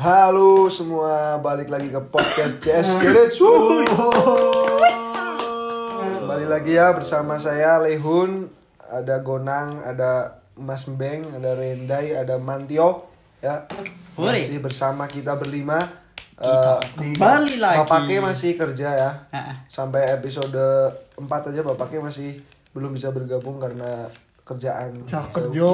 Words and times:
Halo 0.00 0.72
semua, 0.72 1.36
balik 1.44 1.68
lagi 1.68 1.92
ke 1.92 2.00
podcast 2.00 2.56
CS. 2.56 2.96
Wuh. 3.36 3.84
Kembali 6.16 6.48
lagi 6.48 6.72
ya 6.72 6.96
bersama 6.96 7.36
saya 7.36 7.76
Lehun, 7.84 8.48
ada 8.80 9.20
Gonang, 9.20 9.84
ada 9.84 10.40
Mas 10.56 10.88
Beng, 10.88 11.28
ada 11.36 11.52
Rendai, 11.52 12.16
ada 12.16 12.40
Mantio, 12.40 13.12
ya. 13.44 13.68
Masih 14.16 14.64
bersama 14.64 15.04
kita 15.04 15.36
berlima. 15.36 15.76
Kita 16.32 16.80
Eh, 16.96 17.20
kembali 17.20 17.60
lagi. 17.60 17.84
Bapaknya 17.84 18.24
masih 18.24 18.56
kerja 18.56 18.88
ya. 18.96 19.10
Sampai 19.68 20.08
episode 20.16 20.96
4 21.12 21.52
aja 21.52 21.60
bapaknya 21.60 22.00
masih 22.00 22.40
belum 22.72 22.96
bisa 22.96 23.12
bergabung 23.12 23.60
karena 23.60 24.08
kerjaan. 24.50 24.90
Cah 25.04 25.24
jauh. 25.24 25.30
kerja. 25.30 25.70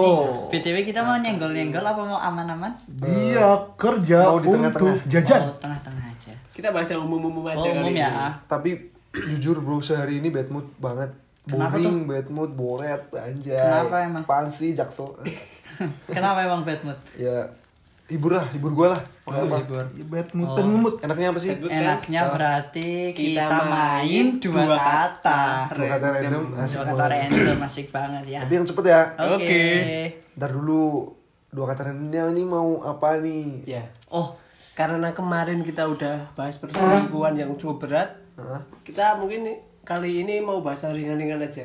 BTW 0.52 0.76
kita 0.84 1.00
mau 1.00 1.16
nyenggol-nyenggol 1.16 1.80
apa 1.80 2.02
mau 2.02 2.18
aman-aman? 2.18 2.72
Dia 2.86 3.48
kerja 3.75 4.18
Mau 4.26 4.38
di 4.38 4.46
tengah-tengah. 4.46 4.76
untuk 4.76 4.96
jajan. 5.06 5.43
Oh, 5.43 5.56
tengah-tengah 5.58 6.04
aja. 6.07 6.32
Kita 6.50 6.68
bahas 6.71 6.86
yang 6.86 7.02
umum-umum 7.02 7.44
aja 7.46 7.58
Oh, 7.58 7.72
umum 7.75 7.86
kali 7.86 7.96
ya. 7.96 8.08
ini. 8.08 8.29
Tapi 8.46 8.71
jujur 9.30 9.57
bro, 9.58 9.80
sehari 9.80 10.21
ini 10.21 10.29
bad 10.29 10.49
mood 10.49 10.68
banget. 10.76 11.08
Kenapa 11.43 11.79
Boring, 11.79 12.04
bad 12.04 12.26
mood, 12.29 12.50
boret, 12.52 13.02
anjay. 13.12 13.54
Kenapa 13.54 13.96
emang? 14.02 14.22
Pansi, 14.25 14.75
jaksel. 14.75 15.14
Kenapa 16.11 16.43
emang 16.43 16.63
bad 16.63 16.80
mood? 16.82 16.99
ya, 17.14 17.46
hibur 18.06 18.32
lah, 18.32 18.46
hibur 18.48 18.72
gue 18.72 18.86
lah. 18.86 19.00
Oh, 19.22 19.34
apa. 19.34 19.58
libur. 19.58 19.84
Bad 20.06 20.28
mood, 20.32 20.46
Oh. 20.48 20.56
ngemut. 20.60 20.94
Enaknya 21.00 21.26
apa 21.28 21.38
sih? 21.38 21.50
Mood. 21.52 21.66
kan? 21.66 21.82
Enaknya 21.82 22.20
berarti 22.29 22.90
kita, 23.10 23.42
Kita 23.42 23.58
main 23.66 24.26
dua 24.38 24.62
dua 24.64 24.79
kata. 24.79 25.42
Dua 25.68 25.86
kata 25.90 26.06
random, 26.12 26.44
asik 26.54 26.76
Dua 26.76 26.84
kata 26.84 26.94
banget. 26.96 27.10
random 27.29 27.58
asik 27.60 27.86
banget 27.90 28.24
ya. 28.29 28.40
Tapi 28.40 28.52
yang 28.54 28.64
cepet 28.64 28.84
ya. 28.86 29.00
Oke. 29.18 29.34
Oke. 29.36 29.64
Ntar 30.32 30.50
dulu, 30.52 30.82
dua 31.48 31.64
kata 31.66 31.80
randomnya 31.84 32.22
ini 32.28 32.42
mau 32.44 32.69
apa 32.80 33.19
nih? 33.19 33.66
Ya. 33.66 33.82
Oh, 34.08 34.38
Karena 34.72 35.08
kemarin 35.10 35.64
kita 35.64 35.82
udah 35.84 36.30
bahas 36.32 36.54
perselingkuhan 36.56 37.32
yang 37.34 37.56
cukup 37.56 37.82
berat, 37.82 38.12
Hah? 38.36 38.60
kita 38.84 39.16
mungkin 39.16 39.41
nih- 39.42 39.60
kali 39.82 40.20
ini 40.20 40.38
mau 40.38 40.60
bahas 40.60 40.84
ringan-ringan 40.84 41.41
aja. 41.41 41.64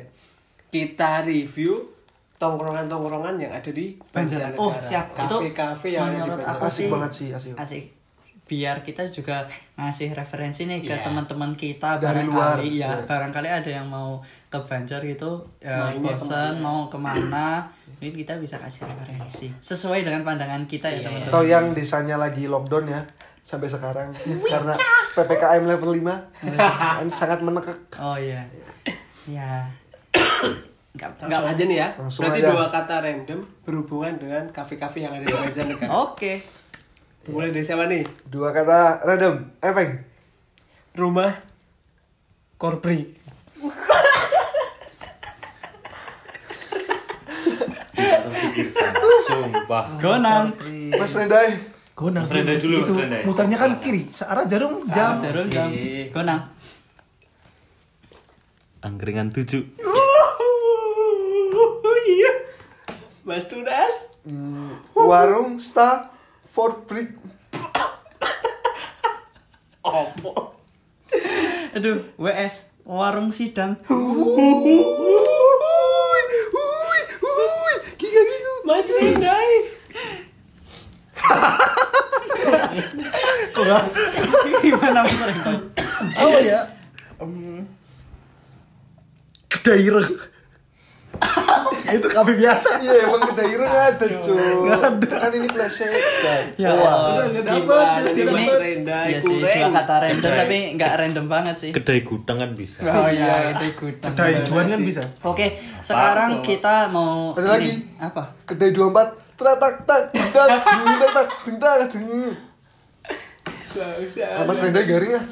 Kita 0.66 1.20
review 1.20 1.92
tongkrongan-tongkrongan 2.42 3.38
yang 3.38 3.52
ada 3.52 3.70
di 3.70 3.94
Banjar. 4.10 4.50
Banjarnegara. 4.50 4.58
Oh, 4.58 4.74
siap. 4.76 5.14
Itu 5.14 5.36
Kafe-kafe 5.38 5.86
yang 5.90 6.02
ada 6.02 6.10
di 6.10 6.18
menurut 6.18 6.42
Banjarnegara. 6.42 6.58
aku 6.58 6.64
Asik 6.66 6.76
sih 6.76 6.86
banget 6.90 7.10
sih, 7.12 7.28
asik. 7.30 7.54
asik 7.56 7.84
biar 8.42 8.82
kita 8.82 9.06
juga 9.08 9.48
ngasih 9.78 10.12
referensi 10.12 10.66
nih 10.66 10.82
ke 10.82 10.92
Iya. 10.92 11.00
teman-teman 11.00 11.54
kita 11.54 11.96
Dari 11.96 12.20
barangkali 12.20 12.28
luar, 12.28 12.58
ya 12.60 12.68
iya. 12.68 12.90
barangkali 13.00 13.48
ada 13.48 13.70
yang 13.72 13.86
mau 13.86 14.18
ke 14.50 14.58
Banjar 14.60 15.00
gitu 15.00 15.40
ya 15.56 15.88
Mainnya 15.88 16.12
bosan 16.12 16.28
ke 16.28 16.36
mana. 16.52 16.60
mau 16.60 16.80
ke 16.84 16.98
mana 16.98 17.46
ini 17.96 18.12
kita 18.12 18.36
bisa 18.36 18.58
kasih 18.58 18.84
referensi 18.84 19.48
sesuai 19.56 20.02
dengan 20.02 20.20
pandangan 20.20 20.66
kita 20.66 20.84
ya 20.86 21.00
Iya. 21.00 21.04
teman-teman 21.06 21.32
Atau 21.32 21.42
yang 21.46 21.64
desanya 21.72 22.16
lagi 22.18 22.44
lockdown 22.44 22.90
ya 22.90 23.00
sampai 23.40 23.70
sekarang 23.70 24.10
karena 24.42 24.74
PPKM 25.14 25.64
level 25.64 25.90
5 25.94 26.12
kan 26.98 27.08
sangat 27.08 27.40
menekek. 27.40 27.78
oh 27.96 28.18
iya 28.18 28.42
ya 28.44 28.68
nggak 29.24 29.64
nggak 30.92 31.24
Langsung 31.24 31.48
aja 31.48 31.62
nih 31.64 31.78
ya. 31.80 31.88
Langsung 31.96 32.22
Berarti 32.28 32.40
aja. 32.44 32.50
dua 32.52 32.66
kata 32.68 32.94
random 33.00 33.40
berhubungan 33.64 34.12
dengan 34.20 34.44
kafe-kafe 34.52 35.08
yang 35.08 35.16
ada 35.16 35.24
di 35.24 35.32
Banjarnegara. 35.32 35.88
oke 36.08 36.32
Mulai 37.22 37.54
dari 37.54 37.64
siapa 37.64 37.86
nih? 37.86 38.02
Dua 38.26 38.50
kata 38.50 39.06
random, 39.06 39.34
Eveng. 39.62 39.92
Rumah 40.92 41.32
Korpri. 42.58 43.14
Sumpah. 49.22 49.84
Gonan 50.02 50.50
Mas 50.98 51.14
Rendai. 51.14 51.48
Gonang. 51.92 52.24
Mas 52.24 52.32
Renda 52.32 52.56
dulu, 52.56 52.78
Itu 52.82 52.92
Mas 52.96 53.04
Renda. 53.04 53.18
mutarnya 53.28 53.56
kan 53.60 53.76
kiri. 53.78 54.08
Searah 54.08 54.48
jarum 54.48 54.80
jam. 54.82 55.12
jarum 55.20 55.46
jam 55.52 55.68
gonang 56.08 56.48
Angkringan 58.82 59.30
7. 59.30 59.78
Oh 59.78 61.78
iya. 62.02 62.32
Mas 63.24 63.46
Tunas. 63.46 64.10
Hmm, 64.26 64.78
warung 64.94 65.58
Star 65.58 66.10
for 66.42 66.82
Brick. 66.86 67.14
Opo. 69.82 70.54
aduh 71.72 72.04
WS 72.18 72.70
warung 72.84 73.30
sidang 73.34 73.78
Giga 77.98 78.22
gigu. 78.22 78.54
Mas 78.66 78.86
Rindai. 78.90 79.52
gimana 84.62 85.02
mas 85.02 85.18
Rendo? 85.18 85.54
Apa 86.18 86.38
ya? 86.42 86.60
Ireng. 89.78 90.31
itu 91.98 92.08
kami 92.08 92.32
biasa. 92.40 92.80
Iya 92.80 92.92
emang 93.04 93.20
kedai 93.20 93.44
daerah 93.44 93.66
nggak 93.68 93.86
ada 93.92 94.06
cuy 94.24 94.36
nggak 94.38 94.80
ada. 94.80 95.16
Kan 95.20 95.32
ini 95.36 95.48
plesetan 95.48 96.42
ya. 96.56 96.70
Wah 96.72 96.94
nggak 97.20 97.44
dapat 97.44 97.86
ini? 98.16 98.44
iya 99.12 99.18
sih 99.20 99.38
dua 99.40 99.68
kata 99.70 99.94
random 100.00 100.32
tapi 100.32 100.58
nggak 100.78 100.92
random 100.96 101.26
banget 101.28 101.56
sih. 101.60 101.70
Kedai 101.70 102.00
gudang 102.00 102.38
kan 102.40 102.50
bisa. 102.56 102.80
Oh 102.88 103.08
iya 103.08 103.52
kedai 103.52 103.70
gudang. 103.76 104.12
Kedai 104.16 104.30
iya 104.32 104.40
juan 104.46 104.64
kan 104.68 104.80
bisa. 104.80 105.02
Oke 105.24 105.60
sekarang 105.84 106.40
kita 106.40 106.88
mau 106.88 107.36
ada 107.36 107.60
lagi? 107.60 107.84
apa? 108.00 108.32
Kedai 108.48 108.72
dua 108.72 108.88
empat. 108.88 109.08
Teratak 109.32 109.88
tak 109.88 110.02
tak 110.12 110.48
tak. 111.10 111.26
Tak. 111.58 111.78
Tak 113.72 114.44
Mas 114.44 114.60
rendah 114.60 114.84
garing 114.84 115.12
ya? 115.16 115.22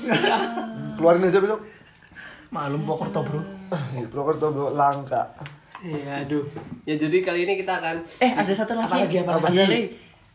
Keluarin 0.97 1.29
aja 1.29 1.41
besok. 1.45 1.61
Malum 2.51 2.83
Pokerto 2.83 3.21
bro. 3.23 3.41
Iya, 3.95 4.09
Pokerto 4.09 4.51
bro. 4.51 4.73
Langka. 4.73 5.29
Iya, 5.81 6.25
aduh. 6.25 6.45
Ya 6.85 6.95
jadi 6.95 7.17
kali 7.21 7.41
ini 7.43 7.57
kita 7.57 7.73
akan 7.75 8.05
Eh, 8.19 8.31
ada 8.31 8.49
satu 8.51 8.73
lagi. 8.75 8.87
Apa 8.87 8.97
lagi, 9.01 9.17
apa 9.19 9.33
lagi? 9.41 9.57
lagi. 9.59 9.83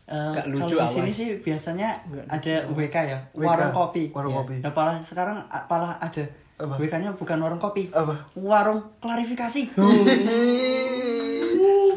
Eh, 0.06 0.14
Nggak 0.32 0.46
lucu, 0.48 0.74
kalau 0.74 0.82
di 0.82 0.92
sini 0.92 1.10
sih 1.10 1.28
biasanya 1.36 1.88
ada 2.26 2.54
WK 2.68 2.96
ya, 3.04 3.18
WK, 3.32 3.42
warung 3.44 3.72
kopi. 3.72 4.02
warung 4.10 4.32
Ya. 4.32 4.38
kopi. 4.40 4.54
Nah, 4.60 4.70
malah 4.72 4.96
sekarang 5.00 5.36
malah 5.64 5.98
ada 5.98 6.24
Apa? 6.56 6.74
WK-nya 6.76 7.10
bukan 7.12 7.36
warung 7.36 7.58
kopi. 7.58 7.90
Apa? 7.90 8.14
Warung 8.32 8.80
klarifikasi. 8.98 9.62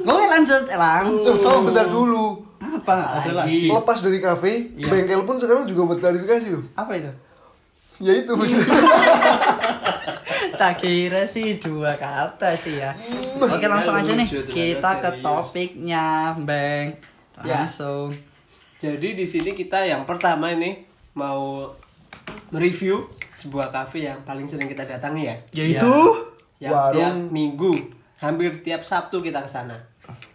Gue 0.02 0.24
lanjut 0.26 0.64
eh, 0.66 0.76
langsung. 0.76 1.22
Langsung 1.24 1.62
bentar 1.66 1.86
dulu. 1.86 2.42
Apa? 2.60 3.22
Ada 3.22 3.32
lagi. 3.36 3.66
Lepas 3.68 4.02
dari 4.02 4.20
kafe, 4.20 4.74
Iya. 4.74 4.90
bengkel 4.90 5.22
pun 5.24 5.38
sekarang 5.38 5.64
juga 5.64 5.86
buat 5.86 6.00
klarifikasi 6.00 6.50
loh. 6.52 6.64
Apa 6.74 6.92
itu? 6.96 7.12
Ya 8.00 8.14
itu 8.16 8.32
maksudnya. 8.32 8.68
tak 10.60 10.84
kira 10.84 11.24
sih 11.24 11.56
dua 11.56 11.96
kata 11.96 12.52
sih 12.52 12.84
ya. 12.84 12.92
Oke 13.40 13.64
langsung 13.72 13.96
aja 13.96 14.12
nih 14.12 14.28
kita 14.28 15.00
ke 15.00 15.24
topiknya, 15.24 16.36
Bang. 16.36 17.00
Ya. 17.48 17.64
Langsung. 17.64 18.12
Jadi 18.76 19.16
di 19.16 19.24
sini 19.24 19.56
kita 19.56 19.88
yang 19.88 20.04
pertama 20.04 20.52
ini 20.52 20.84
mau 21.16 21.72
mereview 22.52 23.08
sebuah 23.40 23.72
kafe 23.72 24.04
yang 24.04 24.20
paling 24.28 24.52
sering 24.52 24.68
kita 24.68 24.84
datangi 24.84 25.32
ya. 25.32 25.36
Yaitu 25.56 25.96
Yang 26.60 26.76
Warung. 26.76 26.92
tiap 26.92 27.16
minggu, 27.32 27.74
hampir 28.20 28.52
tiap 28.60 28.84
Sabtu 28.84 29.24
kita 29.24 29.40
ke 29.40 29.48
sana. 29.48 29.80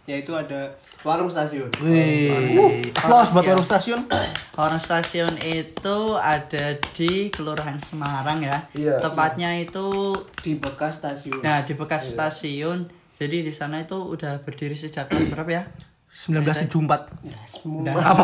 Yaitu 0.09 0.33
ada 0.33 0.73
warung 1.05 1.29
stasiun. 1.29 1.69
Wih, 1.79 2.89
aplaus 2.91 3.29
buat 3.29 3.45
Iya. 3.45 3.53
warung 3.53 3.63
stasiun. 3.63 4.01
Warung 4.57 4.79
stasiun 4.79 5.35
itu 5.37 5.97
ada 6.15 6.65
di 6.91 7.27
Kelurahan 7.29 7.77
Semarang 7.77 8.39
ya. 8.41 8.65
Iya. 8.71 8.97
Tepatnya 8.99 9.53
itu 9.53 10.15
Di 10.39 10.55
bekas 10.55 10.97
stasiun. 10.97 11.39
nah 11.39 11.61
di 11.61 11.71
bekas 11.71 12.09
stasiun. 12.09 12.87
Jadi 13.15 13.41
di 13.41 13.51
sana 13.51 13.79
itu 13.79 13.95
udah 13.95 14.41
berdiri 14.41 14.73
sejak 14.73 15.07
tahun 15.07 15.29
berapa 15.29 15.47
ya? 15.49 15.63
1974. 16.15 17.11
Nah, 17.27 17.43
semua. 17.43 17.91
Apa? 17.91 18.23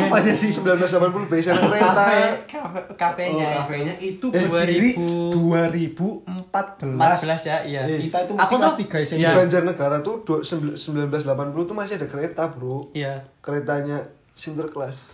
Apa 0.00 0.14
aja 0.16 0.32
sih? 0.32 0.48
1980 0.48 1.28
biasa 1.28 1.52
kereta. 1.52 1.92
Kafe, 1.92 2.16
kafe 2.48 2.80
Oh, 2.80 2.96
kafenya. 2.96 3.44
ya. 3.44 3.56
kafenya 3.60 3.94
itu 4.00 4.26
Eh, 4.32 4.40
berdiri 4.42 4.96
2000 4.96 6.24
2014. 6.32 6.96
14 6.96 7.42
ya, 7.44 7.56
iya. 7.62 7.80
Kita 7.84 8.24
itu 8.24 8.32
Aku 8.32 8.40
masih 8.40 8.48
tuh- 8.48 8.60
kelas 8.64 8.76
3 8.80 8.96
SMP. 9.04 9.20
Di 9.20 9.22
Iya. 9.22 9.36
Banjarnegara 9.36 9.96
tuh 10.00 10.16
du- 10.22 10.40
sembil- 10.40 10.72
1980 10.74 11.62
tuh 11.62 11.76
masih 11.76 11.94
ada 11.94 12.08
kereta, 12.08 12.48
Bro. 12.48 12.88
Iya. 12.90 13.28
Keretanya 13.38 14.00
Sinterklas. 14.32 15.04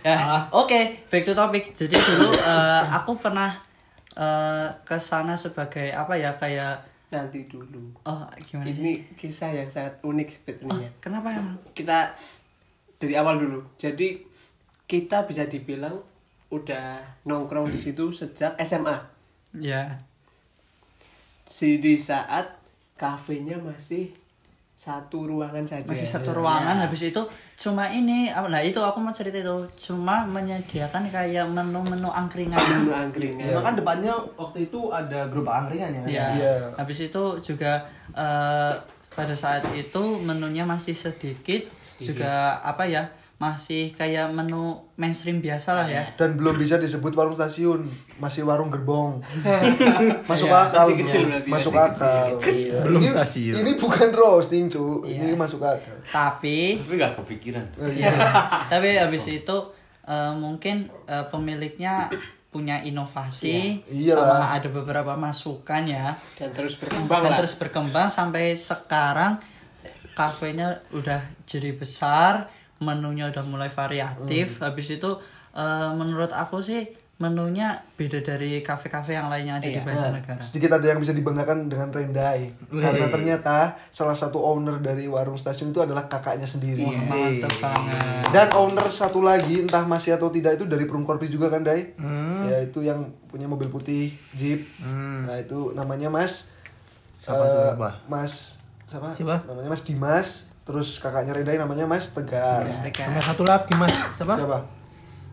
Ya, 0.00 0.18
oke, 0.50 0.80
back 1.04 1.22
to 1.24 1.34
topic. 1.34 1.70
Jadi 1.72 1.94
dulu 1.94 2.30
eh, 2.32 2.82
aku 2.88 3.12
pernah 3.14 3.58
eh, 4.14 4.66
ke 4.82 4.96
sana 4.96 5.34
sebagai 5.34 5.90
apa 5.90 6.14
ya 6.14 6.32
kayak 6.32 6.86
Nanti 7.08 7.48
dulu. 7.48 7.88
oh 8.04 8.22
gimana 8.42 8.68
sih? 8.68 8.76
Ini 8.76 8.92
kisah 9.16 9.50
yang 9.50 9.70
sangat 9.72 9.96
unik 10.02 10.28
Oh, 10.28 10.34
sepertinya. 10.34 10.88
kenapa 11.00 11.32
emang? 11.32 11.56
Kita 11.72 12.12
dari 12.96 13.14
awal 13.16 13.40
dulu. 13.40 13.64
Jadi 13.76 14.20
kita 14.84 15.24
bisa 15.24 15.44
dibilang 15.44 15.96
udah 16.48 17.00
nongkrong 17.24 17.68
di 17.68 17.76
situ 17.76 18.12
sejak 18.12 18.56
SMA. 18.60 18.96
Ya. 19.56 20.04
Si 21.48 21.80
di 21.80 21.96
saat 21.96 22.60
kafenya 22.96 23.56
masih 23.56 24.12
satu 24.78 25.26
ruangan 25.26 25.66
saja. 25.66 25.82
masih 25.90 26.06
satu 26.06 26.30
ruangan 26.30 26.78
habis 26.78 27.10
itu 27.10 27.18
cuma 27.58 27.90
ini 27.90 28.30
apa 28.30 28.46
nah 28.46 28.62
itu 28.62 28.78
aku 28.78 29.02
mau 29.02 29.10
cerita 29.10 29.42
itu 29.42 29.66
cuma 29.74 30.22
menyediakan 30.22 31.10
kayak 31.10 31.50
menu-menu 31.50 32.06
angkringan 32.06 32.54
Menu 32.86 32.94
angkringan. 32.94 33.42
Ya, 33.42 33.58
kan 33.58 33.74
depannya 33.74 34.14
waktu 34.38 34.70
itu 34.70 34.94
ada 34.94 35.26
gerobak 35.26 35.66
angkringan 35.66 35.90
ya. 35.90 36.00
kan? 36.00 36.06
ya 36.06 36.26
Iya. 36.38 36.54
habis 36.78 36.98
itu 37.02 37.22
juga 37.42 37.90
eh, 38.14 38.72
pada 39.18 39.34
saat 39.34 39.66
itu 39.74 40.22
menunya 40.22 40.62
masih 40.62 40.94
sedikit, 40.94 41.66
juga 41.98 42.62
apa 42.62 42.86
ya 42.86 43.10
masih 43.38 43.94
kayak 43.94 44.28
menu 44.28 44.74
mainstream 44.94 45.38
biasa 45.38 45.70
lah 45.72 45.86
ya 45.86 46.02
dan 46.14 46.34
belum 46.34 46.54
bisa 46.54 46.74
disebut 46.74 47.14
warung 47.14 47.32
stasiun 47.32 47.86
masih 48.18 48.42
warung 48.42 48.66
gerbong 48.66 49.22
masuk 50.30 50.48
Iya, 50.48 50.58
akal 50.64 50.84
masih 50.84 50.96
kecil 51.00 51.22
berarti, 51.24 51.46
masuk 51.48 51.72
masih 51.72 51.86
akal 51.94 52.26
Iya. 52.44 52.78
Belum 52.82 52.98
ini, 52.98 53.08
stasiun. 53.08 53.54
ini 53.56 53.70
bukan 53.76 54.08
roasting 54.10 54.64
cu 54.66 54.84
ini 55.04 55.22
Iya. 55.24 55.38
masuk 55.38 55.60
akal 55.60 55.94
tapi 56.04 56.78
Tapi 56.78 56.94
gak 56.96 57.14
kepikiran. 57.16 57.64
ya, 57.94 58.10
tapi 58.66 58.98
habis 58.98 59.24
itu 59.28 59.56
eh, 60.02 60.32
mungkin 60.34 60.90
eh, 61.06 61.24
pemiliknya 61.24 62.10
punya 62.48 62.82
inovasi 62.82 63.86
Iya. 63.86 64.18
sama 64.18 64.50
ada 64.52 64.66
beberapa 64.68 65.14
masukan 65.14 65.86
ya 65.86 66.10
Dan 66.34 66.50
terus 66.50 66.74
berkembang 66.74 67.22
dan 67.22 67.30
lah. 67.30 67.38
terus 67.38 67.54
berkembang 67.54 68.08
sampai 68.08 68.58
sekarang 68.58 69.38
kafenya 70.12 70.82
udah 70.90 71.22
jadi 71.44 71.70
besar 71.72 72.50
menunya 72.78 73.26
udah 73.28 73.44
mulai 73.46 73.68
variatif. 73.68 74.58
Hmm. 74.58 74.70
habis 74.70 74.88
itu 74.90 75.10
eh, 75.52 75.90
menurut 75.94 76.30
aku 76.30 76.62
sih 76.62 76.86
menunya 77.18 77.82
beda 77.98 78.22
dari 78.22 78.62
kafe-kafe 78.62 79.18
yang 79.18 79.26
lainnya 79.26 79.58
ada 79.58 79.66
di 79.66 79.74
Iya. 79.74 79.82
Banjarnegara. 79.82 80.38
Sedikit 80.38 80.70
ada 80.78 80.86
yang 80.86 81.02
bisa 81.02 81.10
dibanggakan 81.10 81.66
dengan 81.66 81.90
Rendai. 81.90 82.46
Karena 82.70 83.10
ternyata 83.10 83.74
salah 83.90 84.14
satu 84.14 84.38
owner 84.38 84.78
dari 84.78 85.10
warung 85.10 85.34
stasiun 85.34 85.74
itu 85.74 85.82
adalah 85.82 86.06
kakaknya 86.06 86.46
sendiri. 86.46 86.86
Mantep 86.86 87.50
banget. 87.58 88.22
Dan 88.30 88.54
owner 88.54 88.86
satu 88.86 89.18
lagi 89.18 89.58
entah 89.58 89.82
masih 89.82 90.14
atau 90.14 90.30
tidak 90.30 90.62
itu 90.62 90.70
dari 90.70 90.86
Prungkorpi 90.86 91.26
juga 91.26 91.50
kan 91.50 91.66
Dai? 91.66 91.90
Ya 92.46 92.62
itu 92.62 92.86
yang 92.86 93.10
punya 93.26 93.50
mobil 93.50 93.66
putih 93.66 94.14
Jeep. 94.38 94.62
Nah 95.26 95.42
itu 95.42 95.74
namanya 95.74 96.06
Mas 96.14 96.54
Siapa 97.18 97.34
eh, 97.34 97.50
tuh, 97.50 97.62
siapa? 97.74 97.90
Mas 98.06 98.32
siapa? 98.86 99.08
Siapa? 99.10 99.36
namanya 99.50 99.74
Mas 99.74 99.82
Dimas 99.82 100.28
terus 100.68 101.00
kakaknya 101.00 101.32
Rendai 101.32 101.56
namanya 101.56 101.88
Mas 101.88 102.12
Tegar 102.12 102.60
Sama 102.68 103.16
satu 103.18 103.40
lagi 103.42 103.72
Mas, 103.72 103.88
siapa? 104.12 104.36
siapa? 104.36 104.58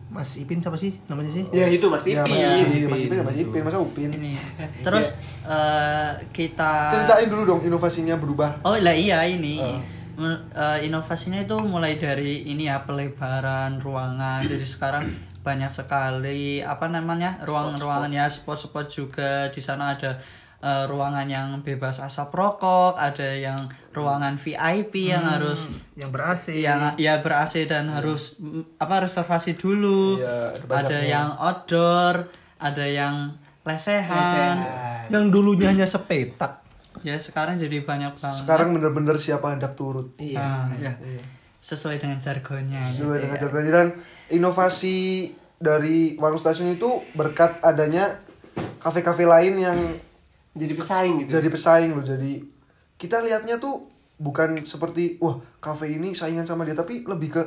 Mas 0.06 0.32
Ipin 0.34 0.56
siapa 0.56 0.72
sih 0.74 0.96
namanya 1.04 1.28
sih? 1.28 1.44
Ya 1.50 1.68
itu 1.68 1.84
Mas 1.86 2.00
Ya, 2.02 2.24
Ipin. 2.24 2.32
Mas 2.32 2.40
Ipin, 2.40 2.64
Ipin. 2.72 2.88
Mas 2.88 3.00
Ipin, 3.02 3.20
Mas 3.20 3.36
Ipin, 3.36 3.62
masa 3.62 3.78
Upin. 3.78 4.08
ini 4.10 4.32
terus 4.80 5.12
eh, 5.44 6.10
kita 6.32 6.88
Ceritain 6.88 7.28
dulu 7.28 7.42
dong 7.44 7.60
inovasinya 7.60 8.16
berubah. 8.16 8.62
Oh 8.62 8.72
lah 8.74 8.96
iya 8.96 9.20
ini 9.22 9.60
Men- 10.16 10.48
eh, 10.48 10.88
inovasinya 10.88 11.36
itu 11.38 11.60
mulai 11.60 12.00
dari 12.00 12.46
ini 12.46 12.64
ya 12.64 12.80
pelebaran 12.80 13.76
ruangan. 13.76 14.40
Jadi 14.42 14.64
sekarang 14.64 15.04
banyak 15.44 15.68
sekali 15.68 16.58
apa 16.58 16.88
namanya 16.88 17.36
ruangan-ruangan 17.44 18.08
ya 18.08 18.24
spot-spot 18.26 18.86
juga 18.88 19.46
di 19.46 19.60
sana 19.60 19.92
ada 19.92 20.16
eh, 20.62 20.84
ruangan 20.88 21.26
yang 21.28 21.48
bebas 21.60 22.00
asap 22.00 22.32
rokok, 22.32 22.96
ada 22.96 23.36
yang 23.36 23.68
ruangan 23.92 24.36
VIP 24.36 25.08
yang 25.12 25.24
harus 25.24 25.72
Yang 25.96 26.10
ber-AC. 26.12 26.46
yang 26.60 26.80
ya 27.00 27.24
ber 27.24 27.32
AC 27.44 27.64
dan 27.64 27.88
harus 27.88 28.36
mm, 28.40 28.80
apa 28.80 29.04
reservasi 29.04 29.56
dulu. 29.56 30.20
Iya, 30.20 30.56
ada 30.68 30.98
yang 31.00 31.28
outdoor, 31.40 32.28
ada 32.60 32.84
yang 32.84 33.36
lesehan. 33.66 34.54
Yang 35.08 35.24
dulunya 35.32 35.72
hanya 35.72 35.88
sepetak. 35.88 36.62
Ya 37.04 37.16
sekarang 37.20 37.60
jadi 37.60 37.84
banyak 37.84 38.16
banget. 38.16 38.40
Sekarang 38.40 38.72
bener-bener 38.72 39.16
siapa 39.20 39.52
hendak 39.52 39.76
turut. 39.76 40.16
Ah, 40.34 40.72
ya. 40.80 40.96
Sesuai 41.60 42.00
dengan 42.00 42.18
jargonnya. 42.18 42.80
Sesuai 42.80 43.20
gitu 43.20 43.22
dengan 43.26 43.36
ya. 43.36 43.42
jargonnya 43.46 43.72
dan 43.72 43.88
inovasi 44.32 45.30
dari 45.56 46.14
warung 46.20 46.40
stasiun 46.40 46.76
itu 46.76 47.00
berkat 47.16 47.60
adanya 47.64 48.20
kafe-kafe 48.80 49.24
lain 49.24 49.54
yang 49.56 49.78
Jadi 50.56 50.72
pesaing 50.74 51.14
gitu. 51.20 51.30
jadi 51.30 51.48
pesaing 51.48 51.90
loh. 51.92 52.02
Jadi 52.02 52.32
kita 52.96 53.20
lihatnya 53.20 53.56
tuh 53.56 53.84
bukan 54.16 54.64
seperti 54.64 55.20
wah 55.20 55.36
kafe 55.58 55.92
ini 55.92 56.10
saingan 56.10 56.42
sama 56.42 56.64
dia 56.64 56.72
tapi 56.72 57.04
lebih 57.04 57.28
ke 57.30 57.42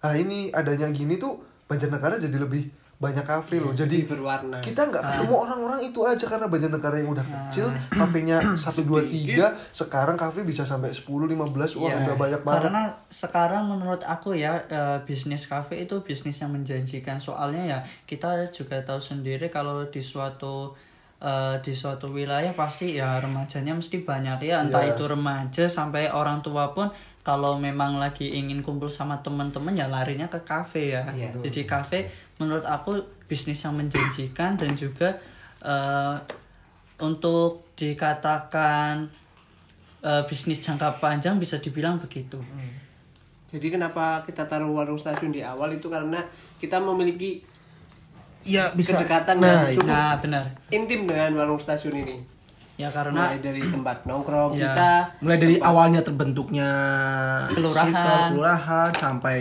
ah 0.00 0.14
ini 0.14 0.48
adanya 0.50 0.86
gini 0.88 1.16
tuh 1.16 1.42
Banjarnegara 1.64 2.16
jadi 2.16 2.38
lebih 2.38 2.68
banyak 2.94 3.26
kafe 3.26 3.58
loh. 3.58 3.74
Jadi 3.74 4.06
Lebih 4.06 4.14
berwarna. 4.14 4.62
kita 4.62 4.86
nggak 4.86 5.02
ketemu 5.02 5.34
orang-orang 5.34 5.80
itu 5.82 5.98
aja 6.00 6.24
karena 6.24 6.46
Banjarnegara 6.46 6.96
yang 6.96 7.10
udah 7.10 7.26
kecil 7.26 7.66
kafenya 7.90 8.38
satu 8.62 8.86
dua 8.86 9.02
tiga 9.02 9.50
sekarang 9.70 10.14
kafe 10.14 10.46
bisa 10.46 10.62
sampai 10.62 10.94
10 10.94 11.02
15 11.02 11.34
wah 11.74 11.90
Iya. 11.90 12.06
udah 12.06 12.16
banyak 12.16 12.40
banget 12.40 12.60
Karena 12.62 12.82
sekarang 13.10 13.66
menurut 13.66 14.06
aku 14.06 14.38
ya 14.38 14.62
eh, 14.62 14.98
bisnis 15.02 15.44
kafe 15.44 15.82
itu 15.82 16.00
bisnis 16.00 16.38
yang 16.38 16.54
menjanjikan. 16.54 17.18
Soalnya 17.18 17.62
ya 17.66 17.78
kita 18.06 18.54
juga 18.54 18.78
tahu 18.80 19.02
sendiri 19.02 19.50
kalau 19.50 19.82
di 19.84 19.98
suatu 19.98 20.78
eh, 21.24 21.56
di 21.64 21.72
suatu 21.72 22.12
wilayah 22.12 22.52
pasti 22.52 23.00
ya 23.00 23.16
remajanya 23.16 23.72
mesti 23.72 24.04
banyak 24.04 24.44
ya 24.44 24.60
entah 24.60 24.84
Iya. 24.84 24.92
itu 24.92 25.08
remaja 25.08 25.64
sampai 25.64 26.12
orang 26.12 26.44
tua 26.44 26.76
pun 26.76 26.92
kalau 27.24 27.56
memang 27.56 27.96
lagi 27.96 28.36
ingin 28.36 28.60
kumpul 28.60 28.92
sama 28.92 29.16
teman-teman 29.24 29.72
ya 29.72 29.88
larinya 29.88 30.28
ke 30.28 30.44
kafe 30.44 30.92
ya. 30.92 31.08
Iya. 31.08 31.32
Jadi 31.40 31.64
kafe 31.64 32.12
menurut 32.36 32.68
aku 32.68 33.00
bisnis 33.24 33.64
yang 33.64 33.72
menjanjikan 33.80 34.60
dan 34.60 34.76
juga 34.76 35.16
eh, 35.64 36.16
untuk 37.00 37.64
dikatakan 37.74 39.08
eh, 40.04 40.22
bisnis 40.28 40.60
jangka 40.60 41.00
panjang 41.00 41.40
bisa 41.40 41.56
dibilang 41.56 41.96
begitu. 41.96 42.36
Jadi 43.48 43.70
kenapa 43.70 44.20
kita 44.26 44.44
taruh 44.44 44.74
warung 44.74 44.98
stasiun 44.98 45.30
di 45.30 45.38
awal 45.40 45.72
itu 45.72 45.86
karena 45.86 46.18
kita 46.58 46.82
memiliki 46.82 47.38
Iya 48.46 48.64
bisa. 48.70 48.94
kedekatan 48.94 49.36
Nah, 49.36 49.48
yang 49.66 49.74
cukup 49.74 49.88
Nah, 49.88 50.12
benar. 50.16 50.44
intim 50.68 51.00
dengan 51.04 51.30
warung 51.34 51.56
stasiun 51.56 51.96
ini. 51.98 52.16
Ya 52.74 52.90
karena 52.90 53.24
Mulai 53.24 53.38
dari 53.38 53.62
tempat 53.62 54.02
nongkrong 54.02 54.52
Ya. 54.52 54.68
kita, 54.68 54.92
mulai 55.20 55.38
dari 55.38 55.56
awalnya 55.58 56.02
terbentuknya 56.02 56.68
Kelurahan. 57.48 57.86
circle, 57.86 58.18
kelurahan 58.28 58.90
sampai 58.92 59.38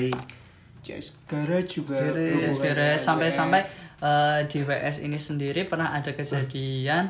Jazz 0.80 1.18
Garage 1.26 1.70
juga. 1.74 1.98
Garage 1.98 2.54
dengan 2.54 3.00
sampai-sampai 3.00 3.62
WS. 3.62 3.72
eh, 4.00 4.40
di 4.46 4.60
WS 4.62 4.98
ini 5.00 5.18
sendiri 5.18 5.64
pernah 5.64 5.92
ada 5.92 6.12
kejadian 6.12 7.10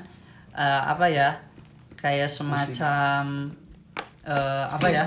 eh, 0.54 0.82
apa 0.86 1.06
ya? 1.08 1.30
Kayak 1.94 2.30
semacam 2.30 3.52
eh, 4.24 4.66
apa 4.70 4.88
ya? 4.88 5.06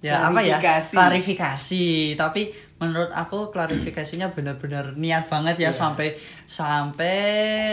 Ya 0.00 0.20
apa 0.22 0.40
ya? 0.40 0.58
Klarifikasi. 0.58 1.86
Tapi 2.14 2.42
menurut 2.86 3.10
aku 3.10 3.48
klarifikasinya 3.48 4.30
benar-benar 4.30 4.94
niat 4.94 5.26
banget 5.26 5.56
ya 5.58 5.70
sampai 5.70 6.14
sampai 6.44 7.16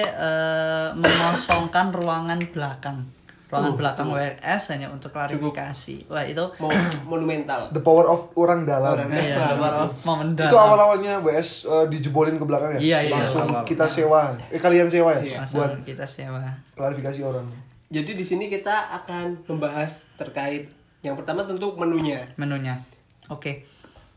eh, 0.01 0.87
mengosongkan 0.93 1.91
ruangan 1.91 2.39
belakang. 2.47 3.05
Ruangan 3.47 3.67
Uh, 3.67 3.75
belakang 3.75 4.07
WS 4.09 4.63
hanya 4.71 4.87
untuk 4.87 5.11
klarifikasi. 5.11 6.07
Wah, 6.07 6.23
itu 6.23 6.39
Mo- 6.55 6.71
monumental. 7.11 7.67
the 7.69 7.79
power 7.79 8.07
of 8.07 8.31
orang 8.33 8.63
dalam 8.63 8.95
Orang 8.95 9.11
Iya, 9.11 9.59
luar 9.59 9.91
momen 10.01 10.27
itu 10.31 10.47
dalam. 10.47 10.71
awal-awalnya 10.71 11.19
WS 11.19 11.67
eh, 11.67 11.85
dijebolin 11.85 12.35
ke 12.35 12.43
belakang 12.43 12.71
ya 12.73 12.79
Iya, 12.79 12.99
iya, 13.03 13.11
langsung 13.13 13.43
awal-awal. 13.43 13.67
kita 13.67 13.83
sewa 13.85 14.39
eh 14.47 14.55
kalian 14.55 14.87
sewa 14.87 15.11
ya 15.13 15.23
Iya. 15.25 15.37
Masa 15.37 15.55
buat 15.57 15.71
kita 15.83 16.07
sewa. 16.07 16.39
klarifikasi 16.71 17.19
orang 17.21 17.43
Jadi 17.91 18.11
di 18.13 18.23
sini 18.23 18.47
kita 18.47 18.71
akan 18.95 19.43
membahas 19.45 19.99
terkait 20.15 20.71
yang 21.01 21.13
pertama 21.13 21.43
tentu 21.43 21.75
menunya. 21.75 22.23
menunya. 22.37 22.79
Oke. 23.27 23.67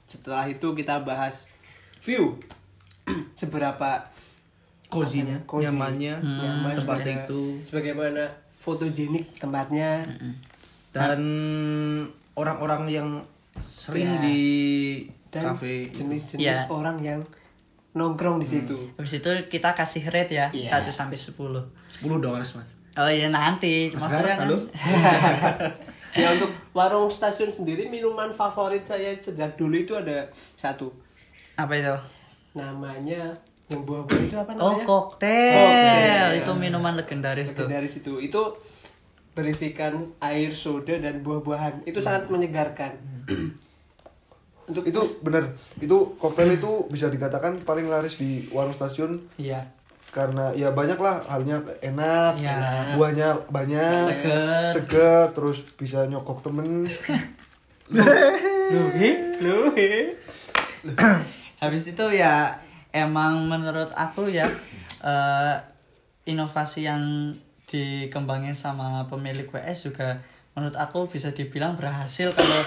Setelah 0.06 0.44
itu 0.46 0.72
kita 0.72 1.00
bahas 1.00 1.48
view. 1.98 2.36
Seberapa 3.34 4.00
cozy-nya, 4.86 5.36
cozy, 5.44 5.66
nyamannya, 5.66 6.14
nyaman, 6.16 6.72
tempatnya 6.72 6.78
sebagai- 6.78 7.26
itu 7.26 7.42
Sebagaimana 7.64 8.22
fotogenik 8.56 9.26
tempatnya. 9.34 10.00
dan 10.90 11.20
orang-orang 12.32 12.86
yang 12.88 13.08
sering 13.66 14.06
Ya. 14.08 14.22
di 14.22 14.40
Dan 15.28 15.50
kafe 15.50 15.90
jenis-jenis 15.90 16.38
Iya. 16.40 16.70
orang 16.70 16.96
yang 16.98 17.18
nongkrong 17.92 18.38
di 18.38 18.46
situ. 18.48 18.78
Habis 18.94 19.18
itu 19.18 19.30
kita 19.48 19.70
kasih 19.72 20.06
rate 20.06 20.30
ya, 20.32 20.46
Iya. 20.48 20.78
1 20.78 20.88
sampai 20.88 21.14
10. 21.14 21.66
10 21.88 22.18
dong 22.20 22.32
mas 22.32 22.54
mas 22.54 22.70
Oh 22.94 23.10
iya 23.10 23.26
nanti, 23.28 23.90
Mas 23.90 23.98
maksudnya 24.00 24.32
kan. 24.32 24.46
halo? 24.46 24.56
ya 26.14 26.32
untuk 26.32 26.46
warung 26.70 27.06
stasiun 27.08 27.50
sendiri 27.50 27.86
minuman 27.86 28.30
favorit 28.30 28.82
saya 28.82 29.12
sejak 29.12 29.54
dulu 29.54 29.74
itu 29.76 29.92
ada 29.92 30.26
satu 30.54 30.94
Apa 31.54 31.74
itu? 31.74 31.94
namanya 32.52 33.34
yang 33.66 33.82
buah-buah 33.82 34.22
itu 34.22 34.36
apa 34.36 34.50
Oh, 34.54 34.70
namanya? 34.70 34.84
koktail. 34.84 35.54
Koktail. 35.56 36.28
Itu 36.38 36.52
minuman 36.54 36.94
legendaris 36.94 37.50
tuh. 37.52 37.66
dari 37.66 37.86
situ 37.86 38.18
itu 38.18 38.38
berisikan 39.32 39.92
air 40.20 40.50
soda 40.50 40.94
dan 40.94 41.18
buah-buahan 41.20 41.82
itu 41.82 41.98
sangat 41.98 42.28
menyegarkan 42.28 42.94
untuk 44.64 44.80
itu 44.82 44.96
bener 45.20 45.50
itu 45.76 45.96
koktail 46.14 46.48
itu 46.48 46.70
bisa 46.86 47.06
dikatakan 47.06 47.60
paling 47.60 47.84
laris 47.84 48.16
di 48.16 48.46
warung 48.48 48.70
stasiun 48.70 49.18
Iya. 49.34 49.66
Karena 50.14 50.54
ya 50.54 50.70
banyak 50.70 50.94
lah 50.96 51.18
halnya 51.26 51.58
enak, 51.82 52.38
Ya. 52.38 52.94
buahnya 52.94 53.34
banyak, 53.50 53.98
Seger. 54.00 54.62
seger, 54.62 55.22
terus 55.34 55.66
bisa 55.74 56.06
nyokok 56.06 56.46
temen. 56.46 56.86
Loh, 58.70 58.88
he? 58.94 59.10
Loh, 59.42 59.74
he? 59.74 60.14
habis 61.58 61.88
itu 61.88 62.04
ya 62.12 62.60
emang 62.92 63.48
menurut 63.48 63.88
aku 63.92 64.28
ya 64.28 64.44
eh, 65.00 65.54
inovasi 66.24 66.84
yang 66.84 67.32
dikembangin 67.64 68.52
sama 68.52 69.08
pemilik 69.08 69.48
WS 69.48 69.88
juga 69.88 70.20
menurut 70.52 70.76
aku 70.76 71.08
bisa 71.08 71.32
dibilang 71.32 71.72
berhasil 71.74 72.28
kalau 72.30 72.60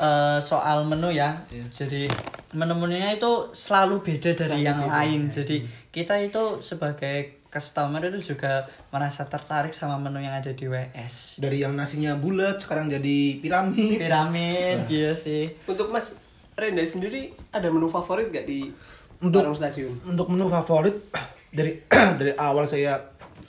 eh, 0.00 0.38
soal 0.40 0.88
menu 0.88 1.12
ya 1.12 1.44
jadi 1.68 2.08
menu-menunya 2.52 3.16
itu 3.16 3.52
selalu 3.52 4.00
beda 4.00 4.32
dari 4.32 4.64
yang 4.64 4.84
lain 4.84 5.28
jadi 5.28 5.64
kita 5.92 6.16
itu 6.18 6.58
sebagai 6.58 7.44
customer 7.46 8.00
itu 8.02 8.32
juga 8.32 8.64
merasa 8.88 9.28
tertarik 9.28 9.70
sama 9.70 10.00
menu 10.00 10.18
yang 10.18 10.32
ada 10.32 10.48
di 10.50 10.64
WS 10.64 11.36
Dari 11.36 11.60
yang 11.60 11.76
nasinya 11.76 12.16
bulat 12.16 12.56
sekarang 12.58 12.88
jadi 12.88 13.36
piramid. 13.38 14.00
piramid 14.00 14.88
iya 14.88 15.12
sih 15.12 15.52
Untuk 15.62 15.92
Mas 15.92 16.16
Renda 16.52 16.80
sendiri 16.82 17.32
ada 17.50 17.68
menu 17.68 17.86
favorit 17.86 18.28
gak 18.28 18.44
di 18.44 18.72
Untuk- 19.20 19.44
warung 19.44 19.52
stasiun? 19.52 20.00
Untuk 20.02 20.28
menu 20.28 20.48
favorit 20.48 20.96
dari 21.52 21.84
dari 22.18 22.32
awal 22.34 22.64
saya 22.64 22.96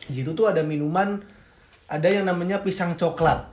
di 0.03 0.19
situ 0.19 0.35
tuh 0.35 0.51
ada 0.51 0.59
minuman 0.59 1.23
ada 1.85 2.07
yang 2.07 2.25
namanya 2.25 2.59
pisang 2.59 2.97
coklat. 2.97 3.52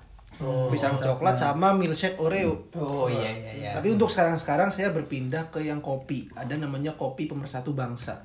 Pisang 0.66 0.92
coklat 0.92 1.36
sama 1.36 1.70
milkshake 1.70 2.16
Oreo. 2.16 2.56
Oh 2.72 3.04
iya 3.06 3.28
iya 3.28 3.52
iya. 3.52 3.70
Tapi 3.72 3.92
untuk 3.92 4.08
sekarang-sekarang 4.08 4.68
saya 4.68 4.88
berpindah 4.88 5.44
ke 5.48 5.60
yang 5.60 5.78
kopi. 5.78 6.26
Ada 6.32 6.56
namanya 6.56 6.92
kopi 6.94 7.24
pemersatu 7.24 7.70
bangsa. 7.70 8.16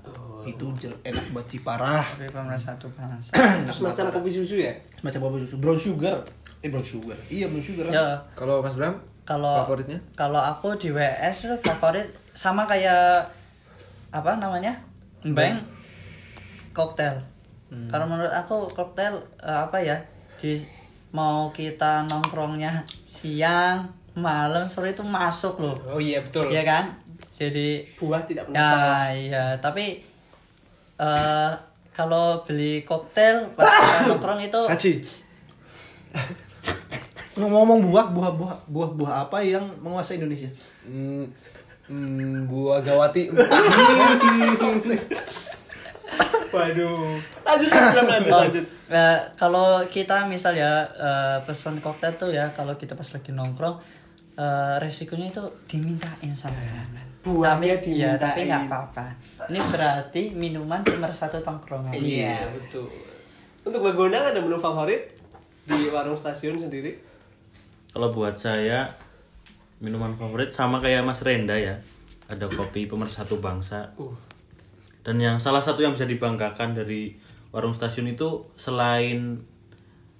Itu 0.41 0.71
jel- 0.73 0.95
enak 1.01 1.25
banget 1.29 1.47
sih 1.49 1.61
parah. 1.61 2.05
tapi 2.07 2.25
pemersatu 2.25 2.87
bangsa 2.91 3.35
Semacam 3.75 4.13
kopi 4.13 4.29
susu 4.29 4.55
ya? 4.57 4.71
Macam 5.01 5.19
kopi 5.21 5.43
susu 5.43 5.59
brown 5.59 5.75
sugar. 5.75 6.23
Eh 6.59 6.71
brown 6.71 6.81
sugar. 6.81 7.17
Iya 7.27 7.51
brown 7.51 7.59
sugar. 7.61 7.85
ya 7.89 8.15
Kalau 8.31 8.63
Mas 8.63 8.73
Bram, 8.73 8.95
kalau 9.21 9.65
favoritnya? 9.65 9.99
kalau 10.13 10.37
aku 10.37 10.77
di 10.77 10.89
WS 10.89 11.49
itu 11.49 11.55
favorit 11.59 12.07
sama 12.31 12.63
kayak 12.63 13.25
apa 14.09 14.37
namanya 14.37 14.71
bang 15.25 15.57
koktail 16.71 17.17
karena 17.89 18.05
menurut 18.05 18.29
aku 18.29 18.69
koktail 18.69 19.11
eh, 19.41 19.59
apa 19.65 19.75
ya 19.75 19.97
di 20.37 20.61
mau 21.15 21.47
kita 21.49 22.03
nongkrongnya 22.11 22.83
siang 23.07 23.87
malam 24.19 24.67
sore 24.67 24.91
itu 24.91 25.03
masuk 25.03 25.63
loh 25.63 25.75
Oh 25.87 25.99
iya 26.03 26.19
betul. 26.19 26.51
Iya 26.51 26.67
kan 26.67 26.85
jadi 27.31 27.83
Buah 27.95 28.23
tidak 28.23 28.47
pernah 28.47 28.59
salah. 28.59 29.07
ya 29.11 29.15
iya 29.15 29.45
tapi 29.59 30.03
eh 30.95 31.51
kalau 31.95 32.43
beli 32.43 32.83
koktail 32.83 33.47
pas 33.55 33.63
kita 33.63 33.99
nongkrong 34.11 34.43
itu 34.43 34.61
Haji. 34.67 34.93
Ngomong-ngomong 37.35 37.91
buah, 37.91 38.07
buah, 38.15 38.31
buah, 38.31 38.55
buah, 38.71 38.89
buah 38.95 39.13
apa 39.27 39.43
yang 39.43 39.67
menguasai 39.83 40.15
Indonesia? 40.15 40.47
Hmm, 40.87 41.27
hmm, 41.91 42.47
buah 42.47 42.79
gawati. 42.79 43.27
Waduh. 46.53 47.19
Lanjut 47.43 47.69
lanjut 47.69 48.31
Oh, 48.31 48.41
lanjut. 48.47 48.65
eh, 48.87 49.17
kalau 49.35 49.83
kita 49.87 50.23
misal 50.25 50.55
ya 50.55 50.87
eh, 50.87 51.37
pesan 51.43 51.83
koktail 51.83 52.15
tuh 52.15 52.31
ya 52.31 52.53
kalau 52.55 52.75
kita 52.75 52.95
pas 52.95 53.07
lagi 53.07 53.31
nongkrong 53.31 53.75
eh, 54.35 54.75
resikonya 54.79 55.31
itu 55.31 55.43
dimintain 55.67 56.31
sama 56.31 56.55
jangan. 56.63 57.03
Buahnya 57.25 57.81
tapi 57.81 57.97
ya 57.97 58.15
tapi 58.15 58.45
dimintain. 58.45 58.47
nggak 58.47 58.63
apa-apa. 58.69 59.05
Ini 59.49 59.59
berarti 59.67 60.23
minuman 60.37 60.81
pemersatu 60.81 61.41
tongkrongan. 61.41 61.91
Iya 61.91 62.47
betul. 62.53 62.87
Untuk 63.65 63.81
Bagondang 63.81 64.29
ada 64.29 64.39
menu 64.39 64.61
favorit 64.61 65.17
di 65.65 65.89
warung 65.89 66.13
stasiun 66.15 66.61
sendiri? 66.61 66.93
Kalau 67.89 68.13
buat 68.13 68.37
saya 68.37 68.85
minuman 69.81 70.13
favorit 70.13 70.53
sama 70.53 70.77
kayak 70.77 71.01
Mas 71.01 71.25
Renda 71.25 71.57
ya. 71.57 71.75
Ada 72.25 72.45
kopi 72.47 72.85
pemersatu 72.85 73.41
bangsa. 73.41 73.89
Uh. 73.97 74.13
Dan 75.05 75.21
yang 75.21 75.37
salah 75.37 75.61
satu 75.61 75.79
yang 75.79 75.93
bisa 75.93 76.03
dibanggakan 76.03 76.73
dari 76.73 77.13
warung 77.53 77.71
stasiun 77.71 78.09
itu 78.09 78.49
selain 78.57 79.37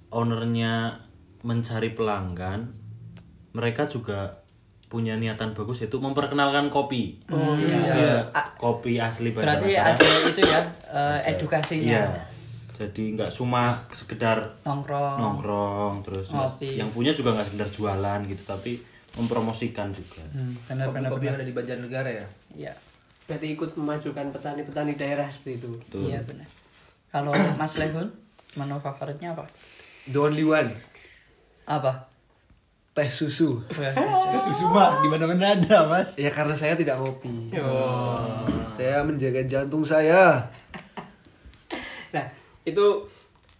ownernya 0.10 1.02
mencari 1.42 1.92
pelanggan, 1.92 2.70
mereka 3.52 3.86
juga 3.86 4.46
punya 4.86 5.18
niatan 5.18 5.52
bagus 5.52 5.82
yaitu 5.82 5.98
memperkenalkan 5.98 6.70
kopi. 6.70 7.18
Oh 7.28 7.58
iya. 7.58 7.82
Ke 7.92 8.10
kopi 8.56 9.02
asli 9.02 9.34
Berarti 9.34 9.74
Banjarnegara. 9.74 9.98
ada 9.98 10.30
itu 10.30 10.42
ya 10.42 10.60
eh, 10.88 11.20
edukasinya. 11.34 11.90
Iya. 11.90 12.06
Jadi 12.76 13.16
nggak 13.16 13.32
cuma 13.32 13.80
sekedar 13.90 14.60
Nongkrong. 14.62 15.16
nongkrong 15.18 15.96
terus 16.04 16.28
Ngopi. 16.30 16.76
yang 16.76 16.92
punya 16.92 17.10
juga 17.10 17.32
nggak 17.32 17.48
sekedar 17.48 17.70
jualan 17.72 18.20
gitu 18.28 18.44
tapi 18.46 18.78
mempromosikan 19.16 19.90
juga. 19.90 20.20
Hmm, 20.30 20.52
benar 20.68 20.92
benar 20.92 21.08
Kopi-kopi 21.10 21.26
yang 21.26 21.36
benar. 21.36 21.42
ada 21.42 21.50
di 21.50 21.56
Banjarnegara 21.56 22.10
ya. 22.12 22.26
Iya. 22.54 22.74
Berarti 23.26 23.48
ikut 23.58 23.74
memajukan 23.74 24.30
petani-petani 24.30 24.94
daerah 24.94 25.26
seperti 25.26 25.66
itu. 25.66 25.72
Iya 25.98 26.22
benar. 26.22 26.46
Kalau 27.10 27.34
Mas 27.58 27.80
Lehun 27.82 28.12
menu 28.54 28.78
favoritnya 28.78 29.34
apa? 29.34 29.46
The 30.06 30.20
only 30.22 30.46
one. 30.46 30.70
Apa? 31.66 32.06
Teh 32.94 33.10
susu. 33.10 33.60
Susu 34.46 34.66
mah 34.72 35.02
di 35.02 35.10
mana-mana 35.10 35.58
ada, 35.58 35.90
Mas. 35.90 36.16
Ya 36.16 36.30
karena 36.30 36.56
saya 36.56 36.78
tidak 36.78 37.02
ngopi. 37.02 37.52
Saya 38.70 39.02
menjaga 39.04 39.42
jantung 39.46 39.84
saya. 39.84 40.40
Nah, 42.16 42.32
itu 42.64 43.04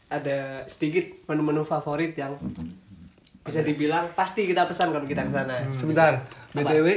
ada 0.08 0.64
sedikit 0.72 1.04
menu-menu 1.28 1.68
favorit 1.68 2.16
yang 2.16 2.40
bisa 3.44 3.60
dibilang 3.68 4.08
pasti 4.16 4.48
kita 4.48 4.64
pesan 4.64 4.96
kalau 4.96 5.04
kita 5.04 5.28
ke 5.28 5.32
sana. 5.36 5.52
Sebentar, 5.76 6.24
BTW 6.56 6.88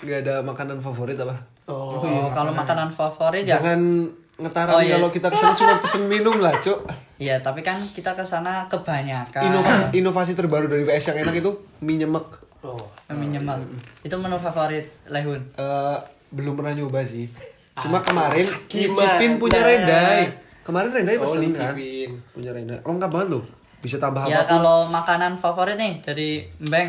nggak 0.00 0.18
ada 0.24 0.40
makanan 0.40 0.80
favorit 0.80 1.20
apa? 1.20 1.36
Oh, 1.66 2.28
kalau 2.28 2.52
makanan 2.52 2.88
favorit 2.88 3.42
ya. 3.42 3.56
Jangan 3.56 4.04
ngetarani 4.34 4.74
Oh, 4.74 4.80
iya. 4.80 4.94
kalau 4.94 5.08
kita 5.08 5.26
ke 5.26 5.36
sana 5.36 5.54
cuma 5.54 5.74
pesen 5.78 6.04
minum 6.04 6.36
lah, 6.36 6.52
Cuk. 6.58 6.84
Iya, 7.16 7.38
tapi 7.38 7.60
kan 7.60 7.78
kita 7.88 8.12
ke 8.12 8.20
sana 8.20 8.66
kebanyakan. 8.66 9.42
Inovasi, 9.46 9.82
inovasi 9.94 10.32
terbaru 10.34 10.66
dari 10.66 10.82
VS 10.82 11.14
yang 11.14 11.24
enak 11.24 11.34
itu 11.36 11.50
mie 11.80 11.96
nyemek. 11.96 12.26
Oh. 12.60 12.80
Minimal. 13.06 13.60
Itu 14.00 14.16
menu 14.16 14.36
favorit 14.36 14.88
Lehun. 15.06 15.40
Eh, 15.54 15.96
belum 16.30 16.52
pernah 16.54 16.72
nyoba 16.74 17.00
sih. 17.00 17.28
Cuma 17.76 18.00
kemarin 18.00 18.44
gimana? 18.66 19.20
nyicipin 19.20 19.32
punya 19.36 19.60
Rendai. 19.60 20.20
Kemarin 20.62 20.88
Rendai 20.90 21.16
Oh, 21.16 21.22
pesen 21.22 21.40
kan? 21.46 21.76
nyicipin. 21.76 22.10
Punya 22.30 22.50
Rendai. 22.50 22.78
Lengkap 22.80 23.10
banget 23.10 23.28
loh. 23.30 23.44
Bisa 23.78 24.00
tambah 24.00 24.24
Ya 24.24 24.40
apa 24.40 24.48
pun. 24.48 24.50
kalau 24.58 24.78
makanan 24.88 25.32
favorit 25.36 25.76
nih 25.76 26.00
dari 26.00 26.28
Mbeng. 26.58 26.88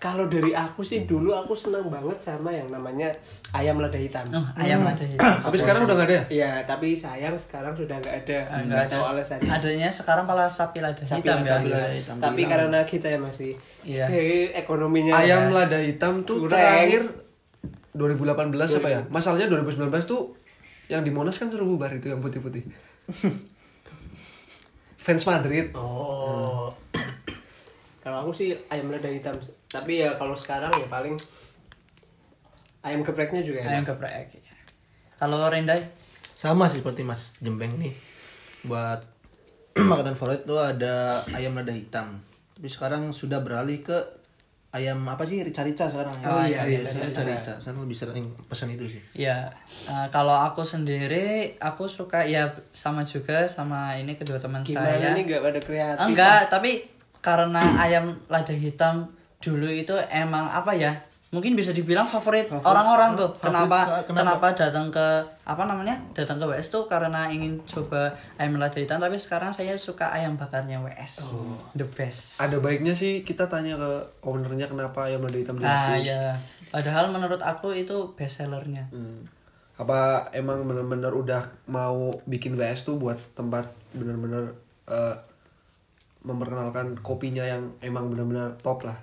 Kalau 0.00 0.26
dari 0.26 0.56
aku 0.56 0.80
sih 0.80 1.04
dulu 1.04 1.36
aku 1.36 1.52
senang 1.52 1.84
banget 1.86 2.16
sama 2.16 2.48
yang 2.48 2.64
namanya 2.66 3.12
ayam 3.52 3.76
lada 3.76 4.00
hitam. 4.00 4.24
Oh, 4.32 4.40
ayam 4.56 4.80
lada 4.80 5.04
hitam. 5.04 5.20
Tapi 5.20 5.56
sekarang 5.60 5.84
udah 5.84 5.92
nggak 5.92 6.08
ada 6.08 6.16
ya? 6.16 6.24
Iya, 6.32 6.52
tapi 6.64 6.96
sayang 6.96 7.36
sekarang 7.36 7.76
sudah 7.76 8.00
nggak 8.00 8.16
ada. 8.24 8.38
Enggak 8.58 8.88
ada. 8.88 8.96
Tahu 8.96 9.04
alasannya. 9.12 9.50
Adanya 9.52 9.88
sekarang 9.92 10.24
malah 10.24 10.48
sapi 10.48 10.80
lada 10.80 11.04
Sapi 11.04 11.20
hitam 11.20 11.44
lada 11.44 11.60
ya. 11.60 11.84
hitam. 11.92 12.16
Tapi 12.16 12.42
karena 12.48 12.80
kita 12.82 13.06
ya 13.06 13.20
masih 13.20 13.52
Iya. 13.80 14.08
eh, 14.08 14.56
ekonominya 14.56 15.12
Ayam 15.14 15.52
ya. 15.52 15.60
lada 15.62 15.76
hitam 15.76 16.24
tuh 16.24 16.48
Kurang. 16.48 16.56
terakhir 16.56 17.04
2018 17.92 18.80
apa 18.80 18.88
ya? 18.88 19.00
Masalahnya 19.06 19.52
2019 19.52 19.84
tuh 20.08 20.32
yang 20.88 21.04
di 21.04 21.12
Monas 21.12 21.36
kan 21.36 21.52
suruh 21.52 21.68
bubar 21.68 21.92
itu 21.92 22.08
yang 22.08 22.24
putih-putih. 22.24 22.64
Fans 24.96 25.24
Madrid. 25.24 25.72
Oh. 25.72 26.72
Kalau 28.00 28.24
aku 28.24 28.32
sih 28.32 28.56
ayam 28.72 28.88
lada 28.88 29.08
hitam. 29.08 29.36
Tapi 29.68 30.00
ya 30.02 30.16
kalau 30.16 30.32
sekarang 30.32 30.72
ya 30.76 30.88
paling 30.88 31.14
ayam 32.80 33.04
gepreknya 33.04 33.44
juga 33.44 33.60
Ayam 33.64 33.84
geprek. 33.84 34.40
Kalau 35.20 35.44
Rendai? 35.52 35.84
Sama 36.32 36.64
sih 36.72 36.80
seperti 36.80 37.04
Mas 37.04 37.36
Jembeng 37.44 37.76
nih. 37.76 37.92
Buat 38.64 39.04
makanan 39.90 40.16
favorit 40.16 40.48
tuh 40.48 40.56
ada 40.56 41.20
ayam 41.36 41.52
lada 41.52 41.72
hitam. 41.76 42.16
Tapi 42.56 42.68
sekarang 42.68 43.12
sudah 43.12 43.44
beralih 43.44 43.84
ke 43.84 43.96
ayam 44.72 45.02
apa 45.04 45.28
sih 45.28 45.44
rica-rica 45.44 45.92
sekarang. 45.92 46.14
Oh, 46.24 46.40
iya, 46.46 46.64
rica-rica. 46.64 47.04
rica-rica. 47.04 47.52
Sekarang 47.60 47.80
lebih 47.84 47.96
sering 47.98 48.26
pesan 48.48 48.72
itu 48.72 48.96
sih. 48.96 49.02
Ya, 49.12 49.52
eh, 49.90 50.06
kalau 50.08 50.32
aku 50.32 50.64
sendiri, 50.64 51.58
aku 51.60 51.84
suka 51.84 52.24
ya 52.24 52.48
sama 52.72 53.04
juga 53.04 53.44
sama 53.44 53.98
ini 54.00 54.16
kedua 54.16 54.40
teman 54.40 54.64
Gimana 54.64 54.96
saya. 54.96 55.12
nih 55.12 55.22
nggak 55.28 55.42
pada 55.42 55.60
kreatif? 55.60 56.06
Enggak, 56.06 56.48
tapi 56.48 56.99
karena 57.20 57.60
ayam 57.76 58.16
lada 58.26 58.52
hitam 58.52 59.08
dulu 59.38 59.68
itu 59.68 59.92
emang 60.08 60.44
apa 60.46 60.72
ya? 60.72 60.92
Mungkin 61.30 61.54
bisa 61.54 61.70
dibilang 61.70 62.10
favorit 62.10 62.50
orang-orang 62.50 63.14
tuh. 63.14 63.30
favorit, 63.30 63.46
kenapa, 63.70 63.78
kenapa? 64.02 64.10
kenapa 64.10 64.46
datang 64.50 64.90
ke 64.90 65.06
apa 65.46 65.62
namanya? 65.62 65.94
Datang 66.10 66.36
ke 66.36 66.44
WS 66.44 66.74
tuh 66.74 66.90
karena 66.90 67.30
ingin 67.30 67.62
coba 67.62 68.10
ayam 68.34 68.58
lada 68.58 68.74
hitam, 68.74 68.98
tapi 68.98 69.14
sekarang 69.14 69.54
saya 69.54 69.78
suka 69.78 70.10
ayam 70.10 70.34
bakarnya 70.34 70.82
WS. 70.82 71.30
The 71.72 71.86
best. 71.86 72.42
Ada 72.42 72.58
baiknya 72.58 72.98
sih 72.98 73.22
kita 73.22 73.46
tanya 73.46 73.78
ke 73.78 73.90
ownernya 74.20 74.66
kenapa 74.66 75.06
ayam 75.06 75.22
lada 75.22 75.38
hitam 75.38 75.54
Nah, 75.56 75.94
dihapus. 75.94 76.02
ya. 76.02 76.34
Padahal 76.70 77.14
menurut 77.14 77.38
aku 77.40 77.78
itu 77.78 78.10
best 78.12 78.42
sellernya. 78.42 78.90
Hmm. 78.90 79.22
apa 79.78 80.28
emang 80.36 80.68
bener-bener 80.68 81.08
udah 81.08 81.40
mau 81.64 82.12
bikin 82.28 82.52
WS 82.52 82.84
tuh 82.84 83.00
buat 83.00 83.16
tempat 83.32 83.64
bener-bener 83.96 84.52
eh, 84.84 85.16
memperkenalkan 86.20 87.00
kopinya 87.00 87.42
yang 87.42 87.72
emang 87.80 88.08
bener-bener 88.08 88.56
top 88.60 88.84
lah. 88.84 88.96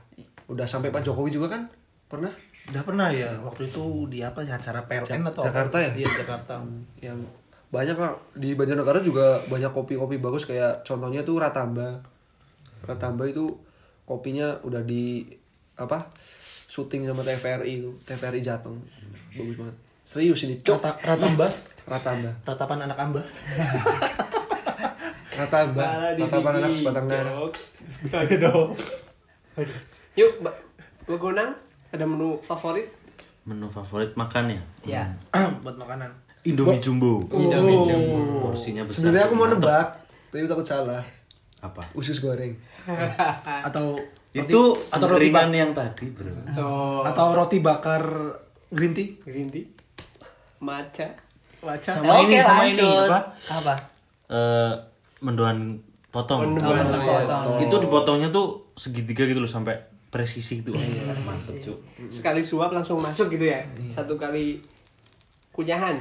Udah 0.48 0.64
sampai 0.64 0.94
Pak 0.94 1.02
Jokowi 1.02 1.34
juga 1.34 1.52
kan? 1.52 1.68
Pernah? 2.08 2.32
Udah 2.68 2.84
pernah 2.84 3.08
ya 3.10 3.40
waktu 3.42 3.66
itu 3.66 4.06
di 4.08 4.20
apa 4.20 4.44
acara 4.44 4.84
PLN 4.86 5.08
Ja- 5.08 5.24
atau 5.26 5.42
apa? 5.42 5.48
Jakarta 5.50 5.78
ya? 5.82 5.92
Iya 5.96 6.10
Jakarta. 6.20 6.54
yang 7.00 7.20
banyak 7.68 8.00
lah 8.00 8.16
di 8.32 8.56
Banjarnegara 8.56 9.00
juga 9.00 9.44
banyak 9.46 9.72
kopi-kopi 9.72 10.18
bagus. 10.18 10.48
Kayak 10.48 10.84
contohnya 10.84 11.24
tuh 11.24 11.40
Ratamba. 11.40 12.00
Ratamba 12.86 13.24
itu 13.26 13.60
kopinya 14.04 14.56
udah 14.64 14.84
di 14.84 15.28
apa 15.76 16.00
syuting 16.68 17.08
sama 17.08 17.24
TVRI 17.24 17.72
itu. 17.82 17.92
TVRI 18.04 18.40
Jateng. 18.40 18.78
Bagus 19.36 19.56
banget. 19.58 19.76
Serius 20.08 20.40
ini 20.48 20.64
cok. 20.64 20.80
Rata, 20.80 20.92
ratamba, 21.04 21.48
Ratamba. 21.84 22.32
Ratapan 22.48 22.80
anak 22.88 22.98
amba. 23.00 23.22
Malah 25.38 26.18
Ratapan 26.18 26.54
anak 26.58 26.72
sebatang. 26.74 27.06
Ayo 27.08 28.36
dong. 28.50 28.70
Aduh. 29.58 29.80
Yuk, 30.18 30.32
Mbak 30.42 31.18
Gonang, 31.22 31.54
ada 31.94 32.06
menu 32.10 32.42
favorit? 32.42 32.90
Menu 33.46 33.70
favorit 33.70 34.18
makan 34.18 34.58
ya? 34.58 34.62
Ya. 34.84 35.04
buat 35.64 35.78
makanan. 35.78 36.10
Indomie 36.42 36.82
jumbo. 36.82 37.22
Indomie 37.30 37.78
jumbo. 37.86 38.50
Porsinya 38.50 38.82
besar. 38.82 39.08
sebenarnya 39.08 39.26
aku 39.30 39.36
mau 39.36 39.48
nebak 39.52 39.88
tapi 40.28 40.44
takut 40.44 40.68
salah 40.68 41.02
Apa? 41.64 41.88
usus 41.96 42.20
goreng 42.20 42.52
Atau 43.68 43.96
Itu 44.36 44.76
atau 44.94 45.08
roti 45.10 45.32
ringan 45.34 45.50
yang 45.50 45.72
tadi, 45.74 46.14
Bro. 46.14 46.30
Oh, 46.62 47.02
atau 47.02 47.34
roti 47.34 47.58
bakar 47.58 48.06
green 48.70 48.94
tea. 48.94 49.18
green 49.26 49.50
tea. 49.50 49.66
Matcha. 50.62 51.10
Baca. 51.58 51.90
Sama 51.90 52.22
ini, 52.22 52.38
sama 52.38 52.70
ini, 52.70 52.78
apa? 52.86 53.34
Apa? 53.34 53.74
Eh, 54.30 54.74
mendoan 55.20 55.82
potong. 56.10 56.56
Mendoan 56.56 56.84
potong. 56.84 57.44
Itu 57.64 57.76
dipotongnya 57.82 58.30
tuh 58.30 58.74
segitiga 58.78 59.26
gitu 59.26 59.42
loh 59.42 59.50
sampai 59.50 59.78
presisi 60.08 60.64
gitu. 60.64 60.72
Mantep, 60.74 61.60
Cuk. 61.62 61.78
Sekali 62.10 62.42
suap 62.42 62.72
langsung 62.72 62.98
masuk 62.98 63.28
gitu 63.28 63.46
ya. 63.46 63.66
Satu 63.92 64.16
kali 64.16 64.58
kunyahan. 65.52 65.98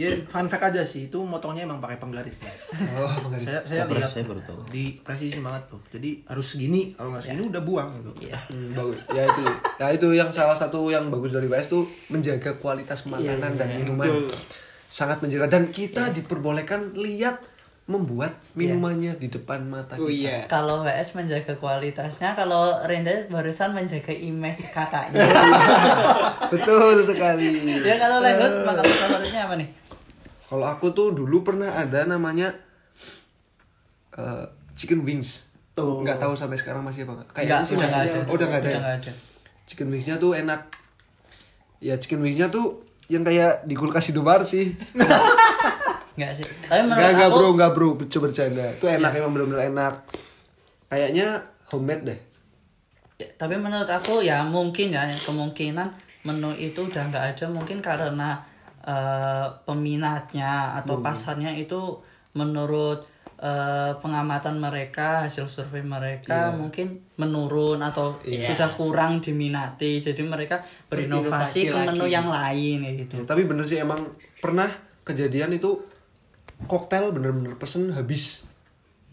Ya 0.00 0.08
fun 0.24 0.48
fact 0.48 0.72
aja 0.72 0.80
sih 0.80 1.12
itu 1.12 1.20
motongnya 1.20 1.68
emang 1.68 1.76
pakai 1.76 2.00
penggaris 2.00 2.40
ya. 2.40 2.48
oh 2.96 3.12
penggaris 3.28 3.44
saya 3.44 3.60
saya 3.60 3.80
Penggaris, 3.84 4.00
lihat 4.00 4.10
saya 4.16 4.24
baru 4.24 4.40
tahu. 4.48 4.60
di 4.72 4.84
presisi 5.04 5.44
banget 5.44 5.62
tuh. 5.68 5.80
Jadi 5.92 6.10
harus 6.24 6.46
segini 6.48 6.96
kalau 6.96 7.12
nggak 7.12 7.20
segini 7.20 7.44
udah 7.52 7.62
buang 7.68 7.88
gitu. 8.00 8.10
Iya. 8.24 8.38
Hmm, 8.48 8.72
bagus 8.72 8.98
ya 9.12 9.22
itu 9.28 9.42
ya 9.76 9.86
itu 9.92 10.08
yang 10.16 10.30
salah 10.32 10.56
satu 10.56 10.88
yang 10.88 11.12
bagus 11.12 11.36
dari 11.36 11.44
WS 11.52 11.68
tuh 11.68 11.84
menjaga 12.08 12.56
kualitas 12.56 13.04
makanan 13.04 13.60
dan 13.60 13.68
minuman 13.76 14.08
betul. 14.24 14.32
sangat 14.88 15.20
menjaga 15.20 15.52
dan 15.52 15.68
kita 15.68 16.08
diperbolehkan 16.08 16.96
lihat 16.96 17.44
membuat 17.84 18.32
minumannya 18.56 19.12
di 19.20 19.28
depan 19.28 19.68
mata 19.68 20.00
Oh 20.00 20.08
kita 20.08 20.16
iya. 20.16 20.38
Kalau 20.48 20.80
WS 20.80 21.12
menjaga 21.14 21.52
kualitasnya, 21.54 22.32
kalau 22.32 22.80
Renda 22.82 23.12
barusan 23.28 23.76
menjaga 23.76 24.08
image 24.08 24.72
kakaknya. 24.72 25.20
betul 26.52 27.04
sekali 27.04 27.76
ya 27.76 28.00
kalau 28.00 28.24
Lehut 28.24 28.64
makanan 28.64 28.88
favoritnya 28.88 29.42
apa 29.44 29.54
nih? 29.60 29.68
kalau 30.44 30.64
aku 30.64 30.86
tuh 30.90 31.12
dulu 31.12 31.42
pernah 31.42 31.76
ada 31.76 32.06
namanya 32.06 32.56
eh, 34.12 34.44
chicken 34.72 35.02
wings 35.02 35.50
Tuh. 35.74 36.00
nggak 36.00 36.16
tahu 36.16 36.32
sampai 36.32 36.54
sekarang 36.54 36.80
masih 36.80 37.04
apa 37.04 37.20
nggak? 37.20 37.28
Enggak, 37.34 37.44
kayaknya 37.44 37.66
sih 37.66 37.74
udah 37.74 37.82
masih 37.82 37.90
nggak 37.90 38.04
ada. 38.06 38.18
oh, 38.24 38.34
udah 38.34 38.46
nggak 38.46 38.60
ada 38.62 38.70
Udah 38.70 38.80
ya? 38.80 38.94
ada. 38.96 39.12
chicken 39.64 39.88
wingsnya 39.88 40.16
tuh 40.16 40.32
enak 40.32 40.60
ya 41.80 41.94
chicken 41.98 42.20
wingsnya 42.20 42.48
tuh 42.48 42.80
yang 43.06 43.20
kayak 43.20 43.66
di 43.66 43.74
kulkas 43.74 44.08
Indomaret 44.08 44.46
sih 44.46 44.72
Enggak 46.14 46.32
sih. 46.36 46.46
Tapi 46.64 46.80
menurut 46.80 46.98
Enggak, 46.98 47.12
enggak 47.12 47.28
aku 47.28 47.36
bro, 47.36 47.48
enggak 47.52 47.70
bro, 47.74 47.88
coba 47.98 48.24
bercanda. 48.24 48.64
Itu 48.72 48.86
enak 48.86 49.12
emang 49.12 49.32
bener-bener 49.32 49.62
enak. 49.68 49.94
Kayaknya 50.86 51.26
homemade 51.68 52.04
deh. 52.06 52.18
Ya, 53.14 53.28
tapi 53.34 53.54
menurut 53.54 53.86
aku 53.86 54.20
ya 54.20 54.42
mungkin 54.42 54.90
ya 54.90 55.06
kemungkinan 55.06 55.86
menu 56.22 56.50
itu 56.52 56.82
udah 56.82 57.02
nggak 57.08 57.24
ada 57.36 57.46
mungkin 57.46 57.78
karena 57.78 58.42
eh, 58.80 59.46
peminatnya 59.62 60.74
atau 60.82 60.98
pasarnya 60.98 61.54
itu 61.54 62.02
menurut 62.34 63.06
eh, 63.38 63.92
pengamatan 64.02 64.58
mereka 64.58 65.22
hasil 65.22 65.46
survei 65.46 65.78
mereka 65.80 66.50
mungkin 66.58 67.06
menurun 67.14 67.78
atau 67.80 68.18
sudah 68.22 68.74
kurang 68.74 69.22
diminati 69.22 70.02
jadi 70.02 70.18
mereka 70.20 70.66
berinovasi 70.90 71.70
Berinovasi 71.70 71.70
ke 71.70 71.78
menu 71.94 72.04
lagi. 72.06 72.14
yang 72.18 72.26
lain 72.26 72.78
gitu 72.98 73.14
Ya, 73.14 73.24
tapi 73.24 73.46
bener 73.46 73.62
sih 73.62 73.78
emang 73.78 74.02
pernah 74.42 74.66
kejadian 75.02 75.54
itu 75.54 75.76
koktel 76.64 77.12
bener-bener 77.12 77.54
pesen 77.56 77.92
habis. 77.92 78.44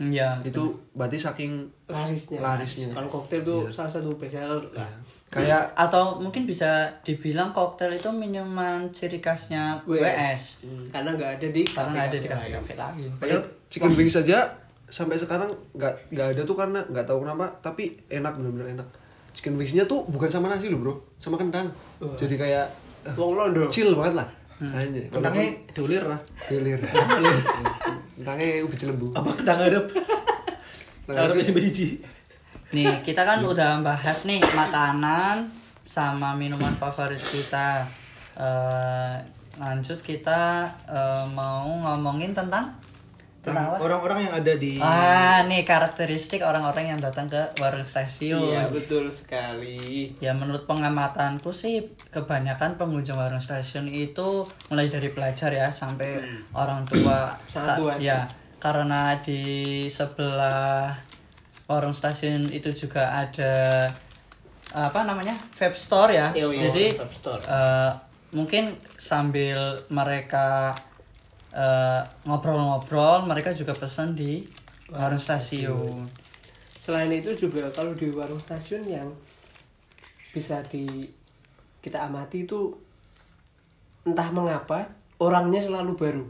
ya 0.01 0.41
Itu 0.41 0.81
berarti 0.97 1.21
saking 1.21 1.61
Larisnya. 1.85 2.41
Larisnya. 2.41 2.89
Kalau 2.89 3.05
koktail 3.05 3.45
tuh 3.45 3.69
salah 3.69 3.91
satu 3.91 4.09
best 4.17 4.33
seller. 4.33 4.57
lah. 4.73 4.89
kayak 5.29 5.71
atau 5.77 6.17
mungkin 6.17 6.43
bisa 6.49 6.89
dibilang 7.05 7.53
koktail 7.53 7.93
itu 7.93 8.09
minuman 8.11 8.89
ciri 8.91 9.21
khasnya 9.23 9.79
WS, 9.87 10.65
Karena 10.91 11.15
nggak 11.15 11.31
ada 11.39 11.47
di 11.47 11.61
karena 11.63 11.91
nggak 11.93 12.07
ada 12.11 12.17
di 12.19 12.27
kafe-kafe 12.27 12.73
kafe-kafe 12.73 12.73
lain 12.75 13.11
kayak 13.15 13.41
chicken 13.71 13.93
wings 13.95 14.17
saja 14.17 14.43
sampai 14.91 15.15
sekarang 15.15 15.47
nggak 15.71 16.11
nggak 16.11 16.27
ada 16.35 16.41
tuh 16.43 16.57
karena 16.59 16.83
nggak 16.83 17.07
tahu 17.07 17.23
kenapa 17.23 17.47
tapi 17.63 17.95
enak 18.11 18.35
bener-bener 18.35 18.75
enak. 18.75 18.87
Chicken 19.31 19.55
wingsnya 19.55 19.87
tuh 19.87 20.03
bukan 20.11 20.27
sama 20.27 20.51
nasi 20.51 20.67
loh 20.67 20.83
bro, 20.83 20.93
sama 21.23 21.39
kentang. 21.39 21.71
Jadi 22.19 22.35
kayak 22.35 22.67
Wong 23.15 23.39
Londo. 23.39 23.71
chill 23.71 23.95
banget 23.95 24.19
lah. 24.19 24.27
Anjir. 24.61 25.09
Kentangnya 25.09 25.49
diulir 25.73 26.03
lah. 26.05 26.19
Delir. 26.45 26.77
Kentangnya 28.21 28.61
ubi 28.61 28.75
cilembu. 28.77 29.09
Apa 29.17 29.33
kentang 29.33 29.59
harap? 29.65 29.85
Harap 31.09 31.35
isi 31.41 31.51
biji. 31.57 31.87
Nih, 32.71 33.01
kita 33.01 33.25
kan 33.25 33.41
udah 33.41 33.81
bahas 33.81 34.23
nih 34.29 34.37
makanan 34.37 35.49
sama 35.81 36.37
minuman 36.37 36.77
favorit 36.77 37.17
kita. 37.17 37.89
Eh, 38.37 39.15
lanjut 39.57 39.99
kita 40.05 40.69
eh, 40.85 41.25
mau 41.33 41.65
ngomongin 41.65 42.31
tentang 42.31 42.69
apa? 43.43 43.81
Orang-orang 43.81 44.29
yang 44.29 44.33
ada 44.37 44.53
di 44.53 44.77
Ah, 44.77 45.41
nih 45.43 45.65
karakteristik 45.65 46.41
orang-orang 46.41 46.93
yang 46.93 46.99
datang 47.01 47.25
ke 47.25 47.41
warung 47.57 47.81
stasiun. 47.81 48.37
Iya 48.37 48.69
betul 48.69 49.09
sekali. 49.09 50.13
Ya 50.21 50.37
menurut 50.37 50.69
pengamatanku 50.69 51.49
sih 51.49 51.81
kebanyakan 52.09 52.77
pengunjung 52.77 53.17
warung 53.17 53.41
stasiun 53.41 53.89
itu 53.89 54.45
mulai 54.69 54.87
dari 54.87 55.09
pelajar 55.09 55.49
ya 55.49 55.67
sampai 55.67 56.21
orang 56.53 56.85
tua. 56.85 57.33
Sangat 57.49 57.81
luas. 57.81 57.97
Ya, 57.97 58.29
karena 58.61 59.17
di 59.17 59.41
sebelah 59.89 60.93
warung 61.65 61.97
stasiun 61.97 62.45
itu 62.47 62.69
juga 62.69 63.09
ada 63.09 63.89
apa 64.71 65.01
namanya 65.01 65.33
vape 65.51 65.73
store 65.73 66.13
ya. 66.13 66.27
Iya, 66.31 66.45
iya, 66.47 66.61
Jadi 66.69 66.85
vape 66.93 67.15
store. 67.17 67.41
eh, 67.41 67.91
mungkin 68.31 68.77
sambil 68.95 69.81
mereka 69.89 70.77
eh, 71.55 72.01
ngobrol-ngobrol, 72.27 73.27
mereka 73.27 73.51
juga 73.55 73.75
pesan 73.75 74.15
di 74.15 74.43
warung 74.91 75.21
stasiun. 75.21 76.03
Selain 76.81 77.11
itu 77.13 77.31
juga 77.37 77.69
kalau 77.71 77.93
di 77.93 78.09
warung 78.11 78.41
stasiun 78.41 78.83
yang 78.89 79.07
bisa 80.31 80.63
di 80.65 80.87
kita 81.83 82.07
amati 82.07 82.47
itu 82.47 82.71
entah 84.07 84.29
mengapa 84.33 84.89
orangnya 85.21 85.61
selalu 85.61 85.93
baru. 85.93 86.25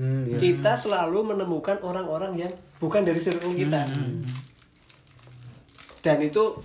Hmm, 0.00 0.24
iya. 0.24 0.38
Kita 0.40 0.72
selalu 0.80 1.36
menemukan 1.36 1.76
orang-orang 1.84 2.32
yang 2.40 2.52
bukan 2.80 3.04
dari 3.04 3.20
circle 3.20 3.52
kita. 3.52 3.84
Dan 6.00 6.16
itu 6.24 6.56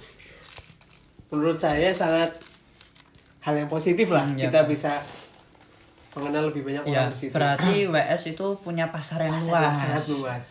menurut 1.27 1.59
saya 1.59 1.91
sangat 1.91 2.31
hal 3.43 3.59
yang 3.59 3.67
positif 3.67 4.07
lah. 4.07 4.23
Hmm, 4.23 4.39
ya. 4.39 4.47
kita 4.47 4.63
bisa 4.71 5.03
mengenal 6.15 6.47
lebih 6.47 6.63
banyak 6.63 6.83
Ya, 6.83 7.03
orang 7.03 7.11
di 7.11 7.17
situ. 7.17 7.31
berarti 7.31 7.73
WS 7.93 8.23
itu 8.31 8.45
punya 8.57 8.87
pasar 8.87 9.19
yang 9.21 9.35
Pasar 9.35 9.45
luas. 9.45 9.61
yang 9.61 9.75
sangat 9.77 10.03
luas. 10.11 10.45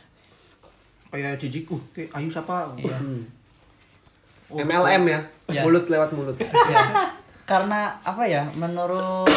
kayak 1.08 1.38
jijik, 1.38 1.70
uh, 1.70 1.78
kayak 1.90 2.10
ayu 2.12 2.28
siapa? 2.28 2.74
Iya. 2.74 2.96
MLM 4.50 5.02
ya. 5.06 5.20
Ya. 5.48 5.62
Mulut 5.62 5.86
lewat 5.86 6.10
mulut. 6.12 6.36
Ya. 6.38 6.84
Karena 7.44 7.96
apa 8.00 8.24
ya? 8.24 8.44
Menurut 8.52 9.28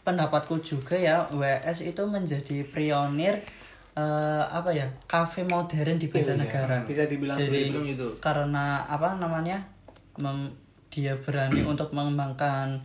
pendapatku 0.00 0.58
juga 0.58 0.94
ya, 0.94 1.28
WS 1.28 1.84
itu 1.84 2.02
menjadi 2.04 2.64
pionir 2.64 3.38
eh, 3.92 4.42
apa 4.46 4.70
ya? 4.70 4.86
Kafe 5.04 5.44
modern 5.44 5.96
di 5.96 6.06
Banjarnegara. 6.06 6.82
Bisa 6.84 7.04
dibilang 7.04 7.36
Jadi 7.36 7.70
gitu. 7.88 8.16
karena 8.18 8.82
apa 8.84 9.14
namanya? 9.14 9.60
mem- 10.16 10.52
dia 10.90 11.14
berani 11.16 11.62
untuk 11.62 11.94
mengembangkan 11.94 12.76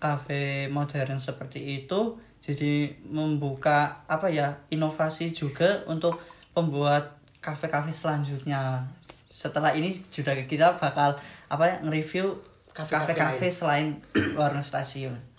kafe 0.00 0.66
modern 0.72 1.20
seperti 1.20 1.84
itu 1.84 2.16
jadi 2.40 2.96
membuka 3.04 4.00
apa 4.08 4.32
ya 4.32 4.64
inovasi 4.72 5.30
juga 5.30 5.84
untuk 5.84 6.16
pembuat 6.56 7.20
kafe-kafe 7.44 7.92
selanjutnya 7.92 8.88
setelah 9.30 9.70
ini 9.76 9.92
juga 10.10 10.34
kita 10.34 10.80
bakal 10.80 11.14
apa 11.46 11.64
ya 11.68 11.76
nge-review 11.84 12.40
Kafe-kafe 12.70 13.50
selain 13.50 13.98
warung 14.38 14.64
stasiun 14.64 15.30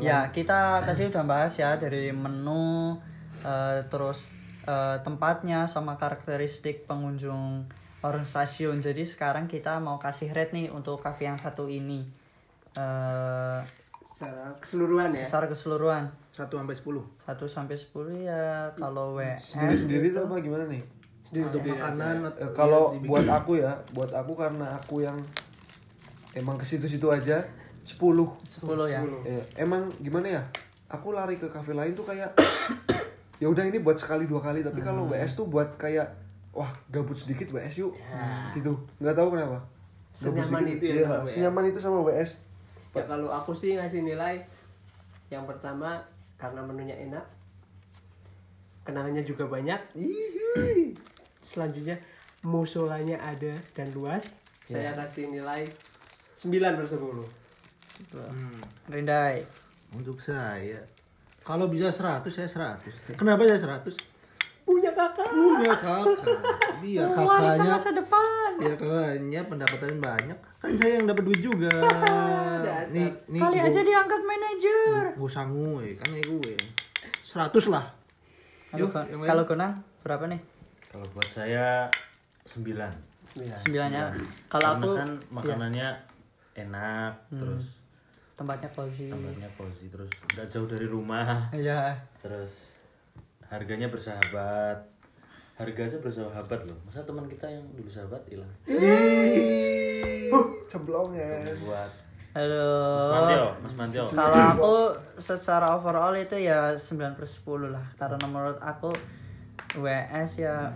Ya, 0.00 0.30
kita 0.30 0.78
tadi 0.86 1.10
udah 1.10 1.26
bahas 1.26 1.58
ya 1.58 1.74
dari 1.74 2.14
menu 2.14 2.96
eh, 3.42 3.82
terus 3.90 4.30
eh, 4.62 4.96
tempatnya 5.02 5.66
sama 5.66 5.98
karakteristik 5.98 6.86
pengunjung 6.86 7.66
warung 7.98 8.26
stasiun. 8.26 8.78
Jadi 8.78 9.02
sekarang 9.02 9.50
kita 9.50 9.82
mau 9.82 9.98
kasih 9.98 10.30
rate 10.30 10.54
nih 10.54 10.70
untuk 10.70 11.02
kafe 11.02 11.26
yang 11.26 11.36
satu 11.36 11.66
ini. 11.66 12.06
Eh 12.78 13.60
secara 14.22 14.54
keseluruhan 14.62 15.08
ya? 15.10 15.24
secara 15.26 15.46
keseluruhan. 15.50 16.04
1 16.32 16.48
sampai 16.48 16.76
10. 16.78 17.02
1 17.26 17.44
sampai 17.44 17.76
10 17.76 18.24
ya 18.24 18.70
kalau 18.78 19.18
WS 19.18 19.52
sendiri 19.52 19.76
sendiri 19.76 20.06
tuh 20.14 20.22
apa 20.30 20.40
gimana 20.40 20.64
nih? 20.70 20.82
Untuk 21.32 21.64
makanan 21.64 22.28
Eh, 22.38 22.52
kalau 22.54 22.94
buat 23.02 23.26
aku 23.26 23.58
ya 23.60 23.72
buat 23.92 24.08
aku 24.14 24.32
karena 24.38 24.72
aku 24.72 25.02
yang 25.04 25.18
emang 26.32 26.56
ke 26.56 26.64
situ-situ 26.64 27.04
aja 27.10 27.42
10 27.84 27.98
10 27.98 28.88
ya. 28.88 29.00
Eh, 29.26 29.42
emang 29.58 29.90
gimana 30.00 30.40
ya? 30.40 30.42
Aku 30.88 31.12
lari 31.12 31.36
ke 31.36 31.50
kafe 31.50 31.74
lain 31.74 31.92
tuh 31.92 32.06
kayak 32.06 32.32
ya 33.42 33.46
udah 33.50 33.64
ini 33.66 33.82
buat 33.82 33.98
sekali 33.98 34.30
dua 34.30 34.38
kali 34.38 34.62
tapi 34.62 34.78
kalau 34.80 35.10
WS 35.10 35.34
tuh 35.34 35.50
buat 35.50 35.74
kayak 35.76 36.14
wah 36.54 36.70
gabut 36.88 37.16
sedikit 37.18 37.50
WS 37.52 37.82
yuk. 37.82 37.92
Gitu. 38.54 38.72
Nggak 39.02 39.18
tahu 39.18 39.34
kenapa. 39.34 39.58
Gabut 40.14 40.44
Senyaman 40.46 40.62
sedikit. 40.64 40.78
itu 40.78 40.84
ya 40.86 41.04
sama 41.04 41.16
WS. 41.24 41.32
senyaman 41.34 41.64
itu 41.68 41.78
sama 41.80 41.98
WS 42.06 42.30
ya 42.92 43.04
kalau 43.08 43.32
aku 43.32 43.56
sih 43.56 43.76
ngasih 43.76 44.04
nilai 44.04 44.40
yang 45.32 45.48
pertama 45.48 46.04
karena 46.36 46.60
menunya 46.60 46.96
enak 46.96 47.24
kenangannya 48.84 49.24
juga 49.24 49.48
banyak 49.48 49.80
selanjutnya 51.40 51.96
musolanya 52.44 53.16
ada 53.22 53.54
dan 53.72 53.88
luas 53.96 54.36
saya 54.68 54.92
kasih 54.92 55.32
nilai 55.32 55.64
9 56.42 56.50
per 56.58 56.86
10 56.90 57.42
Rindai. 58.90 59.46
Untuk 59.94 60.18
saya 60.18 60.82
kalau 61.42 61.66
bisa 61.66 61.90
100 61.90 62.22
saya 62.30 62.48
100. 62.78 63.18
Kenapa 63.18 63.46
saya 63.46 63.82
100? 63.82 63.94
punya 64.62 64.94
kakak 64.94 65.26
Punya 65.26 65.74
kakak. 65.74 66.38
Biar 66.82 67.06
Warisan 67.06 67.24
kakaknya 67.24 67.70
masa 67.70 67.90
depan. 67.94 68.50
biar 68.58 68.74
kakaknya 68.74 69.40
pendapatan 69.46 69.96
banyak. 69.96 70.38
Kan 70.58 70.70
saya 70.74 70.98
yang 70.98 71.06
dapat 71.06 71.22
duit 71.24 71.40
juga. 71.40 71.70
nih, 72.94 73.08
nih 73.28 73.40
Kali 73.40 73.56
gua- 73.56 73.66
aja 73.66 73.80
diangkat 73.80 74.20
manajer. 74.22 75.04
gue 75.14 75.30
sanggup 75.30 75.80
kan 75.96 76.08
ini 76.10 76.22
gue. 76.22 76.54
100 77.24 77.48
lah. 77.68 77.84
Kalau 79.22 79.42
Gonang 79.44 79.72
berapa 80.02 80.26
nih? 80.26 80.40
Kalau 80.88 81.06
buat 81.10 81.28
saya 81.28 81.88
9. 82.44 82.76
Sembilannya. 83.32 84.12
Kalau 84.46 84.68
aku 84.76 84.88
kan 84.92 85.08
makanannya 85.30 85.88
enak, 86.52 87.12
terus 87.30 87.64
tempatnya 88.34 88.68
cozy. 88.68 89.08
tempatnya 89.08 89.48
cozy, 89.54 89.88
terus 89.88 90.10
nggak 90.28 90.46
jauh 90.46 90.66
dari 90.66 90.84
rumah, 90.84 91.48
Iya. 91.48 91.96
terus 92.18 92.76
harganya 93.46 93.88
bersahabat. 93.88 94.91
Harga 95.52 95.80
aja 95.84 95.98
bersahabat 96.00 96.60
loh. 96.64 96.78
Masa 96.88 97.04
teman 97.04 97.28
kita 97.28 97.44
yang 97.44 97.64
dulu 97.76 97.90
sahabat 97.92 98.22
hilang? 98.28 98.48
cemplong 100.70 101.12
ya. 101.12 101.44
Buat. 101.60 101.90
Halo. 102.32 102.72
Mas 103.60 103.76
Mantio, 103.76 104.08
Mas 104.08 104.16
Mantio. 104.16 104.16
Kalau 104.16 104.40
aku 104.56 104.74
secara 105.20 105.76
overall 105.76 106.16
itu 106.16 106.40
ya 106.40 106.72
9 106.80 107.12
per 107.12 107.28
10 107.28 107.68
lah. 107.68 107.84
Karena 108.00 108.24
menurut 108.24 108.56
aku 108.64 108.88
WS 109.76 110.40
ya 110.40 110.72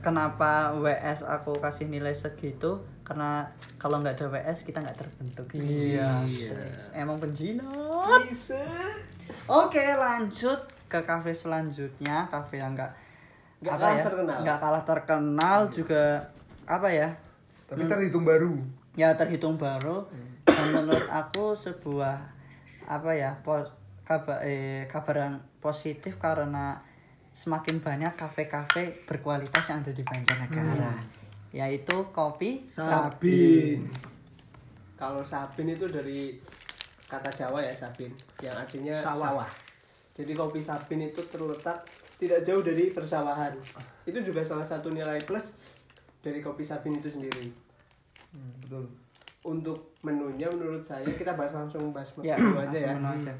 Kenapa 0.00 0.72
WS 0.80 1.28
aku 1.28 1.60
kasih 1.60 1.92
nilai 1.92 2.16
segitu? 2.16 2.80
Karena 3.04 3.44
kalau 3.76 4.00
nggak 4.00 4.16
ada 4.16 4.32
WS 4.32 4.64
kita 4.64 4.80
nggak 4.80 4.96
terbentuk. 4.96 5.44
Iya. 5.52 6.24
Emang 6.96 7.20
penjilat. 7.20 8.24
Oke 9.44 9.84
lanjut 9.92 10.60
ke 10.88 11.00
kafe 11.04 11.36
selanjutnya. 11.36 12.24
Kafe 12.32 12.64
yang 12.64 12.72
nggak 12.72 12.92
Nggak 13.60 13.74
apa 13.76 13.82
kalah 13.82 13.96
ya, 13.96 14.04
terkenal. 14.04 14.38
nggak 14.40 14.58
kalah 14.58 14.84
terkenal 14.84 15.60
juga 15.68 16.04
Apa 16.64 16.88
ya? 16.88 17.08
Tapi 17.66 17.82
terhitung 17.84 18.24
baru. 18.24 18.56
Ya 18.94 19.12
terhitung 19.14 19.54
baru. 19.54 20.06
Dan 20.46 20.66
menurut 20.72 21.06
aku 21.06 21.52
sebuah 21.52 22.18
apa 22.86 23.10
ya 23.10 23.34
po, 23.42 23.58
kabar 24.02 24.42
eh, 24.42 24.86
kabar 24.86 25.14
yang 25.28 25.36
positif 25.58 26.18
karena 26.18 26.78
semakin 27.30 27.78
banyak 27.78 28.14
kafe-kafe 28.14 29.06
berkualitas 29.06 29.62
yang 29.66 29.82
ada 29.82 29.92
di 29.92 30.02
Banjarnegara. 30.02 30.94
Yaitu 31.50 31.96
kopi 32.10 32.66
Sabin. 32.70 33.86
kalau 34.94 35.24
sabin 35.24 35.70
itu 35.70 35.86
dari 35.86 36.38
kata 37.06 37.30
Jawa 37.30 37.58
ya 37.60 37.74
sabin. 37.74 38.10
Yang 38.38 38.56
artinya 38.62 38.94
Sawah. 38.98 39.42
sawah. 39.42 39.50
jadi 40.14 40.32
kopi 40.34 40.60
sabin 40.60 41.00
itu 41.02 41.22
terletak 41.26 41.82
tidak 42.20 42.44
jauh 42.44 42.60
dari 42.60 42.92
persawahan 42.92 43.56
itu 44.04 44.18
juga 44.20 44.44
salah 44.44 44.68
satu 44.68 44.92
nilai 44.92 45.16
plus 45.24 45.56
dari 46.20 46.44
kopi 46.44 46.60
sabin 46.60 47.00
itu 47.00 47.08
sendiri. 47.08 47.48
Betul. 48.60 48.84
Untuk 49.40 49.96
menunya 50.04 50.52
menurut 50.52 50.84
saya 50.84 51.08
kita 51.16 51.32
bahas 51.32 51.56
langsung 51.56 51.96
bahas 51.96 52.12
ya 52.20 52.36
menu 52.36 52.60
aja 52.60 52.76
ya. 52.76 52.92
menu 52.92 53.08
aja. 53.08 53.32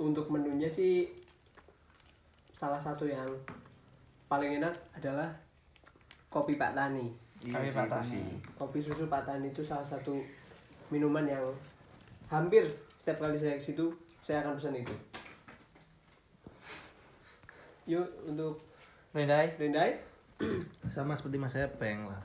untuk 0.00 0.26
menunya 0.32 0.66
sih 0.66 1.06
salah 2.56 2.80
satu 2.82 3.06
yang 3.06 3.28
paling 4.26 4.58
enak 4.58 4.74
adalah 4.98 5.30
kopi 6.26 6.58
Pak 6.58 6.74
Tani. 6.74 7.14
Kopi 7.46 7.70
Pak 7.70 7.86
Tani. 7.86 8.22
kopi 8.58 8.82
susu 8.82 9.06
Pak 9.06 9.22
Tani 9.22 9.54
itu 9.54 9.62
salah 9.62 9.86
satu 9.86 10.18
minuman 10.90 11.22
yang 11.30 11.46
hampir 12.26 12.66
setiap 12.98 13.22
kali 13.22 13.38
saya 13.38 13.54
ke 13.54 13.62
situ 13.62 13.86
saya 14.18 14.42
akan 14.42 14.58
pesan 14.58 14.76
itu 14.76 14.94
yuk 17.90 18.06
untuk 18.30 18.62
Rendai 19.10 19.58
Rendai 19.58 19.98
Sama 20.94 21.18
seperti 21.18 21.36
Mas 21.36 21.52
Epeng 21.58 22.08
lah. 22.08 22.22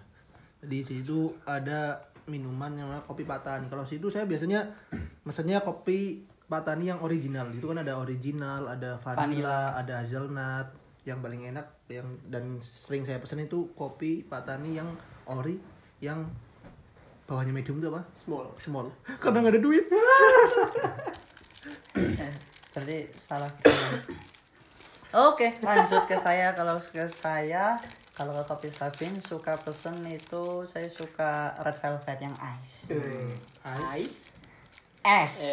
Di 0.64 0.86
situ 0.86 1.36
ada 1.44 2.00
minuman 2.32 2.72
yang 2.74 2.88
namanya 2.88 3.04
kopi 3.04 3.28
Patani. 3.28 3.68
Kalau 3.68 3.84
situ 3.84 4.08
saya 4.08 4.24
biasanya 4.24 4.64
mesennya 5.28 5.60
kopi 5.66 6.24
Patani 6.46 6.94
yang 6.94 7.02
original. 7.04 7.52
Itu 7.52 7.74
kan 7.74 7.84
ada 7.84 7.98
original, 8.00 8.70
ada 8.72 8.96
vanilla, 9.02 9.76
ada 9.76 10.06
hazelnut. 10.06 10.72
Yang 11.04 11.20
paling 11.22 11.42
enak 11.52 11.68
yang 11.92 12.08
dan 12.32 12.64
sering 12.64 13.04
saya 13.04 13.20
pesen 13.20 13.44
itu 13.44 13.74
kopi 13.76 14.24
Patani 14.24 14.80
yang 14.80 14.90
ori 15.28 15.60
yang 16.00 16.24
bawahnya 17.26 17.52
medium 17.52 17.82
itu 17.82 17.90
apa? 17.90 18.06
small 18.14 18.46
Small. 18.62 18.88
Karena 19.22 19.42
nggak 19.44 19.54
ada 19.58 19.62
duit. 19.62 19.86
eh, 21.98 22.34
berarti 22.72 22.98
salah 23.26 23.52
Oke, 25.16 25.48
lanjut 25.64 26.04
ke 26.12 26.20
saya. 26.20 26.52
Kalau 26.52 26.76
ke 26.76 27.08
saya, 27.08 27.80
kalau 28.12 28.36
ke 28.36 28.44
kopi 28.52 28.68
Sabin 28.68 29.16
suka 29.24 29.56
pesen 29.56 30.04
itu 30.12 30.68
saya 30.68 30.92
suka 30.92 31.56
red 31.64 31.80
velvet 31.80 32.20
yang 32.20 32.36
ice. 32.36 32.84
Ice 33.96 34.20
Es. 35.06 35.38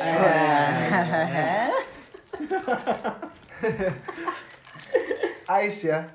ice 5.63 5.81
ya 5.87 6.11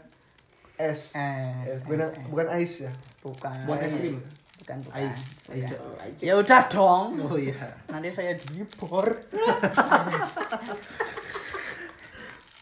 es 0.75 1.15
Es. 1.15 1.15
Es, 1.15 1.79
bukan, 1.87 2.11
bukan 2.27 2.51
ice 2.59 2.83
ya 2.89 2.93
Bukan. 3.23 3.63
Buat 3.63 3.87
es 3.87 3.95
krim. 3.95 4.19
Bukan, 4.59 4.83
bukan. 4.83 5.07
Ice. 5.07 5.23
Iya. 5.55 5.71
Ice. 6.11 6.19
Ya 6.19 6.35
udah 6.35 6.67
dong. 6.67 7.15
Oh 7.23 7.39
iya. 7.39 7.55
Nanti 7.87 8.11
saya 8.11 8.35
dibor. 8.35 9.07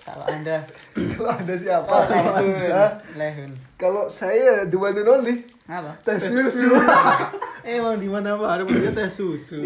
Kalau 0.06 0.22
Anda 0.24 0.62
kalau 0.94 1.34
ada 1.34 1.56
siapa 1.56 1.90
Oh, 1.90 2.06
Lehun. 2.06 2.70
Hah? 2.70 2.92
Lehun. 3.14 3.50
kalau 3.76 4.06
saya 4.06 4.62
the 4.64 4.78
one 4.78 4.94
and 4.94 5.10
only 5.10 5.42
Apa? 5.66 5.98
teh 6.00 6.16
susu 6.16 6.70
Emang 7.66 7.98
di 7.98 8.06
mana 8.06 8.38
Pak? 8.38 8.50
Ada 8.52 8.64
punya 8.64 8.94
teh 8.94 9.10
susu. 9.10 9.66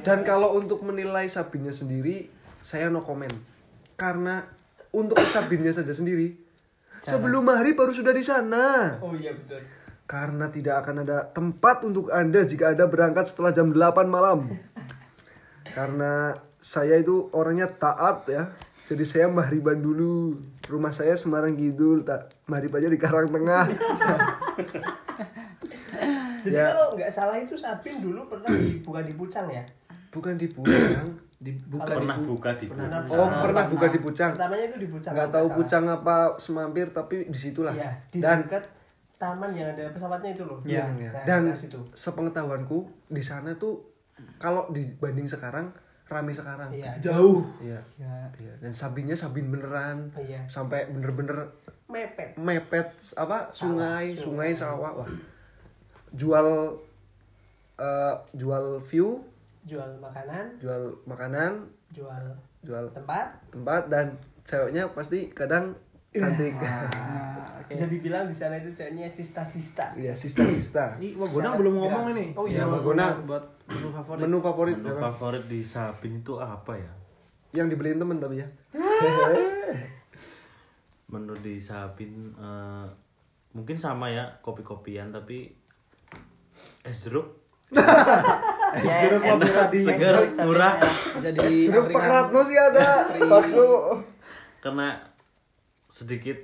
dan 0.00 0.22
kalau 0.22 0.54
untuk 0.54 0.80
menilai 0.80 1.26
sabinnya 1.26 1.74
sendiri 1.74 2.30
saya 2.60 2.86
no 2.86 3.02
comment 3.02 3.34
karena 3.94 4.46
untuk 4.90 5.18
sabinnya 5.20 5.70
saja 5.70 5.90
sendiri 5.90 6.38
sebelum 7.00 7.42
maghrib 7.42 7.74
baru 7.74 7.90
sudah 7.90 8.10
di 8.10 8.22
sana 8.22 8.98
oh 8.98 9.10
iya 9.12 9.30
betul 9.30 9.58
karena 10.04 10.46
tidak 10.46 10.78
akan 10.80 11.02
ada 11.02 11.26
tempat 11.26 11.82
untuk 11.82 12.10
anda 12.10 12.42
jika 12.42 12.70
anda 12.70 12.86
berangkat 12.86 13.26
setelah 13.26 13.50
jam 13.50 13.70
8 13.70 13.82
malam 14.06 14.46
karena 15.76 16.34
saya 16.56 16.96
itu 16.96 17.26
orangnya 17.30 17.66
taat 17.68 18.26
ya 18.26 18.50
jadi 18.86 19.02
saya 19.02 19.26
mahriban 19.28 19.76
dulu 19.76 20.38
rumah 20.64 20.90
saya 20.90 21.12
Semarang 21.12 21.52
Kidul 21.52 22.02
tak 22.02 22.30
mahrib 22.46 22.70
aja 22.70 22.86
di 22.86 22.94
Karang 22.96 23.28
Tengah 23.28 23.66
jadi 26.40 26.54
Ya. 26.54 26.70
kalau 26.70 26.94
nggak 26.94 27.10
salah 27.10 27.36
itu 27.36 27.54
Sabin 27.54 27.98
dulu 27.98 28.20
pernah 28.28 28.46
di, 28.48 28.78
bukan 28.80 29.02
di 29.02 29.14
Pucang 29.14 29.46
ya 29.48 29.62
bukan 30.08 30.34
di 30.34 30.46
Pucang 30.48 31.06
Dibuka 31.36 31.92
pernah 31.92 32.16
buka 32.16 32.50
di 32.54 32.64
Pernah. 32.64 33.04
oh 33.04 33.28
pernah 33.44 33.64
buka 33.68 33.86
di 33.88 33.98
Pucang 33.98 34.32
pertamanya 34.32 34.64
itu 34.66 34.78
di 34.78 34.88
Pucang 34.88 35.12
nggak 35.12 35.28
tahu 35.28 35.46
salah. 35.46 35.56
Pucang 35.58 35.84
apa 35.86 36.16
semampir 36.38 36.86
tapi 36.90 37.16
di 37.26 37.36
situlah 37.36 37.74
Iya, 37.74 37.92
di 38.08 38.18
dan 38.18 38.40
dekat 38.40 38.64
taman 39.16 39.50
yang 39.50 39.68
ada 39.68 39.84
pesawatnya 39.90 40.32
itu 40.32 40.44
loh. 40.44 40.60
Iya, 40.62 40.88
Nah, 40.88 41.24
dan 41.24 41.40
di 41.46 41.56
situ. 41.58 41.76
sepengetahuanku 41.90 42.78
di 43.06 43.20
sana 43.20 43.52
tuh 43.52 43.84
kalau 44.36 44.64
dibanding 44.70 45.24
sekarang 45.26 45.72
rame 46.06 46.30
sekarang. 46.30 46.70
Iya. 46.70 46.94
Jauh. 47.02 47.42
Iya. 47.58 47.80
Ya. 47.98 48.30
Iya. 48.36 48.54
Dan 48.62 48.70
Sabinnya 48.70 49.14
Sabin 49.14 49.50
beneran. 49.50 50.10
Iya. 50.14 50.46
Sampai 50.46 50.86
bener-bener 50.86 51.50
Mepet. 51.86 52.34
mepet 52.34 52.88
apa 53.14 53.46
sungai, 53.48 54.10
sungai 54.12 54.50
sawah. 54.50 55.02
Wah. 55.02 55.10
Jual 56.10 56.74
eh, 57.76 58.14
jual 58.32 58.80
view, 58.82 59.22
Jual 59.66 59.98
makanan, 59.98 60.54
jual 60.56 60.94
makanan, 61.04 61.66
jual 61.90 62.24
jual 62.62 62.86
tempat. 62.90 63.34
tempat 63.50 63.82
dan 63.90 64.14
ceweknya 64.42 64.86
pasti 64.90 65.26
kadang 65.30 65.74
cantik. 66.10 66.54
Nah, 66.54 66.86
oke. 67.60 67.74
Bisa 67.74 67.86
dibilang 67.86 68.30
di 68.30 68.34
sana 68.34 68.56
itu 68.56 68.70
ceweknya 68.70 69.10
sista-sista. 69.10 69.90
Iya, 69.98 70.14
sista-sista. 70.14 70.94
Ini 70.98 71.18
wah 71.18 71.26
Gonang 71.26 71.54
belum 71.58 71.74
ngomong 71.76 72.04
ini. 72.14 72.26
Oh 72.38 72.46
iya, 72.46 72.62
Wah, 72.62 72.78
Gonang. 72.78 73.26
buat 73.26 73.42
menu 73.66 73.88
favorit. 73.90 74.20
Menu 74.20 74.38
favorit 74.38 74.76
Menu 74.76 74.90
apa? 74.92 75.00
favorit 75.08 75.44
di 75.44 75.60
Sabin 75.60 76.12
itu 76.16 76.34
apa 76.36 76.72
ya? 76.72 76.92
yang 77.52 77.66
dibeliin 77.66 77.96
temen 77.96 78.16
tapi 78.16 78.36
ya. 78.36 78.48
Menu 81.06 81.34
di 81.36 81.56
Sabin 81.56 82.12
eh, 82.32 82.86
mungkin 83.52 83.74
sama 83.74 84.06
ya 84.06 84.26
kopi-kopian 84.40 85.08
tapi 85.08 85.48
es 86.82 86.96
jeruk 87.00 87.26
Ya, 88.76 89.08
Jeruk 89.08 89.22
es 89.24 89.40
bisa 89.40 89.62
jeruk, 89.62 89.70
di- 89.70 89.78
es 89.78 89.86
segar, 89.88 90.14
murah. 90.44 90.74
ya. 90.76 90.90
Jadi 91.24 91.48
Jeruk 91.64 91.88
Pak 91.88 92.04
Ratno 92.04 92.40
sih 92.42 92.54
ada. 92.54 93.08
Bakso. 93.24 93.96
karena 94.60 94.98
sedikit 95.88 96.36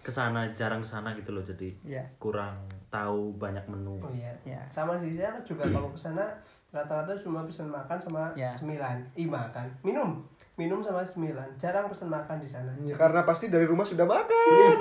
ke 0.00 0.08
sana 0.08 0.48
jarang 0.50 0.80
ke 0.80 0.88
sana 0.88 1.12
gitu 1.12 1.30
loh 1.30 1.40
jadi 1.40 1.68
Iya. 1.82 2.00
kurang 2.16 2.56
tahu 2.88 3.36
banyak 3.36 3.62
menu 3.66 3.96
Oh 3.98 4.08
iya. 4.10 4.32
Ya. 4.42 4.58
Sama 4.66 4.96
sih 4.96 5.12
saya 5.12 5.36
juga 5.40 5.62
kalau 5.64 5.88
ke 5.88 5.98
sana 5.98 6.24
rata-rata 6.70 7.12
cuma 7.14 7.42
pesan 7.42 7.66
makan 7.66 7.98
sama 7.98 8.32
Ya. 8.32 8.54
cemilan. 8.54 8.96
Ih 9.12 9.26
makan. 9.26 9.68
Minum. 9.82 10.22
Minum 10.54 10.80
sama 10.80 11.00
cemilan. 11.00 11.46
Jarang 11.56 11.86
pesan 11.86 12.08
makan 12.08 12.36
di 12.36 12.46
sana. 12.46 12.70
Ya, 12.80 12.92
karena 12.92 13.22
pasti 13.22 13.46
dari 13.46 13.64
rumah 13.64 13.82
sudah 13.82 14.04
makan. 14.04 14.74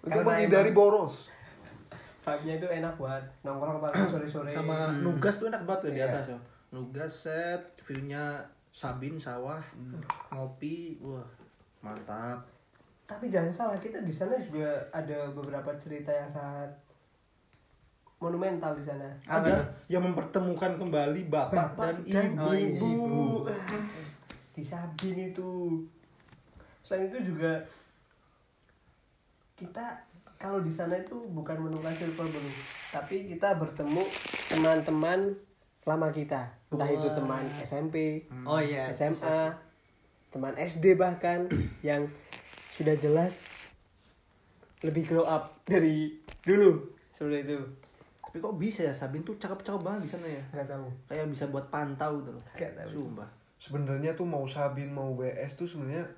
Untuk 0.00 0.10
Karena 0.14 0.24
menghindari 0.26 0.70
boros. 0.70 1.28
Vibe-nya 2.20 2.54
itu 2.56 2.66
enak 2.70 2.94
buat 2.94 3.24
nongkrong 3.42 3.80
apalagi 3.80 4.04
sore-sore. 4.12 4.48
sama 4.48 4.92
nugas 4.94 5.36
tuh 5.36 5.48
enak 5.48 5.64
banget 5.64 5.80
tuh 5.80 5.90
di 5.90 5.98
Iya. 5.98 6.08
atas 6.08 6.24
ya. 6.28 6.38
Nugas 6.70 7.12
set, 7.18 7.60
view-nya 7.80 8.38
Sabin 8.70 9.18
sawah, 9.18 9.58
ngopi, 10.30 10.94
wah 11.00 11.26
mantap. 11.80 12.38
Tapi 13.10 13.26
jangan 13.26 13.50
salah, 13.50 13.78
kita 13.82 14.06
di 14.06 14.14
sana 14.14 14.38
juga 14.38 14.70
ada 14.94 15.26
beberapa 15.34 15.74
cerita 15.74 16.14
yang 16.14 16.30
sangat 16.30 16.70
monumental 18.22 18.78
di 18.78 18.86
sana. 18.86 19.10
Ada 19.26 19.66
yang 19.90 20.06
mempertemukan 20.06 20.78
kembali 20.78 21.26
bapak, 21.26 21.74
dan, 21.74 22.06
ibu. 22.06 22.38
Oh, 22.38 22.54
iya. 22.54 22.70
ibu. 22.70 23.24
Di 24.54 24.62
Sabin 24.62 25.16
itu. 25.34 25.50
Selain 26.86 27.10
itu 27.10 27.34
juga 27.34 27.58
kita 29.58 30.06
kalau 30.40 30.64
di 30.64 30.72
sana 30.72 30.96
itu 30.96 31.20
bukan 31.36 31.60
menemukan 31.60 31.92
silver 31.92 32.24
belum, 32.24 32.54
tapi 32.88 33.28
kita 33.28 33.60
bertemu 33.60 34.02
teman-teman 34.48 35.36
lama 35.84 36.08
kita. 36.08 36.48
Entah 36.72 36.88
itu 36.88 37.08
teman 37.12 37.44
SMP, 37.60 38.24
Oh 38.48 38.56
iya. 38.56 38.88
SMA, 38.88 39.52
teman 40.32 40.56
SD 40.56 40.96
bahkan 40.96 41.44
yang 41.84 42.08
sudah 42.80 42.96
jelas 42.96 43.44
lebih 44.80 45.04
grow 45.04 45.28
up 45.28 45.60
dari 45.68 46.16
dulu 46.40 46.80
seperti 47.12 47.52
itu. 47.52 47.60
Tapi 48.24 48.36
kok 48.40 48.56
bisa 48.56 48.88
ya 48.88 48.94
Sabin 48.96 49.20
tuh 49.20 49.36
cakep-cakep 49.36 49.82
banget 49.84 50.00
di 50.08 50.10
sana 50.16 50.24
ya. 50.24 50.40
Gak 50.48 50.64
tahu. 50.64 50.88
Kayak 51.04 51.28
bisa 51.28 51.44
buat 51.52 51.68
pantau 51.68 52.24
gitu 52.24 52.32
loh. 52.32 52.44
Gak 52.56 52.72
tahu. 52.80 52.88
Sumpah. 53.04 53.28
Sebenarnya 53.60 54.16
tuh 54.16 54.24
mau 54.24 54.48
Sabin 54.48 54.88
mau 54.88 55.12
WS 55.12 55.60
tuh 55.60 55.68
sebenarnya 55.68 56.08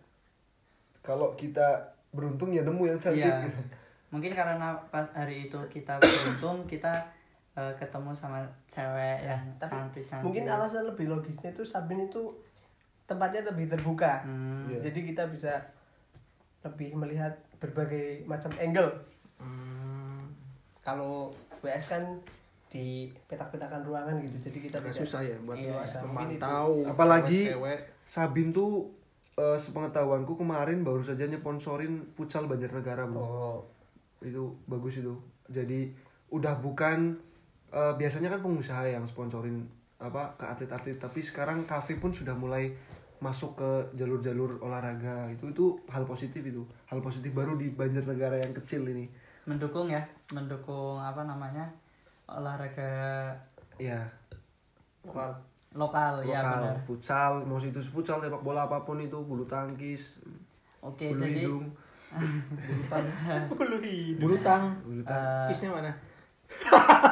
kalau 1.02 1.34
kita 1.34 1.82
beruntung 2.14 2.54
ya 2.54 2.62
nemu 2.62 2.94
yang 2.94 3.00
cantik. 3.02 3.26
Iya. 3.26 3.50
Mungkin 4.14 4.30
karena 4.30 4.78
pas 4.92 5.08
hari 5.16 5.50
itu 5.50 5.58
kita 5.66 5.98
beruntung 5.98 6.62
kita 6.78 6.94
eh, 7.58 7.74
ketemu 7.74 8.14
sama 8.14 8.46
cewek 8.70 9.26
yang 9.26 9.42
Tapi 9.58 9.72
cantik-cantik. 9.72 10.22
mungkin 10.22 10.46
alasan 10.46 10.86
lebih 10.86 11.10
logisnya 11.10 11.50
itu 11.50 11.66
Sabin 11.66 12.06
itu 12.06 12.30
tempatnya 13.10 13.50
lebih 13.50 13.66
terbuka. 13.66 14.22
Hmm. 14.22 14.70
Iya. 14.70 14.78
Jadi 14.78 15.10
kita 15.10 15.26
bisa 15.26 15.58
lebih 16.62 16.94
melihat 16.94 17.34
berbagai 17.58 18.22
macam 18.24 18.50
angle. 18.56 18.90
Hmm, 19.36 20.26
Kalau 20.80 21.30
WS 21.60 21.86
kan 21.86 22.02
di 22.66 23.06
petak-petakan 23.28 23.84
ruangan 23.84 24.16
gitu. 24.18 24.50
Jadi 24.50 24.58
kita 24.66 24.80
agak 24.80 24.90
tidak- 24.90 25.02
susah 25.04 25.20
ya 25.20 25.36
buat 25.42 25.54
Iya, 25.54 25.78
memantau. 26.02 26.82
Apalagi 26.88 27.52
cewek. 27.52 27.78
Sabin 28.02 28.50
tuh 28.50 28.88
eh, 29.32 29.56
sepengetahuanku 29.56 30.36
kemarin 30.36 30.82
baru 30.82 31.00
saja 31.00 31.24
nyponsorin 31.24 32.04
futsal 32.12 32.44
Banjarnegara 32.44 33.06
bro. 33.06 33.22
Oh, 33.22 33.58
Itu 34.20 34.56
bagus 34.66 34.98
itu. 34.98 35.14
Jadi 35.48 35.92
udah 36.28 36.56
bukan 36.58 37.14
eh, 37.70 37.94
biasanya 37.94 38.28
kan 38.28 38.40
pengusaha 38.40 38.84
yang 38.84 39.04
sponsorin 39.04 39.64
apa 39.96 40.34
ke 40.34 40.44
atlet-atlet 40.44 40.98
tapi 40.98 41.22
sekarang 41.22 41.62
kafe 41.62 41.94
pun 41.94 42.10
sudah 42.10 42.34
mulai 42.34 42.74
masuk 43.22 43.54
ke 43.54 43.70
jalur-jalur 43.94 44.58
olahraga 44.58 45.30
itu 45.30 45.46
itu 45.46 45.64
hal 45.86 46.02
positif 46.02 46.42
itu 46.42 46.58
hal 46.84 46.98
positif 46.98 47.30
baru 47.30 47.54
di 47.54 47.70
Banjarnegara 47.70 48.34
yang 48.36 48.50
kecil 48.52 48.82
ini 48.84 49.06
Mendukung 49.42 49.86
ya, 49.86 50.02
mendukung 50.30 50.98
apa 50.98 51.22
namanya 51.22 51.62
olahraga 52.26 53.30
ya 53.76 53.98
lokal. 55.02 55.30
lokal, 55.72 56.12
ya 56.20 56.42
lokal 56.42 56.58
benar. 56.60 56.76
futsal 56.84 57.32
mau 57.42 57.56
itu 57.56 57.78
futsal 57.80 58.18
sepak 58.18 58.38
bola 58.40 58.66
apa 58.66 58.82
pun 58.82 58.98
itu 58.98 59.16
bulu 59.16 59.42
tangkis 59.44 60.18
Oke, 60.80 61.10
bulu 61.10 61.22
jadi 61.22 61.42
hidung 61.42 61.64
Bulu 63.50 63.76
hidung. 63.80 64.20
Bulu 64.20 64.36
tang. 64.38 64.64
bulu 64.82 65.02
tang- 65.02 65.48
Kisnya 65.48 65.70
mana? 65.70 65.92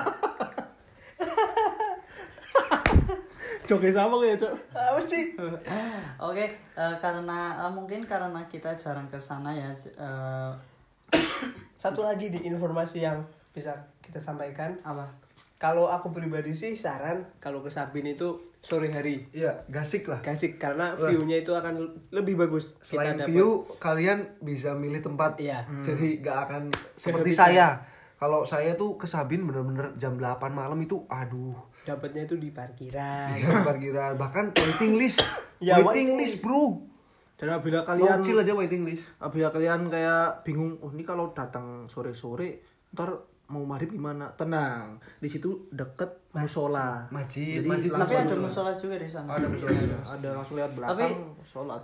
Joget 3.70 3.94
sama 3.94 4.18
ya, 4.20 4.34
Cok. 4.34 4.54
Apa 4.74 4.98
sih? 5.00 5.24
Oke, 6.26 6.42
eh, 6.74 6.94
karena 6.98 7.38
eh, 7.56 7.70
mungkin 7.70 8.02
karena 8.02 8.42
kita 8.44 8.74
jarang 8.74 9.06
ke 9.06 9.14
sana 9.14 9.54
ya. 9.54 9.70
eh, 9.70 10.50
Satu 11.76 12.02
lagi 12.02 12.28
di 12.28 12.42
informasi 12.42 13.00
yang 13.00 13.22
bisa 13.50 13.70
kita 14.00 14.18
sampaikan. 14.18 14.74
apa? 14.82 15.06
Kalau 15.56 15.86
aku 15.86 16.08
pribadi 16.10 16.50
sih 16.50 16.72
saran 16.72 17.20
kalau 17.36 17.60
ke 17.60 17.68
Sabin 17.68 18.02
itu 18.06 18.32
sore 18.58 18.88
hari. 18.88 19.28
iya 19.30 19.52
gasik 19.66 20.08
lah 20.08 20.16
Kasih 20.18 20.56
karena 20.56 20.96
view-nya 20.96 21.36
itu 21.38 21.52
akan 21.52 21.84
lebih 22.10 22.34
bagus. 22.34 22.72
selain 22.80 23.14
dapat- 23.14 23.28
view 23.28 23.48
kalian 23.76 24.24
bisa 24.40 24.72
milih 24.72 24.98
tempat 25.00 25.36
Iya. 25.36 25.60
jadi 25.78 26.08
gak 26.18 26.38
akan 26.42 26.62
seperti 26.96 27.30
Kehabisan. 27.30 27.44
saya 27.52 27.68
kalau 28.16 28.40
saya 28.42 28.72
tuh 28.74 28.96
ke 28.96 29.04
Sabin 29.04 29.44
bener-bener 29.44 29.92
jam 29.94 30.16
8 30.16 30.48
malam 30.50 30.76
itu 30.78 31.04
aduh 31.06 31.52
dapatnya 31.90 32.22
itu 32.30 32.36
di 32.38 32.54
parkiran. 32.54 33.34
Iya, 33.34 33.66
parkiran 33.66 34.12
bahkan 34.14 34.54
waiting 34.54 34.94
list 34.94 35.18
Ya, 35.60 35.76
waiting 35.82 35.86
waiting 35.86 36.08
list 36.16 36.40
bro 36.40 36.80
Dan 37.36 37.52
apabila 37.52 37.84
kalian 37.84 38.20
kecil 38.20 38.36
aja 38.40 38.52
waiting 38.52 38.82
list 38.88 39.10
apabila 39.18 39.48
kalian 39.50 39.88
kayak 39.88 40.44
bingung, 40.44 40.76
oh 40.80 40.92
ini 40.92 41.04
kalau 41.04 41.32
datang 41.32 41.88
sore-sore 41.88 42.64
ntar 42.92 43.12
mau 43.50 43.66
maghrib 43.66 43.90
gimana? 43.90 44.30
Tenang, 44.38 45.02
di 45.18 45.26
situ 45.26 45.66
deket 45.74 46.30
musola. 46.30 47.02
Masjid, 47.10 47.58
Jadi 47.58 47.66
masjid 47.66 47.90
Tapi 47.90 48.14
ada 48.14 48.36
musola 48.38 48.70
juga 48.78 48.94
di 48.94 49.10
sana. 49.10 49.28
ada 49.34 49.46
musola 49.50 49.74
juga. 49.74 49.98
ada 50.06 50.28
langsung 50.38 50.56
lihat 50.56 50.72
belakang 50.78 51.34
sholat. 51.42 51.82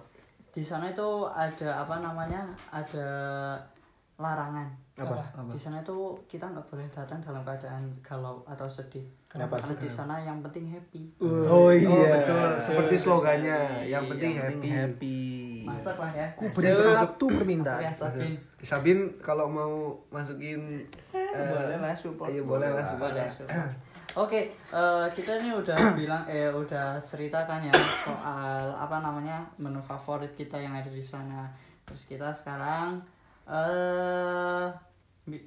Di 0.54 0.62
sana 0.62 0.88
itu 0.94 1.26
ada 1.26 1.82
apa 1.82 2.00
namanya? 2.00 2.46
Ada 2.70 3.08
larangan. 4.16 4.68
Apa? 4.96 5.20
Di 5.52 5.60
sana 5.60 5.84
itu 5.84 6.16
kita 6.24 6.48
nggak 6.48 6.64
boleh 6.72 6.88
datang 6.88 7.20
dalam 7.20 7.44
keadaan 7.44 7.84
galau 8.00 8.40
atau 8.48 8.64
sedih. 8.70 9.04
Kenapa? 9.36 9.54
Karena 9.58 9.76
di 9.76 9.88
sana 9.88 10.14
yang 10.18 10.40
penting 10.40 10.64
happy. 10.66 11.02
oh 11.20 11.68
iya 11.68 12.08
betul 12.10 12.40
seperti 12.56 12.96
slogannya 12.96 13.58
yang 13.84 14.04
penting 14.06 14.32
Yang 14.32 14.48
penting 14.50 14.72
happy 14.72 14.88
happy. 14.96 15.22
Masak 15.66 15.96
lah 15.96 16.10
ya. 16.10 16.26
Ku 16.32 16.44
beri 16.48 16.70
satu 16.72 17.26
permintaan. 17.28 17.80
ya, 17.80 17.92
Sabin. 17.92 18.32
Sabin 18.60 18.98
kalau 19.18 19.46
mau 19.46 19.74
masukin 20.08 20.86
eh, 21.10 21.42
boleh 21.44 21.76
lah 21.76 21.92
support. 21.92 22.28
iya 22.28 22.40
boleh 22.40 22.68
lah 22.70 22.84
support. 22.84 23.12
Boleh, 23.12 23.26
support. 23.26 23.70
Oke, 24.16 24.40
eh, 24.48 25.06
kita 25.12 25.36
ini 25.36 25.52
udah 25.52 25.76
bilang 26.00 26.24
eh 26.24 26.48
udah 26.48 26.96
ceritakan 27.02 27.60
ya 27.62 27.74
soal 28.00 28.72
apa 28.72 28.96
namanya 28.98 29.44
menu 29.56 29.76
favorit 29.78 30.32
kita 30.32 30.56
yang 30.56 30.72
ada 30.72 30.88
di 30.88 31.02
sana. 31.02 31.50
Terus 31.84 32.06
kita 32.06 32.30
sekarang 32.30 33.02
eh 33.46 34.66
bi- 35.24 35.44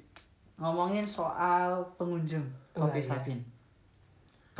ngomongin 0.56 1.02
soal 1.02 1.80
pengunjung 1.96 2.44
Oh, 2.72 2.86
kopi 2.86 2.98
iya. 2.98 3.08
Sabin. 3.10 3.40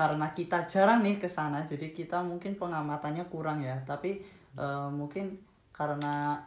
Karena 0.00 0.32
kita 0.32 0.64
jarang 0.64 1.04
nih 1.04 1.20
ke 1.20 1.28
sana, 1.28 1.60
jadi 1.60 1.92
kita 1.92 2.24
mungkin 2.24 2.56
pengamatannya 2.56 3.28
kurang 3.28 3.60
ya. 3.60 3.76
Tapi 3.84 4.16
eh, 4.56 4.88
mungkin 4.88 5.36
karena 5.76 6.40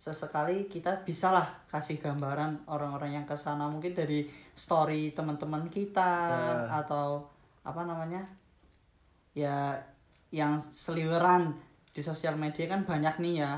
sesekali 0.00 0.64
kita 0.72 1.04
bisalah 1.04 1.68
kasih 1.68 2.00
gambaran 2.00 2.64
orang-orang 2.64 3.20
yang 3.20 3.26
ke 3.28 3.36
sana. 3.36 3.68
Mungkin 3.68 3.92
dari 3.92 4.24
story 4.56 5.12
teman-teman 5.12 5.68
kita 5.68 6.12
atau 6.72 7.28
apa 7.60 7.84
namanya 7.84 8.24
ya 9.36 9.76
yang 10.32 10.64
seliweran 10.72 11.52
di 11.92 12.00
sosial 12.00 12.40
media 12.40 12.64
kan 12.72 12.88
banyak 12.88 13.20
nih 13.20 13.34
ya. 13.44 13.52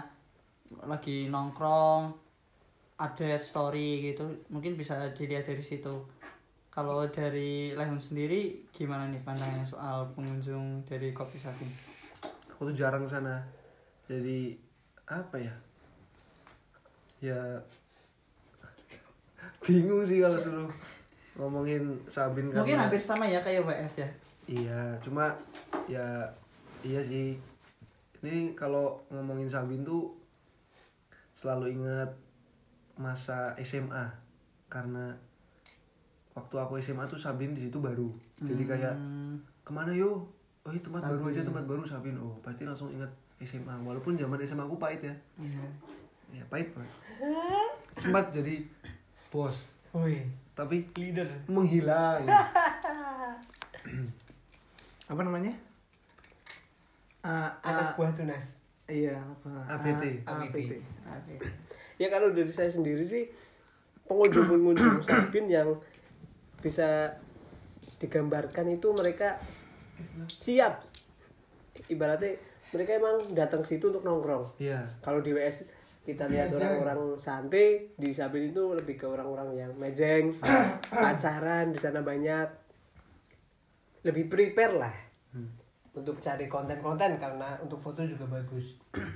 Lagi 0.82 1.30
nongkrong 1.30 2.26
ada 2.96 3.36
story 3.36 4.08
gitu 4.10 4.24
mungkin 4.48 4.72
bisa 4.72 5.12
dilihat 5.12 5.44
dari 5.44 5.60
situ 5.60 5.92
kalau 6.76 7.08
dari 7.08 7.72
Lehun 7.72 7.96
sendiri 7.96 8.68
gimana 8.68 9.08
nih 9.08 9.24
pandangannya 9.24 9.64
soal 9.64 10.12
pengunjung 10.12 10.84
dari 10.84 11.16
kopi 11.16 11.40
sabin 11.40 11.72
aku 12.56 12.72
tuh 12.72 12.76
jarang 12.76 13.04
ke 13.04 13.10
sana. 13.12 13.36
Jadi 14.08 14.56
apa 15.04 15.36
ya? 15.36 15.52
Ya 17.20 17.40
bingung 19.64 20.00
sih 20.08 20.24
kalau 20.24 20.40
suruh 20.40 20.68
ngomongin 21.36 22.00
Sabin 22.08 22.48
mungkin 22.48 22.64
karena- 22.64 22.88
hampir 22.88 22.96
sama 22.96 23.28
ya 23.28 23.44
kayak 23.44 23.60
WS 23.68 24.00
ya? 24.00 24.08
Iya, 24.48 24.80
cuma 25.04 25.36
ya 25.84 26.24
iya 26.80 27.00
sih. 27.04 27.36
Ini 28.24 28.56
kalau 28.56 28.96
ngomongin 29.12 29.52
Sabin 29.52 29.84
tuh 29.84 30.16
selalu 31.36 31.76
ingat 31.76 32.08
masa 32.96 33.52
SMA 33.60 34.08
karena 34.72 35.12
waktu 36.36 36.54
aku 36.54 36.76
SMA 36.76 37.02
tuh 37.02 37.16
Sabin 37.16 37.50
di 37.50 37.62
situ 37.62 37.80
baru. 37.80 38.12
Jadi 38.38 38.62
kayak 38.62 38.92
Hmm, 38.92 39.40
ke 39.64 39.72
mana 39.72 39.88
yo? 39.90 40.20
Oh 40.60 40.68
ini 40.68 40.78
tempat 40.78 41.00
baru 41.00 41.26
aja 41.26 41.40
tempat 41.40 41.64
baru 41.64 41.82
Sabin. 41.82 42.14
Oh 42.14 42.36
pasti 42.38 42.62
langsung 42.62 42.90
ingat 42.90 43.08
SMA. 43.38 43.72
Walaupun 43.78 44.14
zaman 44.14 44.36
SMA 44.38 44.62
aku 44.62 44.76
pahit 44.76 45.00
ya. 45.00 45.14
iya. 45.38 45.64
Ya 46.30 46.44
pahit 46.46 46.68
banget. 46.70 46.92
Sempat 47.96 48.28
jadi 48.30 48.60
bos, 49.28 49.72
Wih, 49.90 50.22
tapi 50.52 50.84
leader. 50.94 51.24
menghilang. 51.46 52.20
apa 55.06 55.22
namanya 55.22 55.54
A- 57.22 57.54
Anak 57.60 57.86
A- 57.88 57.96
buah 57.96 58.12
tunas. 58.12 58.58
iya 58.86 59.18
apa 59.18 59.50
APT. 59.72 60.22
APT. 60.22 60.70
Ya 61.96 62.06
kalau 62.06 62.30
dari 62.30 62.46
saya 62.48 62.68
sendiri 62.68 63.02
sih 63.02 63.26
pengunjung-pengunjung 64.04 65.02
Sabin 65.06 65.46
yang 65.48 65.70
bisa 66.66 67.14
digambarkan 68.02 68.66
itu 68.74 68.90
mereka 68.90 69.38
siap. 70.26 70.82
Ibaratnya 71.86 72.34
mereka 72.74 72.98
emang 72.98 73.22
datang 73.38 73.62
ke 73.62 73.78
situ 73.78 73.94
untuk 73.94 74.02
nongkrong. 74.02 74.58
Iya. 74.58 74.82
Kalau 74.98 75.22
di 75.22 75.30
WS 75.30 75.62
kita 76.02 76.26
lihat 76.26 76.50
orang-orang 76.54 77.18
santai 77.18 77.94
di 77.94 78.10
Sabin 78.10 78.50
itu 78.50 78.74
lebih 78.74 78.98
ke 78.98 79.06
orang-orang 79.06 79.54
yang 79.54 79.72
mejeng, 79.78 80.34
pacaran 80.90 81.70
di 81.70 81.78
sana 81.78 82.02
banyak. 82.02 82.50
Lebih 84.02 84.26
prepare 84.26 84.74
lah 84.74 84.94
untuk 85.96 86.20
cari 86.20 86.46
konten-konten 86.46 87.16
karena 87.18 87.58
untuk 87.62 87.80
foto 87.80 88.04
juga 88.04 88.28
bagus. 88.28 88.76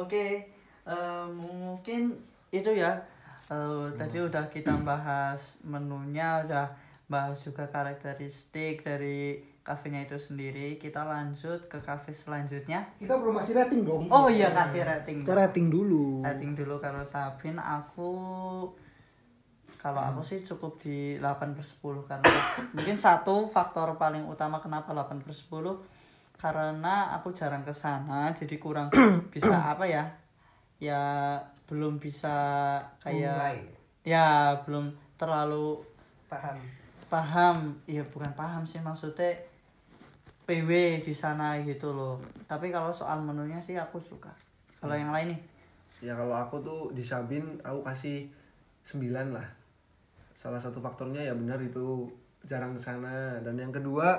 Oke, 0.00 0.46
eh, 0.86 1.26
mungkin 1.28 2.14
itu 2.54 2.70
ya. 2.78 3.02
Eh, 3.50 3.86
Tadi 3.98 4.16
udah 4.22 4.46
kita 4.46 4.78
bahas 4.86 5.58
menunya, 5.66 6.46
udah 6.46 6.70
bahas 7.10 7.42
juga 7.42 7.66
karakteristik 7.66 8.86
dari 8.86 9.42
kafenya 9.66 10.06
itu 10.06 10.14
sendiri. 10.14 10.78
Kita 10.78 11.02
lanjut 11.02 11.66
ke 11.66 11.82
kafe 11.82 12.14
selanjutnya. 12.14 12.86
kita 12.94 13.18
belum 13.18 13.42
masih 13.42 13.58
rating 13.58 13.82
dong. 13.82 14.06
Oh 14.06 14.30
iya 14.30 14.54
kasih 14.54 14.86
rating. 14.86 15.26
kita 15.26 15.34
rating 15.34 15.66
dulu. 15.66 16.22
Rating 16.22 16.54
dulu 16.54 16.78
kalau 16.78 17.02
Sabin. 17.02 17.58
Aku 17.58 18.10
kalau 19.80 19.98
aku 19.98 20.20
sih 20.20 20.38
cukup 20.44 20.76
di 20.78 21.16
8 21.18 21.56
per 21.56 21.64
10 21.64 22.04
karena 22.04 22.28
mungkin 22.76 22.96
satu 23.00 23.48
faktor 23.48 23.96
paling 23.96 24.28
utama 24.28 24.60
kenapa 24.60 24.92
8 24.92 25.24
per 25.24 25.32
10 25.32 25.56
karena 26.36 27.16
aku 27.16 27.32
jarang 27.32 27.64
ke 27.64 27.72
sana 27.72 28.28
jadi 28.36 28.60
kurang 28.60 28.92
bisa 29.32 29.56
apa 29.56 29.88
ya 29.88 30.04
ya 30.80 31.36
belum 31.68 32.00
bisa 32.00 32.74
kayak 33.04 33.36
Mulai. 33.36 33.58
ya 34.02 34.56
belum 34.64 34.90
terlalu 35.20 35.76
Paham. 36.26 36.56
paham 37.12 37.56
iya 37.84 38.00
bukan 38.08 38.32
paham 38.32 38.64
sih 38.64 38.80
maksudnya 38.80 39.36
PW 40.48 40.98
di 41.04 41.12
sana 41.14 41.60
gitu 41.62 41.92
loh 41.94 42.16
tapi 42.48 42.72
kalau 42.72 42.90
soal 42.90 43.20
menunya 43.22 43.60
sih 43.60 43.76
aku 43.76 44.00
suka 44.00 44.32
kalau 44.80 44.96
yang 44.96 45.12
lain 45.14 45.36
nih 45.36 45.40
Ya 46.00 46.16
kalau 46.16 46.32
aku 46.32 46.56
tuh 46.64 46.80
di 46.96 47.04
Sabin 47.04 47.60
aku 47.60 47.84
kasih 47.84 48.24
9 48.88 49.36
lah. 49.36 49.44
Salah 50.32 50.56
satu 50.56 50.80
faktornya 50.80 51.20
ya 51.20 51.36
benar 51.36 51.60
itu 51.60 52.08
jarang 52.48 52.72
ke 52.72 52.80
sana 52.80 53.36
dan 53.44 53.52
yang 53.60 53.68
kedua 53.68 54.16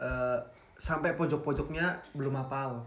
eh, 0.00 0.40
sampai 0.80 1.12
pojok-pojoknya 1.12 1.92
belum 2.16 2.40
hafal. 2.40 2.80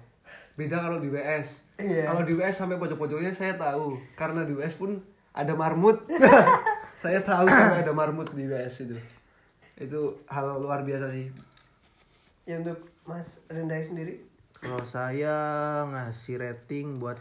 Beda 0.57 0.81
kalau 0.81 0.97
di 0.97 1.13
WS. 1.13 1.61
Iya. 1.81 2.05
Kalau 2.07 2.21
di 2.21 2.33
WS 2.37 2.55
sampai 2.61 2.77
pojok-pojoknya 2.77 3.33
saya 3.33 3.57
tahu 3.57 3.97
karena 4.13 4.45
di 4.45 4.53
WS 4.53 4.77
pun 4.77 5.01
ada 5.33 5.53
marmut. 5.57 6.05
saya 7.01 7.19
tahu 7.25 7.49
sampai 7.49 7.81
ada 7.81 7.93
marmut 7.93 8.29
di 8.31 8.45
WS 8.45 8.85
itu. 8.85 8.97
Itu 9.81 10.21
hal 10.29 10.61
luar 10.61 10.85
biasa 10.85 11.09
sih. 11.09 11.33
Ya 12.45 12.61
untuk 12.61 12.85
Mas 13.05 13.41
Rendai 13.49 13.81
sendiri? 13.81 14.21
Kalau 14.61 14.85
saya 14.85 15.33
ngasih 15.89 16.37
rating 16.37 17.01
buat 17.01 17.17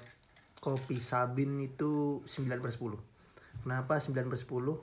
kopi 0.60 1.00
Sabin 1.00 1.56
itu 1.64 2.20
9 2.28 2.60
per 2.60 2.68
10. 2.68 3.00
Kenapa 3.64 3.96
9 3.96 4.28
per 4.28 4.36
10? 4.36 4.76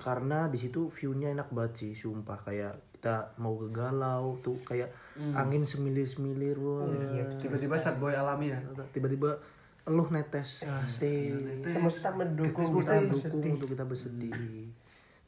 Karena 0.00 0.48
di 0.48 0.56
situ 0.56 0.88
view-nya 0.88 1.28
enak 1.32 1.52
banget 1.52 1.72
sih, 1.76 1.92
sumpah 1.92 2.40
kayak 2.40 2.80
kita 3.04 3.36
mau 3.36 3.52
ke 3.54 3.68
galau 3.68 4.40
tuh 4.40 4.56
kayak 4.64 4.88
angin 5.36 5.68
semilir-semilir 5.68 6.56
wah. 6.56 6.88
Tiba-tiba 7.36 7.76
sad 7.76 8.00
boy 8.00 8.16
alami 8.16 8.48
ya. 8.48 8.56
Tiba-tiba 8.96 9.36
eluh 9.84 10.08
netes, 10.08 10.64
ah, 10.64 10.80
stay. 10.88 11.36
Semesta 11.68 12.16
mendukung 12.16 12.80
kita 12.80 12.96
kita 12.96 13.04
dukung 13.04 13.12
bersedih. 13.12 13.52
untuk 13.52 13.68
kita 13.68 13.84
bersedih. 13.84 14.32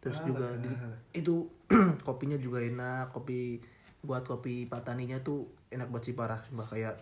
Terus 0.00 0.24
juga 0.24 0.56
di- 0.56 0.72
itu 1.12 1.52
kopinya 2.08 2.40
juga 2.40 2.64
enak, 2.64 3.12
kopi 3.12 3.60
buat 4.00 4.24
kopi 4.24 4.64
pataninya 4.64 5.20
tuh 5.20 5.44
enak 5.68 5.92
banget 5.92 6.04
sih 6.08 6.14
parah, 6.16 6.40
sumpah 6.40 6.72
kayak 6.72 6.96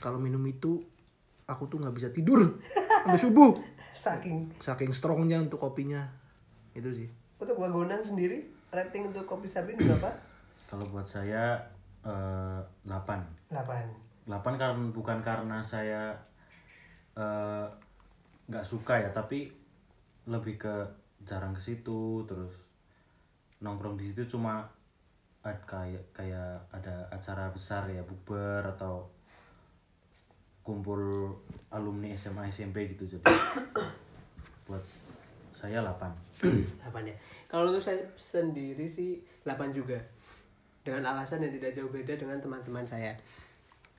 kalau 0.00 0.16
minum 0.16 0.40
itu 0.48 0.80
aku 1.44 1.68
tuh 1.68 1.76
nggak 1.76 1.92
bisa 1.92 2.08
tidur 2.08 2.56
sampai 3.04 3.20
subuh. 3.20 3.52
Saking. 3.92 4.56
Saking 4.56 4.96
strongnya 4.96 5.36
untuk 5.36 5.60
kopinya. 5.60 6.08
Itu 6.72 6.88
sih. 6.96 7.12
Untuk 7.36 7.60
Wagonang 7.60 8.00
sendiri, 8.00 8.55
rating 8.76 9.08
untuk 9.08 9.24
kopi 9.24 9.48
Sabin 9.48 9.80
berapa? 9.80 10.12
Kalau 10.68 10.84
buat 10.92 11.08
saya 11.08 11.56
eh, 12.04 12.60
8. 12.84 12.92
8. 13.48 14.28
8 14.28 14.60
karena 14.60 14.84
bukan 14.92 15.18
karena 15.24 15.64
saya 15.64 16.12
eh, 17.16 17.66
nggak 18.46 18.66
suka 18.66 19.00
ya, 19.00 19.08
tapi 19.10 19.48
lebih 20.28 20.60
ke 20.60 20.74
jarang 21.24 21.54
ke 21.56 21.62
situ 21.62 22.22
terus 22.28 22.52
nongkrong 23.62 23.96
di 23.96 24.12
situ 24.12 24.36
cuma 24.36 24.62
ad- 25.40 25.64
kayak 25.64 26.02
kayak 26.12 26.60
ada 26.74 27.06
acara 27.08 27.48
besar 27.54 27.88
ya 27.88 28.02
bukber 28.04 28.60
atau 28.76 29.06
kumpul 30.66 31.30
alumni 31.70 32.10
SMA 32.18 32.50
SMP 32.50 32.90
gitu 32.94 33.16
jadi 33.16 33.26
buat 34.66 34.82
saya 35.54 35.78
8 35.78 36.25
8 36.42 36.82
ya. 37.06 37.16
Kalau 37.46 37.70
untuk 37.70 37.84
saya 37.84 38.00
sendiri 38.18 38.84
sih 38.88 39.20
8 39.46 39.72
juga. 39.72 39.96
Dengan 40.86 41.02
alasan 41.16 41.42
yang 41.42 41.50
tidak 41.50 41.74
jauh 41.74 41.90
beda 41.90 42.14
dengan 42.14 42.38
teman-teman 42.38 42.86
saya. 42.86 43.16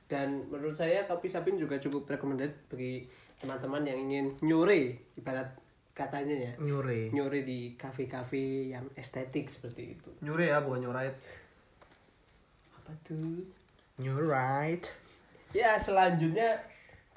Dan 0.07 0.47
menurut 0.47 0.71
saya 0.71 1.03
kopi 1.03 1.27
Sabin 1.27 1.59
juga 1.59 1.75
cukup 1.75 2.07
recommended 2.07 2.51
bagi 2.71 3.03
teman-teman 3.43 3.83
yang 3.83 3.99
ingin 4.07 4.25
nyore 4.39 4.95
ibarat 5.19 5.51
katanya 5.91 6.47
ya. 6.47 6.53
Nyure. 6.63 7.11
Nyore 7.11 7.43
di 7.43 7.75
kafe-kafe 7.75 8.71
yang 8.71 8.87
estetik 8.95 9.51
seperti 9.51 9.97
itu. 9.97 10.09
Nyure 10.23 10.47
ya 10.47 10.63
bukan 10.63 10.87
nyurait. 10.87 11.15
Apa 12.77 12.93
tuh? 13.03 13.43
Right. 13.99 14.85
Ya 15.51 15.75
selanjutnya 15.75 16.55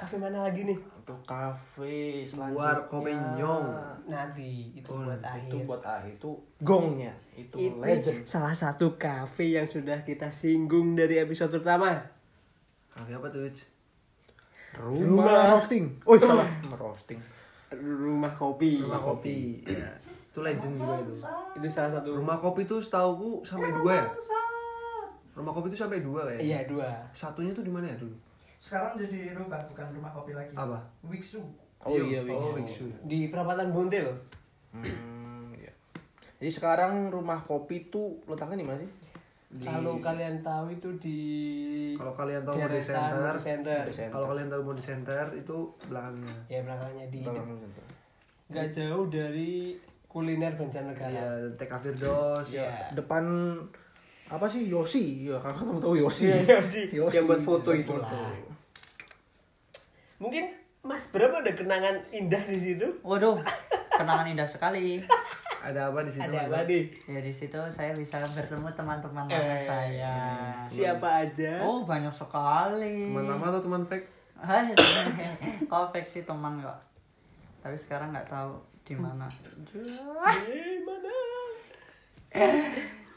kafe 0.01 0.17
mana 0.17 0.49
lagi 0.49 0.65
nih? 0.65 0.79
Untuk 1.11 1.27
kafe 1.27 2.23
Luar 2.55 2.87
Kopinyong. 2.87 3.67
Nanti 4.07 4.71
itu 4.79 4.95
buat 4.95 5.19
akhir. 5.19 5.51
itu 5.51 5.57
buat 5.67 5.83
akhir 5.83 6.23
itu 6.23 6.31
gongnya 6.63 7.11
itu, 7.35 7.57
Itu 7.59 7.83
legend 7.83 8.23
salah 8.31 8.55
satu 8.55 8.95
kafe 8.95 9.59
yang 9.59 9.67
sudah 9.67 10.07
kita 10.07 10.31
singgung 10.31 10.95
dari 10.95 11.19
episode 11.19 11.51
pertama. 11.51 11.99
Kafe 12.95 13.11
apa 13.19 13.27
tuh? 13.27 13.43
Wich? 13.43 13.67
rumah, 14.71 15.51
roasting 15.51 15.99
oh 16.07 16.15
salah 16.15 16.47
rumah 16.63 16.79
roasting 16.79 17.19
Rumah 17.71 18.35
kopi. 18.35 18.83
Rumah 18.83 18.99
kopi. 18.99 19.63
Ya. 19.63 19.87
Itu 20.03 20.43
legend 20.43 20.75
juga 20.75 20.95
itu. 21.07 21.15
Itu 21.55 21.67
salah 21.71 22.03
satu 22.03 22.19
Rumah 22.19 22.43
kopi 22.43 22.67
tuh 22.67 22.83
setauku 22.83 23.47
sampai 23.47 23.71
dua 23.71 23.95
ya. 23.95 24.07
Rumah 25.39 25.53
kopi 25.55 25.71
itu 25.71 25.79
sampai 25.79 26.03
dua 26.03 26.27
kayaknya. 26.27 26.43
Iya 26.43 26.59
dua. 26.67 26.91
Satunya 27.15 27.55
tuh 27.55 27.63
di 27.63 27.71
mana 27.71 27.87
ya 27.87 27.95
dulu? 27.95 28.30
Sekarang 28.61 28.93
jadi 28.95 29.33
rumah 29.33 29.57
bukan 29.65 29.89
rumah 29.91 30.13
kopi 30.13 30.33
lagi. 30.33 30.53
Apa? 30.53 30.77
Wiksu. 31.03 31.41
oh 31.81 31.97
iya 31.97 32.21
Oh, 32.21 32.29
Wingsu. 32.29 32.55
Wingsu. 32.61 32.85
Di 33.03 33.19
perapatan 33.27 33.73
Bontel. 33.73 34.05
hmm, 34.71 35.57
iya. 35.57 35.73
Jadi 36.37 36.51
sekarang 36.51 37.09
rumah 37.09 37.41
kopi 37.41 37.89
tuh 37.89 38.21
letaknya 38.27 38.61
di 38.61 38.67
mana 38.67 38.79
sih? 38.79 38.91
Kalau 39.51 39.99
kalian 39.99 40.39
tahu 40.41 40.71
itu 40.71 40.87
di 41.01 41.21
Kalau 41.97 42.13
kalian 42.13 42.45
tahu 42.45 42.55
deretan 42.55 43.35
Center, 43.35 43.83
Center. 43.91 44.13
kalau 44.13 44.27
kalian 44.31 44.47
tahu 44.47 44.63
Mode 44.63 44.79
Center 44.79 45.25
itu 45.33 45.57
belakangnya. 45.89 46.37
Ya 46.47 46.61
belakangnya 46.63 47.07
di 47.09 47.21
Belakang 47.21 47.59
center. 47.59 47.85
nggak 48.47 48.69
jauh 48.71 49.05
dari 49.09 49.75
kuliner 50.05 50.53
Banjarnegara. 50.53 51.11
Iya, 51.11 51.27
TK 51.57 51.73
Firdaus. 51.81 52.47
Iya. 52.47 52.93
Depan 52.93 53.25
apa 54.29 54.47
sih 54.47 54.67
Yosi? 54.67 55.27
Ya, 55.27 55.35
kakak 55.37 55.65
kamu 55.65 55.81
tahu 55.81 55.95
Yosi. 55.99 56.29
Iya, 56.29 56.61
Yosi. 56.61 56.83
Yosi. 56.93 57.15
Yang 57.17 57.25
buat 57.27 57.43
foto 57.43 57.71
itu 57.73 57.91
foto. 57.91 58.07
lah. 58.07 58.31
Mungkin 60.21 60.53
Mas 60.85 61.09
Bram 61.09 61.33
ada 61.33 61.53
kenangan 61.57 61.97
indah 62.13 62.45
di 62.45 62.61
situ? 62.61 62.89
Waduh, 63.01 63.41
kenangan 63.91 64.29
indah 64.29 64.45
sekali. 64.45 65.01
Ada 65.61 65.93
apa 65.93 66.01
di 66.01 66.09
situ? 66.09 66.25
Ada 66.25 66.49
apa 66.49 66.65
nih? 66.65 66.89
Ya 67.05 67.21
di 67.21 67.33
situ 67.37 67.61
saya 67.69 67.93
bisa 67.93 68.17
bertemu 68.33 68.73
teman-teman 68.73 69.29
Eh, 69.29 69.37
lama 69.37 69.57
saya. 69.61 70.17
Siapa 70.73 71.29
aja? 71.29 71.61
Oh 71.61 71.85
banyak 71.85 72.09
sekali. 72.09 73.13
Teman 73.13 73.29
lama 73.29 73.45
atau 73.45 73.61
teman 73.61 73.85
fake? 73.85 74.09
Hai, 74.41 74.73
kau 75.69 75.85
fake 75.93 76.09
sih 76.09 76.25
teman 76.25 76.65
kok. 76.65 76.81
Tapi 77.61 77.77
sekarang 77.77 78.17
nggak 78.17 78.25
tahu 78.25 78.57
di 78.89 78.97
mana. 78.97 79.29
Eh, 80.41 80.81
mana? 80.81 81.13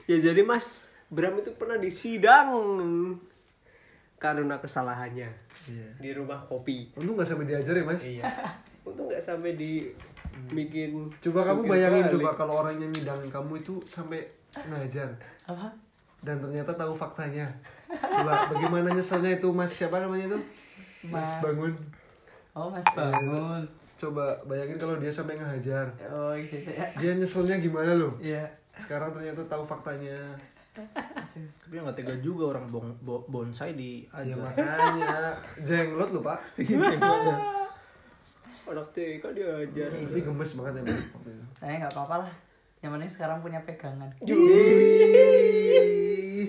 ya 0.04 0.18
jadi 0.20 0.44
Mas 0.44 0.84
Bram 1.08 1.40
itu 1.40 1.56
pernah 1.56 1.80
disidang 1.80 2.52
karena 4.24 4.56
kesalahannya 4.56 5.28
Iya. 5.68 5.88
di 6.00 6.10
rumah 6.16 6.40
kopi. 6.48 6.88
Untung 6.96 7.20
nggak 7.20 7.28
sampai 7.28 7.46
diajar 7.46 7.76
ya 7.76 7.84
mas. 7.84 8.00
Iya. 8.00 8.24
Untung 8.88 9.12
nggak 9.12 9.20
sampai 9.20 9.60
di 9.60 9.92
bikin. 10.48 11.12
Coba 11.20 11.52
kamu 11.52 11.68
bayangin 11.68 12.08
balik. 12.08 12.14
coba 12.24 12.30
kalau 12.34 12.54
orang 12.56 12.80
yang 12.80 12.88
nyidangin 12.88 13.28
kamu 13.28 13.60
itu 13.60 13.84
sampai 13.84 14.24
ngajar 14.56 15.12
Apa? 15.44 15.68
dan 16.24 16.40
ternyata 16.40 16.72
tahu 16.72 16.96
faktanya. 16.96 17.52
Coba 17.92 18.48
bagaimana 18.48 18.96
nyeselnya 18.96 19.36
itu 19.36 19.52
mas 19.52 19.76
siapa 19.76 20.00
namanya 20.00 20.32
itu? 20.32 20.40
Mas, 21.04 21.20
Mas. 21.20 21.44
Bangun. 21.44 21.74
Oh 22.56 22.72
Mas 22.72 22.88
Bangun. 22.88 23.64
Coba 23.94 24.40
bayangin 24.48 24.80
kalau 24.80 24.96
dia 24.98 25.12
sampai 25.12 25.36
ngajar. 25.36 25.92
Oh 26.08 26.32
gitu 26.34 26.64
ya. 26.64 26.88
Dia 26.96 27.12
nyeselnya 27.14 27.60
gimana 27.60 27.92
loh? 27.94 28.16
Iya. 28.18 28.48
Sekarang 28.80 29.12
ternyata 29.12 29.44
tahu 29.46 29.62
faktanya. 29.62 30.32
Tapi 30.74 31.74
nggak 31.76 31.94
tega 31.94 32.16
juga 32.18 32.44
orang 32.50 32.66
bon, 32.66 32.86
bo- 33.00 33.26
bonsai 33.28 33.74
di 33.74 34.06
Ya 34.08 34.26
aja. 34.26 34.34
makanya 34.36 35.30
jenglot 35.60 36.10
loh 36.10 36.24
pak. 36.24 36.38
Anak 38.64 38.88
TK 38.92 39.24
diajar. 39.30 39.90
Tapi 39.92 40.20
gemes 40.20 40.52
banget 40.56 40.74
ya. 40.82 40.96
Saya 41.56 41.74
nggak 41.80 41.94
apa-apa 41.94 42.16
lah. 42.24 42.32
Yang 42.80 42.92
penting 42.92 43.12
sekarang 43.12 43.38
punya 43.40 43.60
pegangan. 43.62 44.10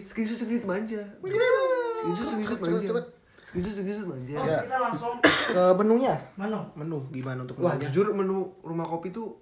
Screenshot 0.05 0.37
screenshot 0.37 0.65
manja. 0.65 1.03
Screenshot 1.21 2.27
screenshot 2.29 2.59
manja. 2.59 3.03
Screenshot 3.45 3.75
screenshot 3.77 4.07
manja. 4.07 4.35
Oh, 4.35 4.47
kita 4.59 4.77
langsung 4.81 5.13
Ke 5.23 5.63
menunya. 5.77 6.15
menu. 6.35 6.61
Menu 6.75 6.99
gimana 7.11 7.39
untuk 7.41 7.59
Wah 7.59 7.73
menunya? 7.73 7.87
jujur 7.89 8.07
menu 8.11 8.37
rumah 8.61 8.85
kopi 8.85 9.11
tuh 9.11 9.35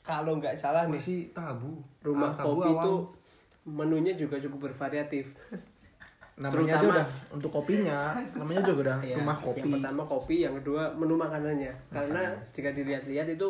Kalau 0.00 0.36
nggak 0.36 0.56
salah 0.56 0.84
nih, 0.84 0.96
masih 0.96 1.18
tabu. 1.30 1.84
rumah 2.00 2.32
Ah, 2.32 2.36
tabu 2.38 2.56
kopi 2.58 2.68
awam. 2.70 2.80
itu 2.80 2.94
menunya 3.68 4.16
juga 4.16 4.40
cukup 4.40 4.72
bervariatif. 4.72 5.28
Namanya 6.38 6.78
aja 6.78 6.78
Terutama- 6.78 6.94
udah 6.94 7.06
untuk 7.34 7.50
kopinya, 7.50 7.98
namanya 8.32 8.62
juga 8.62 8.78
udah 8.86 8.96
Ya, 9.02 9.16
rumah 9.18 9.34
Yang 9.34 9.46
kopi. 9.50 9.68
pertama 9.74 10.02
kopi, 10.06 10.36
yang 10.40 10.54
kedua 10.54 10.82
menu 10.94 11.14
makanannya. 11.18 11.72
Karena 11.90 12.22
jika 12.54 12.70
dilihat-lihat 12.70 13.26
itu 13.28 13.48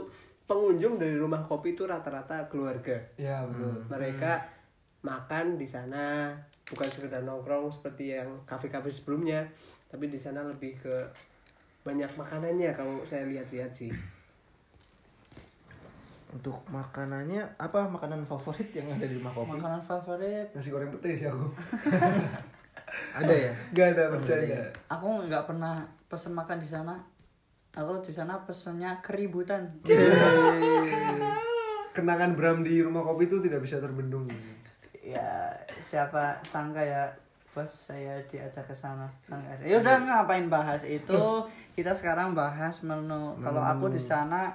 pengunjung 0.49 0.97
dari 0.97 1.15
rumah 1.15 1.45
kopi 1.45 1.77
itu 1.77 1.85
rata-rata 1.85 2.49
keluarga. 2.49 2.97
Ya 3.21 3.45
betul. 3.45 3.85
Mereka 3.87 4.33
makan 5.05 5.61
di 5.61 5.69
sana 5.69 6.33
bukan 6.65 6.89
sekedar 6.89 7.21
nongkrong 7.23 7.69
seperti 7.69 8.17
yang 8.17 8.29
kafe-kafe 8.43 8.89
sebelumnya, 8.89 9.45
tapi 9.87 10.09
di 10.09 10.17
sana 10.17 10.41
lebih 10.43 10.81
ke 10.81 10.97
banyak 11.85 12.09
makanannya 12.17 12.73
kalau 12.73 13.05
saya 13.05 13.29
lihat-lihat 13.29 13.69
sih. 13.71 13.93
Untuk 16.29 16.61
makanannya 16.69 17.57
apa 17.57 17.89
makanan 17.89 18.21
favorit 18.23 18.69
yang 18.71 18.93
ada 18.93 19.05
di 19.05 19.17
rumah 19.17 19.33
kopi? 19.33 19.57
Makanan 19.57 19.81
favorit? 19.81 20.47
Nasi 20.53 20.69
goreng 20.69 20.89
putih 20.89 21.13
sih 21.15 21.25
aku. 21.25 21.49
Ada 23.21 23.33
ya? 23.33 23.53
Gak 23.77 23.87
ada 23.93 24.03
bercanda. 24.09 24.65
Aku 24.89 25.09
nggak 25.25 25.45
pernah 25.45 25.85
pesen 26.09 26.33
makan 26.33 26.57
di 26.57 26.65
sana. 26.65 26.97
Aku 27.73 28.01
di 28.01 28.09
sana 28.09 28.41
pesennya 28.45 28.97
keributan. 29.05 29.69
Kenangan 31.93 32.33
Bram 32.33 32.63
di 32.63 32.81
rumah 32.81 33.03
kopi 33.03 33.27
itu 33.27 33.41
tidak 33.41 33.61
bisa 33.61 33.77
terbendung. 33.77 34.29
ya 34.99 35.49
siapa 35.81 36.37
sangka 36.45 36.85
ya 36.85 37.09
bos 37.49 37.65
saya 37.65 38.21
diajak 38.29 38.63
ke 38.63 38.75
sana 38.77 39.09
Sangka- 39.25 39.65
ya 39.65 39.81
udah 39.81 39.97
ngapain 40.05 40.47
bahas 40.53 40.85
itu 40.85 41.17
kita 41.77 41.91
sekarang 41.91 42.37
bahas 42.37 42.85
menu 42.85 43.33
kalau 43.41 43.59
aku 43.59 43.89
di 43.89 43.97
sana 43.97 44.53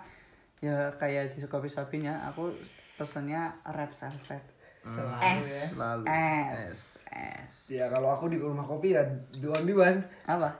ya 0.63 0.87
kayak 0.95 1.35
di 1.35 1.43
kopi 1.43 1.67
sabin 1.67 2.07
ya 2.07 2.15
aku 2.31 2.55
pesennya 2.95 3.51
red 3.67 3.91
velvet. 3.91 4.43
Selalu. 4.83 6.03
es 6.07 6.99
es 7.07 7.71
Ya 7.71 7.87
kalau 7.87 8.11
aku 8.11 8.27
di 8.31 8.39
rumah 8.39 8.63
kopi 8.63 8.95
ya 8.95 9.03
duan 9.39 9.67
duan 9.67 9.95
apa? 10.23 10.55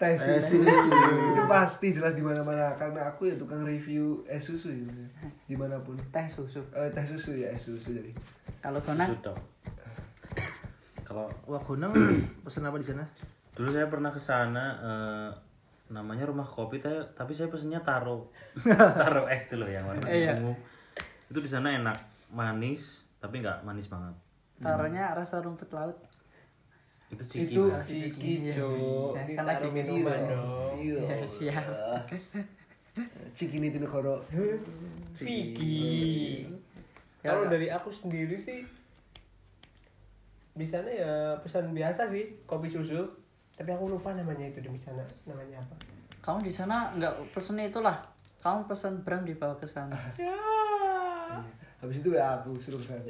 Teh 0.00 0.16
susu 0.16 0.64
itu 0.64 1.42
pasti 1.44 1.92
jelas 1.92 2.16
di 2.16 2.24
mana 2.24 2.40
mana 2.40 2.72
karena 2.80 3.04
aku 3.04 3.28
ya 3.28 3.36
tukang 3.36 3.64
review 3.68 4.24
es 4.24 4.44
susu 4.44 4.72
ya 4.72 4.88
di 5.44 5.56
mana 5.56 5.76
pun. 5.80 5.96
Teh 6.08 6.24
susu. 6.24 6.64
Eh, 6.72 6.88
teh 6.92 7.04
susu 7.04 7.36
ya 7.36 7.52
es 7.52 7.64
susu 7.64 7.92
jadi. 7.96 8.12
Kalau 8.60 8.80
Sudah. 8.80 9.36
Kalau 11.08 11.24
Wah, 11.48 11.60
Gunung 11.64 11.92
pesen 12.44 12.68
apa 12.68 12.76
di 12.76 12.84
sana? 12.84 13.04
dulu 13.58 13.74
saya 13.74 13.90
pernah 13.90 14.14
ke 14.14 14.22
sana 14.22 14.64
eh, 14.78 15.28
namanya 15.88 16.24
rumah 16.24 16.44
kopi 16.44 16.76
tapi, 16.76 17.00
tapi 17.12 17.32
saya 17.32 17.48
pesennya 17.48 17.80
taro 17.80 18.28
taro 19.00 19.24
es 19.26 19.44
itu 19.44 19.54
loh 19.54 19.64
yang 19.64 19.84
warna 19.84 20.04
Iya. 20.04 20.36
ungu 20.36 20.52
itu 21.26 21.38
di 21.38 21.48
sana 21.48 21.72
enak 21.72 21.96
manis 22.28 23.04
tapi 23.16 23.40
nggak 23.40 23.62
manis 23.62 23.86
banget 23.86 24.12
taruhnya 24.58 25.12
rasa 25.12 25.40
rumput 25.40 25.70
laut 25.70 25.96
itu 27.08 27.24
ciki 27.24 27.44
itu 27.50 27.62
Mas. 27.66 27.84
ciki 27.84 28.32
Iya. 28.42 28.52
cok 28.54 29.12
Ya, 29.16 29.22
kan 29.34 29.44
lagi 29.46 29.68
minuman 29.70 30.20
dong. 30.28 30.76
iya 30.76 31.00
ya 31.14 31.24
siap 31.24 32.04
ciki 33.36 33.56
ini 33.56 33.72
negoro 33.72 34.20
Vicky. 35.16 36.44
Ya, 37.18 37.32
Kalau 37.32 37.46
dari 37.46 37.66
aku 37.66 37.88
sendiri 37.88 38.34
sih 38.34 38.62
di 40.52 40.62
sana 40.62 40.86
ya 40.86 41.12
pesan 41.38 41.70
biasa 41.70 42.06
sih 42.06 42.38
kopi 42.44 42.66
susu. 42.66 43.06
Tapi 43.58 43.70
aku 43.74 43.90
lupa 43.90 44.14
namanya 44.14 44.46
itu 44.46 44.62
di 44.62 44.70
sana. 44.78 45.02
Namanya 45.26 45.58
apa. 45.58 45.76
kamu 46.18 46.46
di 46.46 46.52
sana 46.54 46.94
nggak 46.94 47.34
pesen 47.34 47.58
itulah. 47.58 47.98
Kamu 48.38 48.70
pesen 48.70 49.02
Bram 49.02 49.26
dibawa 49.26 49.58
ke 49.58 49.66
sana. 49.66 49.98
Habis 51.82 52.02
itu 52.02 52.10
ya 52.14 52.38
aku 52.38 52.58
suruh 52.58 52.78
ke 52.78 52.86
sana 52.86 53.02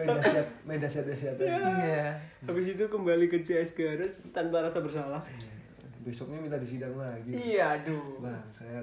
main 0.00 0.08
dahsyat 0.16 0.46
main 0.64 0.80
dahsyat 0.80 1.04
dahsyat. 1.06 1.36
Iya. 1.40 2.06
Habis 2.46 2.66
itu 2.72 2.84
kembali 2.88 3.26
ke 3.28 3.42
CS 3.42 3.76
Garut 3.76 4.12
tanpa 4.32 4.64
rasa 4.64 4.80
bersalah. 4.80 5.22
besoknya 6.00 6.40
minta 6.40 6.56
disidang 6.56 6.96
lagi. 6.96 7.28
Iya, 7.28 7.76
aduh. 7.76 8.24
nah 8.24 8.40
saya 8.48 8.80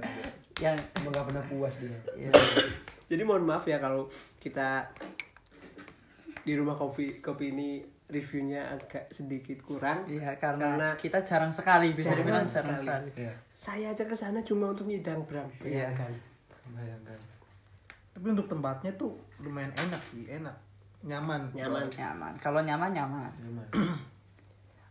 yang 0.62 0.78
emang 1.02 1.10
gak 1.10 1.26
pernah 1.26 1.42
puas 1.50 1.74
dia. 1.82 1.98
Ya, 2.14 2.30
Jadi 3.10 3.26
mohon 3.26 3.42
maaf 3.42 3.66
ya 3.66 3.82
kalau 3.82 4.06
kita 4.38 4.86
di 6.46 6.54
rumah 6.54 6.78
kopi 6.78 7.18
kopi 7.18 7.58
ini 7.58 7.82
reviewnya 8.08 8.64
agak 8.72 9.12
sedikit 9.12 9.60
kurang. 9.60 10.08
Iya 10.08 10.32
karena, 10.36 10.80
Karena- 10.80 10.96
kita 10.96 11.20
jarang 11.22 11.52
sekali 11.52 11.92
bisa 11.92 12.16
Jarang 12.16 12.24
dibilang 12.24 12.48
jarang 12.48 12.76
sekali. 12.76 13.12
sekali. 13.12 13.28
ya 13.28 13.34
Saya 13.52 13.88
aja 13.92 14.04
ke 14.04 14.16
sana 14.16 14.40
cuma 14.40 14.72
untuk 14.72 14.88
nyidang 14.88 15.20
Bram. 15.28 15.48
Iya. 15.60 15.92
kan? 15.92 16.12
bayangkan 16.68 17.20
Tapi 18.12 18.28
untuk 18.28 18.48
tempatnya 18.48 18.92
tuh 18.96 19.16
lumayan 19.38 19.72
enak 19.72 20.02
sih, 20.02 20.24
enak. 20.26 20.56
Nyaman. 21.04 21.52
Nyaman. 21.54 21.86
Nyaman. 21.94 22.34
Kalau 22.38 22.60
nyaman 22.60 22.90
nyaman. 22.90 23.32
nyaman 23.40 23.68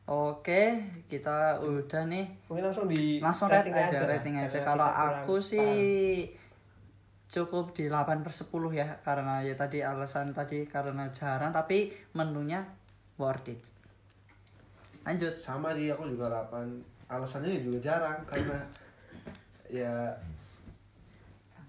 Oke, 0.07 0.79
kita 1.11 1.59
udah 1.59 2.07
nih. 2.07 2.31
Mungkin 2.47 2.65
langsung 2.65 2.87
di 2.87 3.19
Langsung 3.19 3.51
rate 3.51 3.69
rating 3.69 3.75
aja, 3.75 3.99
rating 4.07 4.35
aja. 4.39 4.59
Kalau 4.63 4.87
aku 4.87 5.43
sih 5.43 6.31
cukup 7.27 7.75
di 7.75 7.91
8 7.91 8.23
per 8.23 8.31
10 8.31 8.47
ya 8.71 8.87
karena 9.03 9.43
ya 9.43 9.59
tadi 9.59 9.83
alasan 9.83 10.31
tadi 10.31 10.63
karena 10.63 11.11
jarang 11.11 11.51
tapi 11.51 11.91
menunya 12.15 12.63
worth 13.17 13.49
it. 13.49 13.61
Lanjut. 15.07 15.35
sama 15.39 15.71
sih 15.79 15.87
aku 15.93 16.11
juga 16.11 16.27
8 16.51 16.67
alasannya 17.07 17.63
juga 17.63 17.79
jarang 17.79 18.19
karena 18.27 18.59
ya 19.71 20.11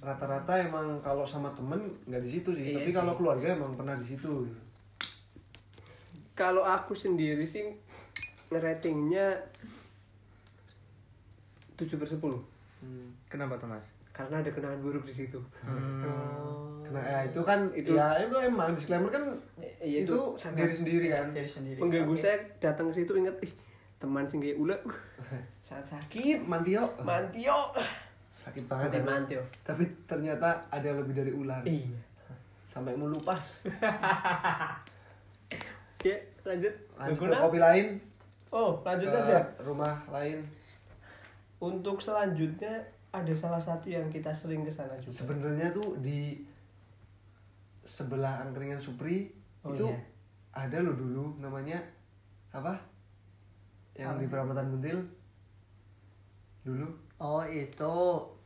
rata-rata 0.02 0.58
emang 0.58 0.98
kalau 1.02 1.22
sama 1.22 1.54
temen 1.54 1.78
nggak 2.10 2.22
di 2.26 2.30
situ 2.34 2.50
sih 2.54 2.74
Iya 2.74 2.82
tapi 2.82 2.92
kalau 2.94 3.14
keluarga 3.14 3.54
emang 3.54 3.78
pernah 3.78 3.98
di 3.98 4.06
situ 4.06 4.46
Kalau 6.38 6.62
aku 6.62 6.94
sendiri 6.94 7.46
sih 7.46 7.78
ratingnya 8.50 9.38
7 11.78 11.98
per 11.98 12.10
10 12.10 12.22
Kenapa 13.30 13.58
tuh 13.62 13.70
mas? 13.70 13.97
Karena 14.18 14.42
ada 14.42 14.50
kenangan 14.50 14.82
buruk 14.82 15.06
di 15.06 15.14
situ 15.16 15.38
Nah, 16.88 17.04
ya, 17.04 17.20
itu 17.22 17.44
kan 17.44 17.68
Itu- 17.70 17.92
itu 17.92 17.92
ya 17.94 18.16
emang, 18.18 18.48
emang 18.48 18.70
disclaimer 18.72 19.12
kan 19.12 19.20
Iya, 19.78 20.02
itu, 20.02 20.08
itu 20.08 20.20
sendiri 20.34 20.72
sendiri 20.72 21.08
kan. 21.12 21.28
Diri 21.30 21.44
sendiri. 21.46 21.78
mengganggu 21.78 22.10
Oke. 22.10 22.24
saya 22.24 22.40
datang 22.58 22.88
ke 22.88 22.98
situ 22.98 23.12
inget 23.14 23.36
ih 23.42 23.52
teman 23.98 24.24
sing 24.24 24.40
uh, 24.40 24.56
sangat 25.68 25.86
sakit 25.92 26.48
Mantio 26.48 26.80
mantio 27.04 27.60
sakit 28.34 28.64
banget 28.66 28.90
ya. 28.90 29.02
mantio 29.04 29.42
Tapi 29.62 29.84
ternyata 30.06 30.48
ada 30.70 30.86
yang 30.86 30.98
lebih 30.98 31.14
dari 31.14 31.32
ular. 31.32 31.60
iya 31.62 32.00
Sampai 32.66 32.94
melupas. 32.94 33.68
ya 36.00 36.16
lanjut 36.42 36.74
Lanjut 36.96 37.20
ke 37.20 37.36
kopi 37.36 37.60
lain. 37.60 37.86
oh 38.48 38.80
lanjut 38.82 39.12
aja 39.12 39.44
rumah 39.60 39.98
lain. 40.08 40.40
untuk 41.60 42.00
selanjutnya 42.00 42.80
ada 43.10 43.34
salah 43.34 43.58
satu 43.58 43.88
yang 43.88 44.06
kita 44.08 44.30
sering 44.30 44.62
ke 44.62 44.70
sana 44.70 44.94
juga 44.96 45.16
Sebenarnya 45.16 45.72
tuh 45.72 45.96
di 45.98 46.44
sebelah 47.82 48.42
angkringan 48.42 48.78
Supri 48.78 49.32
Oh, 49.60 49.72
itu 49.72 49.84
iya. 49.86 50.00
ada 50.54 50.78
loh 50.80 50.94
dulu 50.94 51.36
namanya 51.38 51.76
apa? 52.50 52.76
Yang 53.94 54.08
Apa 54.08 54.16
di 54.16 54.24
sih? 54.24 54.32
Peramatan 54.32 54.66
Buntil. 54.70 55.00
Dulu 56.64 56.88
Oh 57.18 57.44
itu 57.44 57.96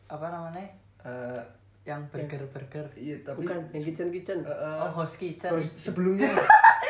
apa 0.07 0.27
namanya? 0.27 0.65
eh 0.99 1.41
Yang 1.81 2.01
burger-burger. 2.09 2.85
iya 2.95 3.17
tapi 3.19 3.41
bukan 3.41 3.57
yang 3.71 3.83
kitchen 3.83 4.09
kitchen 4.09 4.37
eh, 4.39 4.49
eh, 4.49 4.77
Oh 4.79 4.91
host 4.95 5.17
kitchen. 5.17 5.49
Host- 5.51 5.77
sebelumnya 5.79 6.29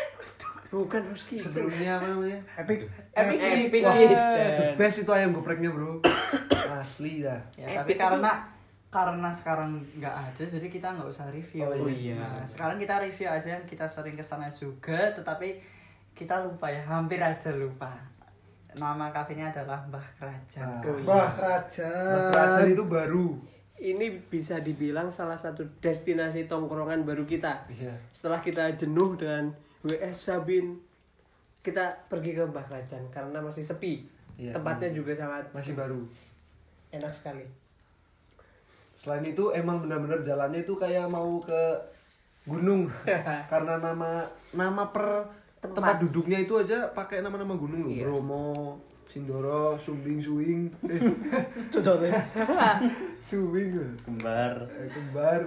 bukan 0.70 1.02
harus 1.02 1.24
kitchen 1.26 1.48
sebelumnya 1.50 1.96
apa 1.96 2.06
namanya? 2.10 2.40
Epic. 2.58 2.80
Epic 3.12 3.38
Epic 3.42 3.82
Wah, 3.82 3.92
Kitchen. 3.94 4.48
The 4.54 4.68
best 4.78 4.98
itu 5.00 5.12
ayam 5.12 5.32
gepreknya 5.34 5.70
bro 5.70 6.00
Asli 6.82 7.22
dah 7.22 7.40
Ya, 7.56 7.78
Epic 7.78 7.78
tapi 7.78 7.94
karena 7.96 8.32
karena 8.92 9.30
sekarang 9.32 9.80
nggak 9.96 10.12
ada 10.12 10.44
jadi 10.44 10.68
kita 10.68 10.92
nggak 11.00 11.08
usah 11.08 11.32
review. 11.32 11.64
Oh, 11.64 11.88
iya. 11.88 12.20
Nah, 12.20 12.44
sekarang 12.44 12.76
kita 12.76 13.00
review 13.00 13.32
aja 13.32 13.56
yang 13.56 13.64
kita 13.64 13.88
sering 13.88 14.20
ke 14.20 14.26
sana 14.26 14.52
juga 14.52 15.16
tetapi 15.16 15.56
kita 16.12 16.44
lupa 16.44 16.68
ya, 16.68 16.84
hampir 16.84 17.24
aja 17.24 17.56
lupa. 17.56 17.88
Nama 18.76 19.08
kafenya 19.16 19.48
adalah 19.48 19.80
Mbah 19.88 20.08
Kerajaan. 20.20 20.84
Nah. 20.84 20.84
Oh, 20.84 20.96
iya. 21.00 21.08
Wah, 21.08 21.30
kerajaan. 21.40 22.32
Kerajaan 22.36 22.68
itu 22.76 22.84
baru 22.84 23.28
ini 23.82 24.22
bisa 24.30 24.62
dibilang 24.62 25.10
salah 25.10 25.36
satu 25.36 25.66
destinasi 25.82 26.46
tongkrongan 26.46 27.02
baru 27.02 27.26
kita 27.26 27.66
Iya 27.66 27.98
setelah 28.14 28.38
kita 28.40 28.78
jenuh 28.78 29.18
dengan 29.18 29.50
WS 29.82 30.30
Sabin 30.30 30.78
kita 31.66 31.98
pergi 32.06 32.38
ke 32.38 32.46
Mbah 32.46 32.66
Kerajaan 32.70 33.10
karena 33.10 33.42
masih 33.42 33.66
sepi 33.66 34.22
Iya, 34.40 34.56
tempatnya 34.56 34.90
juga 34.96 35.12
sangat 35.14 35.44
Masih 35.54 35.76
baru 35.76 36.02
enak 36.92 37.14
sekali. 37.16 37.44
Selain 38.96 39.26
itu 39.26 39.50
emang 39.50 39.82
benar-benar 39.82 40.22
jalannya 40.22 40.62
itu 40.62 40.78
kayak 40.78 41.10
mau 41.10 41.42
ke 41.42 41.62
gunung. 42.46 42.86
Karena 43.52 43.82
nama 43.82 44.30
nama 44.54 44.84
per 44.94 45.26
tempat, 45.62 46.02
duduknya 46.02 46.42
itu 46.42 46.58
aja 46.58 46.90
pakai 46.94 47.22
nama-nama 47.26 47.54
gunung 47.58 47.86
loh. 47.86 47.92
Iya. 47.94 48.06
Bromo, 48.10 48.78
Sindoro, 49.06 49.78
Sumbing, 49.78 50.22
Suing 50.22 50.70
eh, 50.90 51.02
Cocok 51.74 51.96
deh. 52.02 52.14
Suing 53.30 53.70
loh. 53.78 53.90
kembar. 54.06 54.56
Eh, 54.70 54.90
Kembar. 54.90 55.42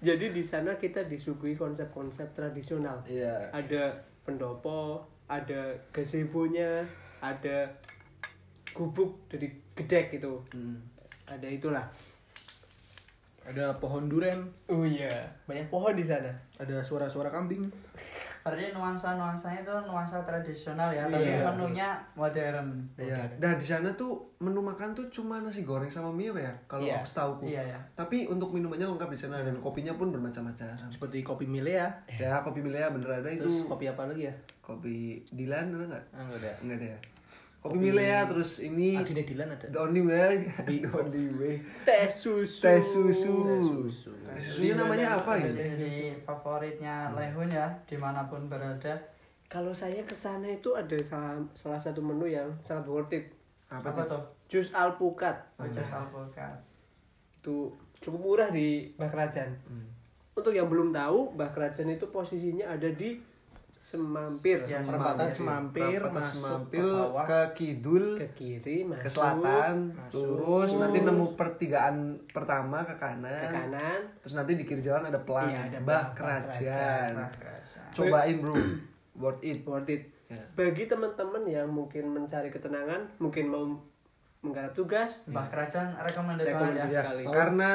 Jadi 0.00 0.30
di 0.32 0.44
sana 0.44 0.76
kita 0.76 1.04
disuguhi 1.04 1.56
konsep-konsep 1.56 2.32
tradisional. 2.36 3.00
Iya. 3.08 3.50
Ada 3.52 4.04
pendopo 4.24 5.04
ada 5.26 5.74
gazebo-nya 5.90 6.86
ada 7.20 7.72
gubuk. 8.72 9.26
Dari 9.26 9.50
gedek 9.76 10.08
itu 10.12 10.32
Hmm. 10.50 10.80
ada 11.28 11.46
itulah 11.46 11.84
Ada 13.46 13.78
pohon 13.78 14.10
duren, 14.10 14.42
oh 14.66 14.82
iya 14.82 15.06
banyak 15.46 15.70
pohon 15.70 15.94
di 15.94 16.02
sana 16.02 16.34
ada 16.58 16.82
suara-suara 16.82 17.30
kambing. 17.30 17.62
Berarti 18.42 18.74
nuansa-nuansanya 18.74 19.62
itu 19.62 19.74
nuansa 19.86 20.18
tradisional 20.22 20.90
ya, 20.90 21.06
tapi 21.06 21.30
Iya. 21.30 21.46
menunya 21.50 21.88
modern. 22.14 22.74
Iya. 22.98 23.22
Nah 23.38 23.54
di 23.54 23.62
sana 23.62 23.86
tuh 23.94 24.18
menu 24.38 24.58
makan 24.58 24.90
tuh 24.90 25.06
cuma 25.10 25.38
nasi 25.38 25.62
goreng 25.62 25.86
sama 25.86 26.10
mie 26.10 26.30
ya 26.32 26.50
kalau 26.66 26.86
Iya. 26.86 26.98
aku 26.98 27.06
setahu. 27.06 27.32
Iya, 27.46 27.62
iya. 27.64 27.78
Tapi 27.94 28.26
untuk 28.26 28.50
minumannya 28.50 28.86
lengkap 28.86 29.10
di 29.10 29.18
sana 29.18 29.38
dan 29.38 29.54
kopinya 29.58 29.94
pun 29.94 30.10
bermacam-macam. 30.10 30.74
Seperti 30.90 31.22
kopi 31.22 31.46
Milea. 31.46 31.86
Ya 32.18 32.42
kopi 32.42 32.62
Milea 32.62 32.90
bener 32.90 33.18
ada 33.18 33.30
itu. 33.30 33.46
Terus 33.46 33.66
kopi 33.66 33.86
apa 33.86 34.10
lagi 34.10 34.26
ya? 34.26 34.34
Kopi 34.58 35.22
Dilan 35.30 35.70
ada 35.70 35.86
nggak? 35.86 36.04
Ah, 36.10 36.22
enggak 36.26 36.38
ada. 36.42 36.52
Enggak 36.66 36.78
ada 36.82 36.86
ya. 36.90 36.98
Kopi 37.66 37.76
Milea 37.76 38.24
terus 38.24 38.58
ini 38.58 38.94
Adine 38.94 39.22
Dilan 39.22 39.50
ada. 39.50 39.66
The 39.66 39.80
only 39.80 40.00
way. 40.00 40.46
The 40.70 40.86
only 40.88 41.26
way. 41.34 41.54
teh 41.82 42.06
susu 42.06 42.62
Teh 42.62 42.78
susu. 42.78 43.42
susu. 43.42 44.10
Teh 44.14 44.38
susunya 44.38 44.74
namanya 44.74 45.14
apa 45.14 45.34
ya? 45.34 45.44
Jadi 45.44 46.14
favoritnya 46.16 47.10
Lehun 47.10 47.50
ya, 47.50 47.66
di 47.84 47.96
mana 47.96 48.24
pun 48.24 48.46
berada. 48.46 48.94
kalau 49.46 49.70
saya 49.70 50.02
ke 50.02 50.10
sana 50.10 50.46
itu 50.48 50.70
ada 50.72 50.98
salah, 51.00 51.38
salah 51.54 51.78
satu 51.78 52.02
menu 52.02 52.26
yang 52.26 52.50
sangat 52.62 52.82
worth 52.86 53.10
it 53.10 53.30
Apa, 53.66 53.90
Apa 53.90 54.02
tuh? 54.04 54.22
jus 54.46 54.70
alpukat 54.70 55.38
Jus 55.70 55.90
alpukat. 55.90 56.54
itu 57.38 57.70
cukup 57.96 58.20
murah 58.20 58.50
di 58.50 58.90
Mbah 58.94 59.06
Kerajaan 59.06 59.50
untuk 60.34 60.50
yang 60.50 60.66
belum 60.66 60.90
tahu 60.90 61.34
Mbah 61.34 61.50
Kerajaan 61.50 61.90
itu 61.90 62.10
posisinya 62.10 62.68
ada 62.68 62.90
di 62.90 63.22
Semampir 63.86 64.58
Ya, 64.60 64.82
Perempatan 64.82 65.30
semampir, 65.30 66.02
Perempatan 66.02 66.18
masuk 66.18 66.34
semampir 66.36 66.82
ke 66.82 66.90
bawah. 66.90 67.22
ke 67.24 67.40
kidul 67.54 68.04
ke 68.16 68.26
kiri 68.34 68.78
masuk 68.82 68.98
ke 68.98 69.08
selatan 69.08 69.76
masuk. 69.94 70.26
lurus 70.26 70.70
nanti 70.74 70.98
nemu 71.00 71.26
pertigaan 71.32 71.96
pertama 72.26 72.82
ke 72.82 72.94
kanan, 72.96 73.30
ke 73.30 73.46
kanan 73.48 74.00
terus 74.18 74.34
nanti 74.34 74.52
di 74.52 74.64
kiri 74.64 74.82
jalan 74.82 75.06
ada 75.06 75.20
pelang 75.20 75.46
Iya, 75.48 75.60
ada 75.64 75.78
Mbah 75.80 76.04
Kerajaan 76.12 77.12
Kerajaan. 77.30 77.90
cobain 77.94 78.36
bro 78.36 78.54
worth 79.14 79.40
it 79.40 79.62
worth 79.62 79.86
it 79.88 80.02
Ya. 80.26 80.42
bagi 80.52 80.84
teman-teman 80.84 81.46
yang 81.46 81.70
mungkin 81.70 82.10
mencari 82.10 82.50
ketenangan 82.50 82.98
mungkin 83.16 83.46
mau 83.46 83.62
menggarap 84.42 84.74
tugas 84.74 85.22
Mbah 85.24 85.46
Kerajaan 85.46 85.94
recommended 85.96 86.42
banget 86.44 86.58
Recommended. 86.74 86.82
ya. 86.82 86.90
Ya, 86.90 87.02
sekali. 87.06 87.22
karena 87.24 87.68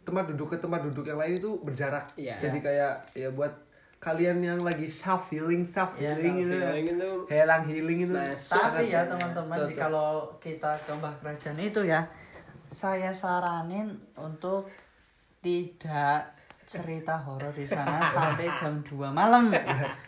tempat 0.00 0.24
duduk 0.26 0.48
ke 0.48 0.56
tempat 0.56 0.80
duduk 0.82 1.04
yang 1.04 1.20
lain 1.20 1.36
itu 1.36 1.60
berjarak 1.60 2.08
Iya. 2.16 2.40
jadi 2.40 2.56
kayak 2.58 2.92
ya 3.12 3.28
buat 3.28 3.52
kalian 4.00 4.40
yang 4.40 4.60
lagi 4.64 4.88
self 4.88 5.28
healing 5.28 5.68
self 5.68 6.00
Iya, 6.00 6.16
healing 6.16 6.36
itu 6.40 6.56
Feeling 6.56 6.86
itu 6.96 7.10
healing 7.28 7.64
healing 7.68 7.98
itu. 8.08 8.16
Mas. 8.16 8.48
Tapi 8.48 8.88
ya 8.88 9.04
teman-teman, 9.04 9.56
kalau 9.76 10.32
kita 10.40 10.72
ke 10.80 10.92
Mbah 10.96 11.14
Kerajaan 11.20 11.60
itu 11.60 11.84
ya, 11.84 12.08
saya 12.72 13.12
saranin 13.12 13.92
untuk 14.16 14.72
tidak 15.44 16.32
cerita 16.64 17.20
horor 17.20 17.52
di 17.52 17.68
sana 17.68 18.00
sampai 18.16 18.48
jam 18.56 18.80
2 18.80 19.12
malam. 19.12 19.52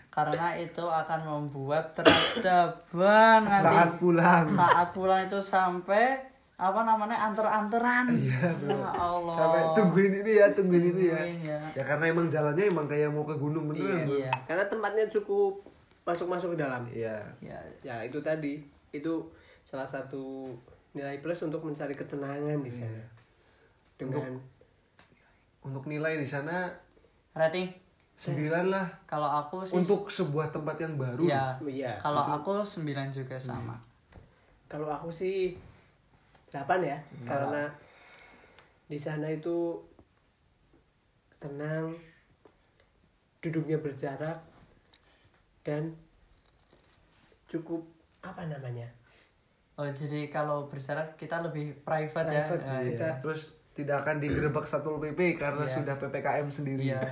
Karena 0.09 0.57
itu 0.57 0.85
akan 0.89 1.21
membuat 1.25 1.93
peradaban 1.93 3.45
nanti 3.45 3.65
saat 3.69 3.91
pulang. 4.01 4.45
Saat 4.49 4.89
pulang 4.97 5.21
itu 5.29 5.41
sampai 5.41 6.32
apa 6.57 6.81
namanya 6.83 7.17
anter-anteran. 7.27 8.07
ya 8.23 8.53
Allah. 8.95 9.35
sampai 9.35 9.63
tungguin 9.75 10.13
ini 10.23 10.33
ya 10.39 10.47
tungguin 10.53 10.85
itu 10.95 11.11
ya 11.11 11.19
ya. 11.43 11.59
ya 11.75 11.83
karena 11.83 12.09
emang 12.09 12.27
jalannya 12.27 12.71
emang 12.71 12.87
kayak 12.87 13.11
mau 13.11 13.25
ke 13.25 13.35
gunung 13.35 13.67
beneran 13.67 14.07
bro. 14.07 14.15
Iya. 14.15 14.31
karena 14.47 14.65
tempatnya 14.67 15.05
cukup 15.11 15.59
masuk-masuk 16.03 16.55
ke 16.55 16.59
dalam 16.61 16.83
iya 16.87 17.19
Ya, 17.39 17.59
ya 17.83 18.03
itu 18.03 18.19
tadi 18.19 18.63
itu 18.91 19.15
salah 19.63 19.87
satu 19.87 20.51
nilai 20.93 21.19
plus 21.19 21.41
untuk 21.41 21.63
mencari 21.63 21.93
ketenangan 21.93 22.59
di 22.59 22.71
sana 22.71 22.91
Iya. 22.93 23.05
dengan 23.99 24.33
untuk 25.63 25.87
nilai 25.87 26.19
di 26.19 26.27
sana 26.27 26.71
rating 27.33 27.71
9 28.13 28.35
lah 28.69 28.87
kalau 29.03 29.27
aku 29.27 29.65
sih 29.65 29.75
untuk 29.75 30.07
sebuah 30.07 30.53
tempat 30.53 30.77
yang 30.79 30.95
baru 30.95 31.23
ya. 31.25 31.57
Iya. 31.59 31.97
Kalau 31.99 32.23
aku 32.23 32.61
9 32.61 32.87
juga 33.11 33.35
sama. 33.35 33.75
kalau 34.69 34.87
aku 34.87 35.09
sih 35.09 35.55
8 36.53 36.63
ya 36.83 36.99
karena 37.25 37.65
di 38.85 38.95
sana 38.95 39.27
itu 39.27 39.81
tenang 41.39 41.97
duduknya 43.41 43.77
berjarak 43.77 44.39
dan 45.63 45.97
cukup 47.47 47.83
apa 48.21 48.47
namanya 48.47 48.87
Oh 49.73 49.89
jadi 49.89 50.29
kalau 50.29 50.69
berjarak 50.69 51.17
kita 51.17 51.41
lebih 51.41 51.73
private, 51.81 52.29
Private, 52.29 52.61
ya. 52.61 52.69
Nah, 52.69 52.77
Iya. 52.79 52.89
kita- 52.93 53.17
terus 53.19 53.43
tidak 53.73 54.05
akan 54.05 54.17
digerebek 54.21 54.65
satpol 54.69 55.01
pp 55.01 55.21
karena 55.35 55.65
Iya. 55.65 55.75
sudah 55.75 55.95
ppkm 55.97 56.47
sendiri 56.47 56.93
Iya. 56.93 57.01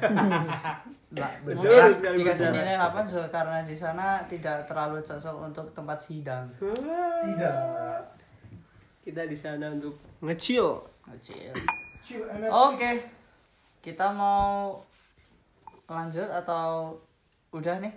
Nah, 1.11 1.26
Berjarak 1.43 1.97
mungkin 1.97 2.12
dikasih 2.20 2.53
nilai 2.53 2.76
8 2.76 3.09
juga 3.09 3.26
karena 3.26 3.64
di 3.64 3.74
sana 3.74 4.22
tidak 4.28 4.62
terlalu 4.62 5.01
cocok 5.01 5.36
untuk 5.43 5.66
tempat 5.72 5.99
sidang. 5.99 6.47
Tidak. 6.61 7.57
Kita 9.11 9.27
di 9.27 9.35
sana 9.35 9.75
untuk. 9.75 9.99
Chill 10.39 10.79
and 12.31 12.47
Oke. 12.47 13.03
Kita 13.83 14.15
mau 14.15 14.79
lanjut 15.91 16.31
atau 16.31 16.95
udah 17.51 17.83
nih 17.83 17.91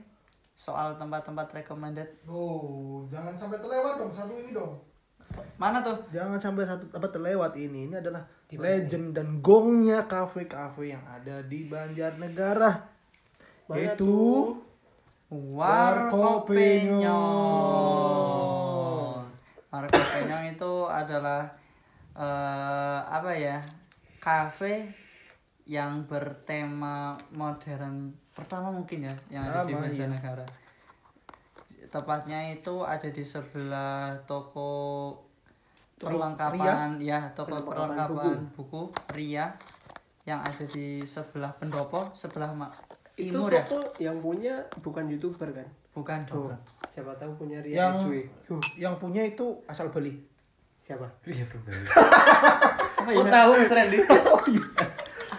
soal 0.58 0.98
tempat-tempat 0.98 1.54
recommended? 1.54 2.10
Oh, 2.26 3.06
jangan 3.14 3.38
sampai 3.38 3.62
terlewat 3.62 4.02
dong 4.02 4.10
satu 4.10 4.34
ini 4.34 4.50
dong. 4.50 4.82
Mana 5.62 5.86
tuh? 5.86 5.98
Jangan 6.10 6.42
sampai 6.42 6.66
satu 6.66 6.90
apa 6.94 7.08
terlewat 7.14 7.54
ini. 7.62 7.86
Ini 7.90 8.02
adalah 8.02 8.26
legend 8.50 9.14
dan 9.14 9.42
gongnya 9.42 10.10
kafe-kafe 10.10 10.94
yang 10.98 11.06
ada 11.06 11.46
di 11.46 11.70
Banjarnegara. 11.70 12.90
Yaitu 13.70 14.14
Warkopenyong. 15.34 17.10
Warkopenyong 19.74 20.43
itu 20.54 20.88
adalah 20.88 21.50
eh, 22.14 23.00
apa 23.10 23.32
ya? 23.34 23.58
Kafe 24.22 24.88
yang 25.68 26.04
bertema 26.08 27.12
modern 27.36 28.12
pertama 28.36 28.72
mungkin 28.72 29.08
ya 29.08 29.16
yang 29.32 29.44
ada 29.48 29.64
di 29.64 29.72
Pertama, 29.76 29.88
iya. 29.88 30.08
Banjarnegara. 30.08 30.48
Tepatnya 31.94 32.40
itu 32.56 32.76
ada 32.82 33.06
di 33.06 33.24
sebelah 33.24 34.18
toko 34.26 35.14
perlengkapan 36.00 36.98
ya 37.00 37.32
toko 37.38 37.54
Perlengkapan 37.54 38.10
perlengkapan 38.10 38.38
buku. 38.58 38.82
Ria 39.14 39.46
yang 40.24 40.40
ada 40.40 40.66
di 40.68 41.04
sebelah 41.04 41.52
pendopo 41.60 42.12
sebelah 42.16 42.52
ma- 42.56 42.74
itu 43.14 43.38
ya 43.38 43.62
toko 43.62 43.80
yang 44.02 44.18
punya 44.24 44.58
bukan 44.82 45.06
youtuber 45.06 45.54
kan 45.54 45.68
bukan 45.94 46.26
dong 46.26 46.50
siapa 46.90 47.14
tahu 47.20 47.46
punya 47.46 47.62
Ria 47.62 47.90
yang 47.90 47.94
SW 47.94 48.14
yang 48.80 48.96
punya 48.98 49.22
itu 49.26 49.62
asal 49.70 49.90
beli. 49.94 50.33
Siapa? 50.84 51.08
Apa 51.08 53.08
Kok 53.08 53.12
ya 53.16 53.24
tahu 53.26 53.52
Mas 53.58 53.72
Randy? 53.72 53.98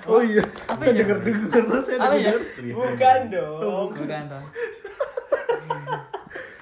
Oh 0.05 0.21
iya. 0.21 0.45
Apa 0.69 0.85
ya? 0.85 1.01
denger 1.01 1.17
denger 1.25 1.65
saya 1.81 1.97
apa 1.97 2.13
ya 2.13 2.37
denger. 2.37 2.77
bukan 2.77 3.21
dong. 3.33 3.89
Bukan. 3.97 4.25
Dong. 4.29 4.47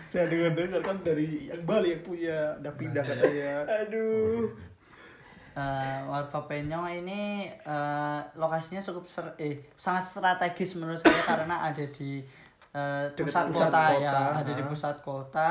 Saya 0.06 0.28
dengar 0.28 0.52
dengar 0.54 0.80
kan 0.84 0.96
dari 1.02 1.50
yang 1.50 1.64
Bali 1.66 1.96
yang 1.96 2.02
punya 2.06 2.54
udah 2.62 2.72
pindah 2.78 3.02
katanya. 3.02 3.66
aduh. 3.66 4.46
Eh, 5.52 5.98
Warkopenyong 6.06 7.02
ini 7.02 7.50
eh, 7.50 8.20
lokasinya 8.38 8.78
cukup 8.78 9.10
ser- 9.10 9.34
eh 9.36 9.66
sangat 9.74 10.06
strategis 10.06 10.78
menurut 10.78 11.02
saya 11.02 11.18
karena 11.34 11.66
ada 11.66 11.82
di 11.82 12.22
eh, 12.70 13.04
pusat, 13.18 13.50
pusat 13.50 13.74
kota, 13.74 13.82
kota, 13.90 13.98
ya, 13.98 14.14
ada 14.38 14.52
di 14.54 14.62
pusat 14.62 14.96
kota. 15.02 15.50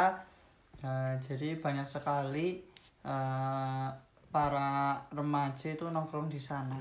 Eh, 0.79 1.13
jadi 1.19 1.59
banyak 1.59 1.85
sekali 1.85 2.70
eh, 3.03 3.89
para 4.27 4.69
remaja 5.09 5.67
itu 5.67 5.85
nongkrong 5.85 6.27
di 6.27 6.37
sana. 6.37 6.77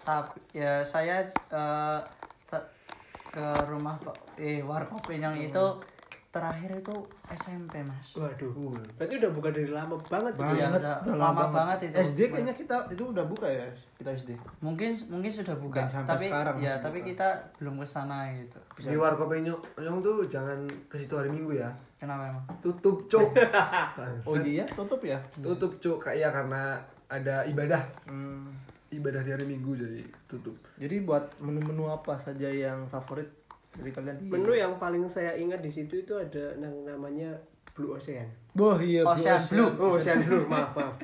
Tapi 0.00 0.36
ya 0.52 0.80
saya 0.80 1.20
eh, 1.50 2.00
te- 2.44 2.68
ke 3.28 3.42
rumah 3.64 3.96
Pak- 3.96 4.36
eh 4.36 4.60
Warkopenyong 4.60 5.38
itu 5.40 5.64
terakhir 6.28 6.66
itu 6.76 6.90
SMP 7.28 7.78
mas. 7.80 8.10
waduh 8.12 8.50
berarti 8.98 9.14
udah 9.16 9.30
buka 9.30 9.48
dari 9.48 9.70
lama 9.70 9.94
banget 10.00 10.34
gitu 10.34 10.42
Iya, 10.52 10.66
Banget, 10.66 10.80
udah 10.82 10.94
udah 11.00 11.14
lama 11.16 11.44
banget 11.48 11.78
itu. 11.84 11.96
SD 12.04 12.18
kayaknya 12.26 12.50
kita 12.52 12.76
itu 12.90 13.04
udah 13.06 13.22
buka 13.24 13.46
ya 13.46 13.62
kita 13.94 14.10
SD. 14.12 14.30
mungkin 14.58 14.90
mungkin 15.06 15.30
sudah 15.30 15.54
buka 15.54 15.78
Dan 15.80 15.94
sampai 15.94 16.10
tapi 16.10 16.26
sekarang 16.26 16.56
ya 16.58 16.74
tapi 16.76 16.98
buka. 16.98 17.08
kita 17.08 17.28
belum 17.56 17.74
ke 17.76 17.86
sana 17.86 18.26
gitu 18.34 18.58
Di 18.82 18.96
Warkopenyong 18.96 19.62
tuh 20.00 20.26
jangan 20.26 20.58
ke 20.90 20.96
situ 20.96 21.14
hari 21.14 21.30
Minggu 21.30 21.54
ya. 21.54 21.70
Kenapa 22.04 22.28
emang 22.28 22.44
Tutup, 22.60 22.96
Cuk. 23.06 23.32
Oh 24.28 24.36
iya, 24.38 24.64
tutup 24.66 25.00
ya. 25.00 25.16
Tutup, 25.34 25.72
Cuk. 25.78 25.98
Kayak 25.98 26.30
karena 26.32 26.76
ada 27.06 27.44
ibadah. 27.44 27.82
Hmm. 28.04 28.48
Ibadah 28.88 29.20
di 29.20 29.30
hari 29.30 29.44
Minggu 29.44 29.74
jadi 29.74 30.00
tutup. 30.24 30.54
Jadi 30.76 31.02
buat 31.02 31.26
menu-menu 31.38 31.84
apa 31.86 32.14
saja 32.14 32.46
yang 32.46 32.86
favorit 32.86 33.26
dari 33.72 33.90
kalian? 33.90 34.14
di- 34.16 34.30
menu 34.30 34.54
yang 34.54 34.78
paling 34.78 35.02
saya 35.04 35.34
ingat 35.34 35.58
di 35.58 35.68
situ 35.68 35.98
itu 35.98 36.14
ada 36.14 36.54
yang 36.54 36.70
namanya 36.84 37.34
Blue 37.74 37.90
Ocean 37.90 38.22
Wah 38.54 38.78
iya. 38.78 39.02
Ocean 39.02 39.34
Blue. 39.50 39.66
oh 39.74 39.98
Ocean 39.98 40.22
Blue 40.22 40.46
maaf 40.46 40.70
maaf 40.72 40.94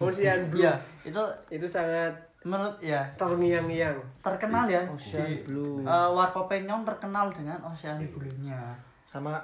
Ocean 0.00 0.48
Blue 0.48 0.64
ya 0.64 0.72
itu 1.04 1.20
itu 1.48 1.68
sangat 1.68 2.16
menurut 2.42 2.80
ya 2.80 3.04
terngiang-ngiang 3.14 3.92
terkenal 4.18 4.64
ya 4.66 4.80
Ocean 4.88 5.20
di 5.22 5.44
Blue. 5.44 5.84
eh, 5.84 6.08
Warkopenyong 6.08 6.82
terkenal 6.82 7.28
dengan 7.28 7.60
Ocean 7.62 8.00
Blue-nya 8.08 8.72
Sama 9.04 9.36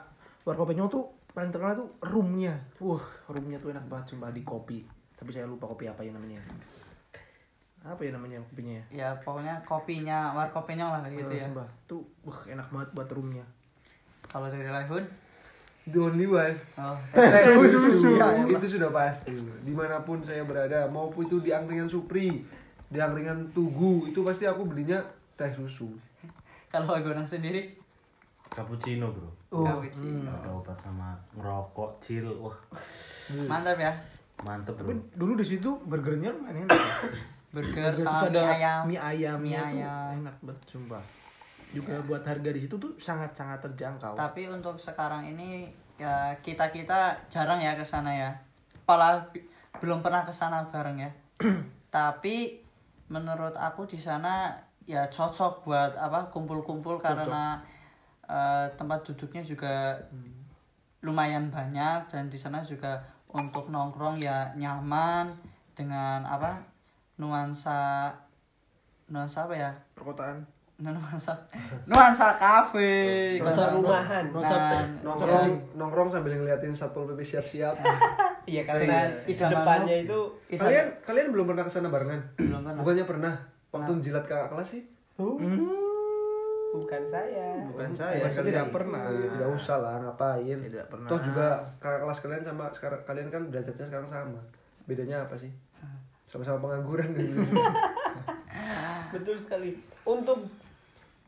warkopenyong 0.48 0.88
tuh 0.88 1.04
paling 1.36 1.52
terkenal 1.52 1.76
tuh 1.76 1.88
roomnya. 2.00 2.56
Wah, 2.80 3.04
roomnya 3.28 3.60
tuh 3.60 3.68
enak 3.76 3.84
banget 3.84 4.16
sumpah 4.16 4.32
di 4.32 4.40
kopi. 4.40 4.80
Tapi 5.12 5.28
saya 5.28 5.44
lupa 5.44 5.68
kopi 5.68 5.84
apa 5.84 6.00
ya 6.00 6.16
namanya. 6.16 6.40
Apa 7.84 8.00
ya 8.02 8.10
namanya 8.16 8.42
kopinya 8.42 8.74
ya? 8.74 8.84
ya 8.90 9.08
pokoknya 9.22 9.54
kopinya 9.62 10.34
Warkopenyong 10.34 10.90
lah 10.98 11.00
gitu 11.12 11.30
ya 11.30 11.46
Sumpah. 11.46 11.68
Tuh, 11.86 12.02
wah 12.26 12.40
enak 12.48 12.66
banget 12.74 12.90
buat 12.96 13.08
roomnya. 13.12 13.44
kalau 14.28 14.50
dari 14.50 14.66
Lahun 14.68 15.04
The 15.88 15.96
only 15.96 16.28
one. 16.28 16.52
oh 16.76 16.98
Teh 17.16 17.48
susu. 17.48 17.78
susu. 18.04 18.08
Ya, 18.20 18.44
itu 18.44 18.76
sudah 18.76 18.92
pasti. 18.92 19.32
Di 19.64 19.72
mana 19.72 20.04
pun 20.04 20.20
saya 20.20 20.44
berada, 20.44 20.84
maupun 20.92 21.24
itu 21.24 21.40
di 21.40 21.48
angkringan 21.48 21.88
Supri, 21.88 22.44
di 22.92 22.98
angkringan 23.00 23.56
Tugu, 23.56 24.04
itu 24.04 24.20
pasti 24.20 24.44
aku 24.44 24.68
belinya 24.68 25.00
teh 25.32 25.48
susu. 25.48 25.88
kalau 26.68 26.92
Agonang 26.92 27.24
sendiri 27.24 27.77
Cappuccino 28.48 29.12
bro. 29.12 29.30
cappuccino. 29.64 30.28
Ada 30.28 30.50
obat 30.50 30.78
sama 30.78 31.14
ngerokok, 31.36 31.90
chill, 32.00 32.26
wah 32.40 32.56
mantap 33.46 33.76
ya 33.76 33.92
mantep 34.42 34.74
bro. 34.76 34.88
Tapi 34.88 34.94
dulu 35.14 35.32
di 35.36 35.46
situ 35.46 35.70
burgernya 35.84 36.32
lumayan 36.32 36.64
enak. 36.64 36.74
ya. 36.78 37.10
burger 37.48 37.96
Terus 37.96 38.04
sama 38.04 38.28
ada 38.28 38.40
mie 38.44 38.52
ayam 38.60 38.80
mie 38.84 39.00
ayamnya 39.00 39.60
Mie 39.72 39.80
ayam. 39.80 40.20
enak 40.20 40.36
banget 40.44 40.64
sumpah. 40.68 41.04
Juga 41.68 41.96
buat 42.04 42.24
harga 42.24 42.48
di 42.52 42.60
situ 42.64 42.76
tuh 42.76 42.92
sangat-sangat 42.96 43.60
terjangkau. 43.64 44.16
Tapi 44.16 44.48
untuk 44.48 44.76
sekarang 44.80 45.24
ini 45.24 45.68
ya 45.96 46.32
kita 46.40 46.68
kita 46.72 47.16
jarang 47.28 47.60
ya 47.60 47.76
ke 47.76 47.84
sana 47.84 48.12
ya. 48.12 48.30
Bi- 49.32 49.44
belum 49.80 50.00
pernah 50.00 50.24
ke 50.24 50.32
sana 50.32 50.64
bareng 50.68 50.96
ya. 51.00 51.10
Tapi 51.96 52.60
menurut 53.08 53.56
aku 53.56 53.88
di 53.88 53.96
sana 53.96 54.52
ya 54.84 55.04
cocok 55.08 55.64
buat 55.68 55.92
apa 55.96 56.28
kumpul-kumpul 56.32 57.00
karena 57.00 57.60
eh, 58.28 58.66
tempat 58.76 59.00
duduknya 59.02 59.42
juga 59.42 59.96
lumayan 61.00 61.48
banyak 61.48 62.10
dan 62.10 62.28
di 62.28 62.36
sana 62.36 62.60
juga 62.60 62.98
untuk 63.28 63.68
nongkrong 63.68 64.18
ya 64.18 64.50
nyaman 64.54 65.30
dengan 65.72 66.24
apa 66.24 66.58
nuansa 67.16 68.10
nuansa 69.06 69.46
apa 69.46 69.54
ya 69.56 69.70
perkotaan. 69.94 70.42
nuansa 70.78 71.34
nuansa 71.90 72.38
kafe 72.38 73.34
Nuansa 73.42 73.74
rumahan. 73.74 74.24
dan 74.30 74.86
Nongkrong, 75.02 75.74
nongkrong 75.74 76.08
sambil 76.08 76.38
ngeliatin 76.38 76.70
satpol 76.70 77.02
pp 77.10 77.20
siap-siap. 77.26 77.74
iya 78.50 78.62
karena 78.62 79.10
Idaman 79.26 79.50
depannya 79.58 79.96
itu 80.06 80.18
itu 80.46 80.62
kalian 80.62 80.86
kalian 81.02 81.26
belum 81.34 81.50
pernah 81.50 81.66
ke 81.66 81.72
sana 81.74 81.90
barengan? 81.90 82.22
belum 82.38 82.62
pernah 82.62 82.78
Bukannya 82.78 83.04
pernah? 83.10 83.34
Waktu 83.74 83.92
jilat 84.00 84.24
kakak 84.24 84.54
kelas 84.54 84.68
sih? 84.70 84.82
Bukan 86.74 87.02
saya 87.08 87.48
Bukan 87.72 87.92
saya, 87.96 88.20
Bukan 88.20 88.32
saya 88.32 88.44
tidak 88.44 88.68
pernah. 88.68 89.02
Tidak 89.08 89.50
usah 89.52 89.76
lah, 89.80 89.94
ngapain? 90.04 90.58
Tidak 90.60 90.86
pernah. 90.88 91.08
Toh 91.08 91.20
juga 91.24 91.46
kakak 91.80 92.00
kelas 92.04 92.18
kalian 92.20 92.44
sama 92.44 92.64
sekarang 92.74 93.00
kalian 93.08 93.28
kan 93.32 93.42
derajatnya 93.48 93.86
sekarang 93.88 94.08
sama. 94.08 94.40
Bedanya 94.84 95.24
apa 95.24 95.34
sih? 95.36 95.52
Sama-sama 96.28 96.68
pengangguran. 96.68 97.08
betul 99.12 99.40
sekali 99.40 99.80
untuk 100.04 100.44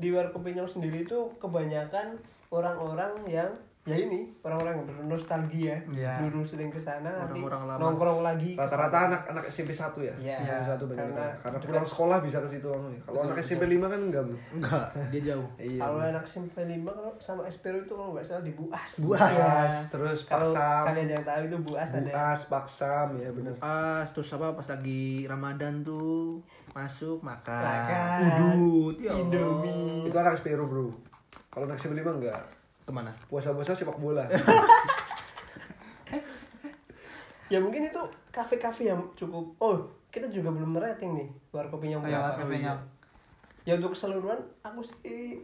di 0.00 0.12
warkop 0.12 0.44
Pinyong 0.44 0.68
sendiri 0.68 1.04
itu 1.04 1.18
kebanyakan 1.40 2.16
orang-orang 2.52 3.12
yang 3.28 3.52
ya 3.82 3.96
ini 3.96 4.28
orang-orang 4.38 4.76
yang 4.76 4.86
bernostalgia 4.86 5.72
Iya. 5.88 6.20
dulu 6.20 6.44
sering 6.44 6.68
ke 6.68 6.76
sana 6.76 7.08
nanti 7.08 7.32
Orang-orang 7.34 7.64
lama. 7.66 7.80
nongkrong 7.80 8.20
lagi 8.20 8.52
Rata-rata 8.52 8.92
sana. 8.94 9.06
anak 9.08 9.22
anak 9.26 9.44
SMP 9.46 9.72
1 9.72 9.80
ya? 9.98 10.12
Iya. 10.14 10.36
SMP 10.38 10.62
1 10.68 10.84
banyak 10.84 11.00
Karena 11.00 11.16
karena, 11.16 11.26
karena 11.34 11.56
dekat- 11.56 11.68
pulang 11.70 11.86
sekolah 11.88 12.18
bisa 12.20 12.36
ke 12.38 12.48
situ 12.50 12.68
ya. 12.68 13.00
Kalau 13.02 13.20
anak 13.24 13.38
SMP 13.40 13.62
5 13.66 13.86
kan 13.86 14.00
enggak, 14.02 14.22
Bro. 14.22 14.36
Enggak, 14.52 14.84
dia 15.08 15.22
jauh. 15.26 15.48
Iya. 15.66 15.80
kalau 15.80 15.98
anak 15.98 16.24
SMP 16.24 16.56
5 16.62 16.90
kalau 16.92 17.12
sama 17.18 17.42
Espero 17.42 17.78
itu 17.78 17.88
kalau 17.90 18.10
nggak 18.12 18.22
salah 18.22 18.42
di 18.42 18.52
Buas 18.52 18.90
Buas. 19.00 19.32
Buas, 19.32 19.72
terus 19.88 20.18
kalau 20.24 20.52
Paksam, 20.52 20.84
kalian 20.86 21.08
yang 21.10 21.24
tahu 21.24 21.40
itu 21.42 21.56
Buas 21.62 21.88
ada 21.90 22.04
Buas, 22.04 22.40
Paksam 22.46 23.08
ya 23.16 23.28
benar. 23.30 23.52
As 23.60 24.08
terus 24.10 24.28
apa 24.30 24.52
pas 24.52 24.66
lagi 24.68 25.02
Ramadan 25.24 25.80
tuh 25.80 26.44
masuk 26.70 27.18
makan, 27.20 27.64
Makan. 27.64 28.18
udut 28.36 28.94
ya. 29.00 29.10
Indomie. 29.16 30.04
Itu 30.04 30.14
anak 30.14 30.36
Spiro, 30.36 30.64
Bro. 30.64 30.92
Kalau 31.48 31.64
anak 31.64 31.74
SMP 31.74 31.96
5 31.96 32.12
enggak. 32.14 32.59
Ke 32.90 32.92
mana 32.92 33.14
Puasa-puasa 33.24 33.70
sepak 33.72 33.94
bola. 33.96 34.26
ya 37.46 37.58
mungkin 37.58 37.82
itu 37.84 38.02
kafe-kafe 38.30 38.86
yang 38.86 39.02
cukup 39.14 39.42
oh 39.58 39.74
kita 40.06 40.26
juga 40.26 40.50
belum 40.50 40.74
rating 40.76 41.14
nih 41.14 41.28
warkop 41.50 41.78
Pinyong 41.78 42.02
Oh, 42.02 42.06
ya, 42.06 42.18
berapa 42.18 42.26
Warkop 42.32 42.46
Pinyong. 42.48 42.80
ya 43.62 43.72
untuk 43.74 43.90
keseluruhan 43.94 44.38
aku 44.62 44.80
sih 44.82 45.42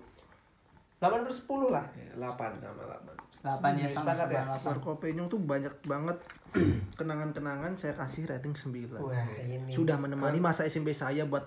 8 0.99 1.27
per 1.27 1.33
10 1.33 1.75
lah 1.75 1.85
8 2.15 2.63
sama 2.63 2.83
8. 2.87 3.43
delapan 3.43 3.73
ya 3.75 3.87
sama 3.87 4.11
Sepakat 4.11 4.27
ya? 4.27 4.39
sama 4.39 4.47
delapan 4.49 4.67
Warkopenyong 4.73 5.29
tuh 5.29 5.41
banyak 5.41 5.75
banget 5.83 6.19
kenangan-kenangan 6.99 7.73
saya 7.75 7.95
kasih 7.95 8.23
rating 8.27 8.55
9 8.55 8.87
wah 8.97 9.11
ini 9.37 9.71
sudah 9.71 9.99
menemani 9.99 10.39
masa 10.39 10.63
SMP 10.63 10.91
saya 10.91 11.27
buat 11.27 11.47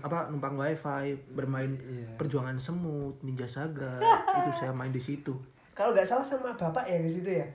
apa 0.00 0.28
numpang 0.28 0.54
wifi 0.54 1.04
bermain 1.30 1.74
perjuangan 2.14 2.54
semut 2.54 3.18
ninja 3.20 3.44
saga 3.44 3.98
itu 4.38 4.50
saya 4.52 4.70
main 4.70 4.88
di 4.88 4.98
situ 4.98 5.34
kalau 5.72 5.90
nggak 5.90 6.04
salah 6.04 6.22
sama 6.22 6.52
bapak 6.52 6.84
ya 6.84 6.98
di 6.98 7.10
situ 7.10 7.30
ya 7.32 7.46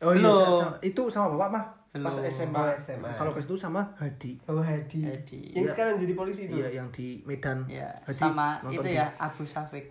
oh 0.00 0.10
iya 0.10 0.20
Belum. 0.22 0.58
sa- 0.58 0.66
sa- 0.66 0.80
itu 0.80 1.02
sama 1.06 1.34
bapak 1.34 1.48
mah 1.50 1.64
pas 1.92 2.06
Belum. 2.06 2.22
SMA. 2.24 2.54
Oh, 2.56 2.70
SMA. 2.72 3.10
Kalau 3.10 3.34
ke 3.34 3.42
situ 3.42 3.58
sama 3.58 3.82
Hadi. 3.98 4.38
Oh, 4.46 4.62
Hadi. 4.62 5.02
Hadi. 5.02 5.58
Yang 5.58 5.74
sekarang 5.74 5.98
jadi 5.98 6.14
polisi 6.14 6.46
itu. 6.46 6.54
Iya, 6.54 6.78
yang 6.78 6.86
di 6.94 7.18
Medan. 7.26 7.66
Ya, 7.66 7.90
Hadi 8.06 8.14
sama 8.14 8.62
nonton 8.62 8.78
itu 8.78 8.94
ya 8.94 9.10
Abu 9.18 9.42
Safik. 9.42 9.90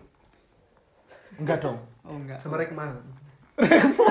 Enggak 1.36 1.60
dong. 1.60 1.76
Oh 2.02 2.16
enggak. 2.16 2.40
sama 2.40 2.56
Rekma 3.60 4.06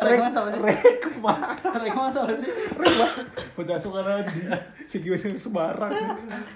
Rekma 0.00 0.28
sama 0.28 0.48
sih? 0.48 0.60
Rekma. 0.60 1.34
Rekma 1.76 2.04
sama 2.08 2.32
sih? 2.34 2.50
Bocah 3.52 3.76
suka 3.76 4.00
Hadi. 4.00 4.40
Si 4.86 4.98
gue 4.98 5.14
sing 5.14 5.36
sembarang. 5.36 5.92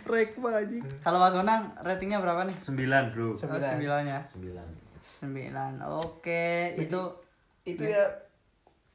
Rekma 0.04 0.50
aja. 0.56 0.78
Kalau 1.00 1.18
Mas 1.18 1.32
Bonang 1.32 1.62
ratingnya 1.78 2.18
berapa 2.18 2.44
nih? 2.44 2.56
9 2.56 3.12
bro 3.12 3.34
Oh, 3.34 3.58
sembilan 3.58 4.02
ya. 4.04 4.20
9 4.24 4.62
Sembilan. 5.16 5.72
Oke, 5.98 6.72
itu 6.72 7.00
Itu 7.64 7.82
ya 7.82 8.04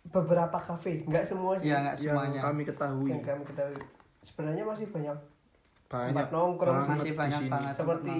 beberapa 0.05 0.55
kafe, 0.55 1.01
nggak 1.03 1.21
semua 1.23 1.53
sih. 1.55 1.69
ya 1.69 1.81
enggak 1.81 1.97
Yang 1.97 2.05
semuanya. 2.07 2.41
kami 2.43 2.61
ketahui. 2.63 3.09
Yang 3.09 3.23
kami 3.25 3.43
ketahui. 3.45 3.81
Sebenarnya 4.21 4.63
masih 4.63 4.87
banyak 4.87 5.17
Banyak 5.87 6.09
tempat 6.11 6.27
nongkrong 6.29 6.85
Masih 6.87 7.13
banyak 7.13 7.41
banget. 7.47 7.73
seperti 7.73 8.17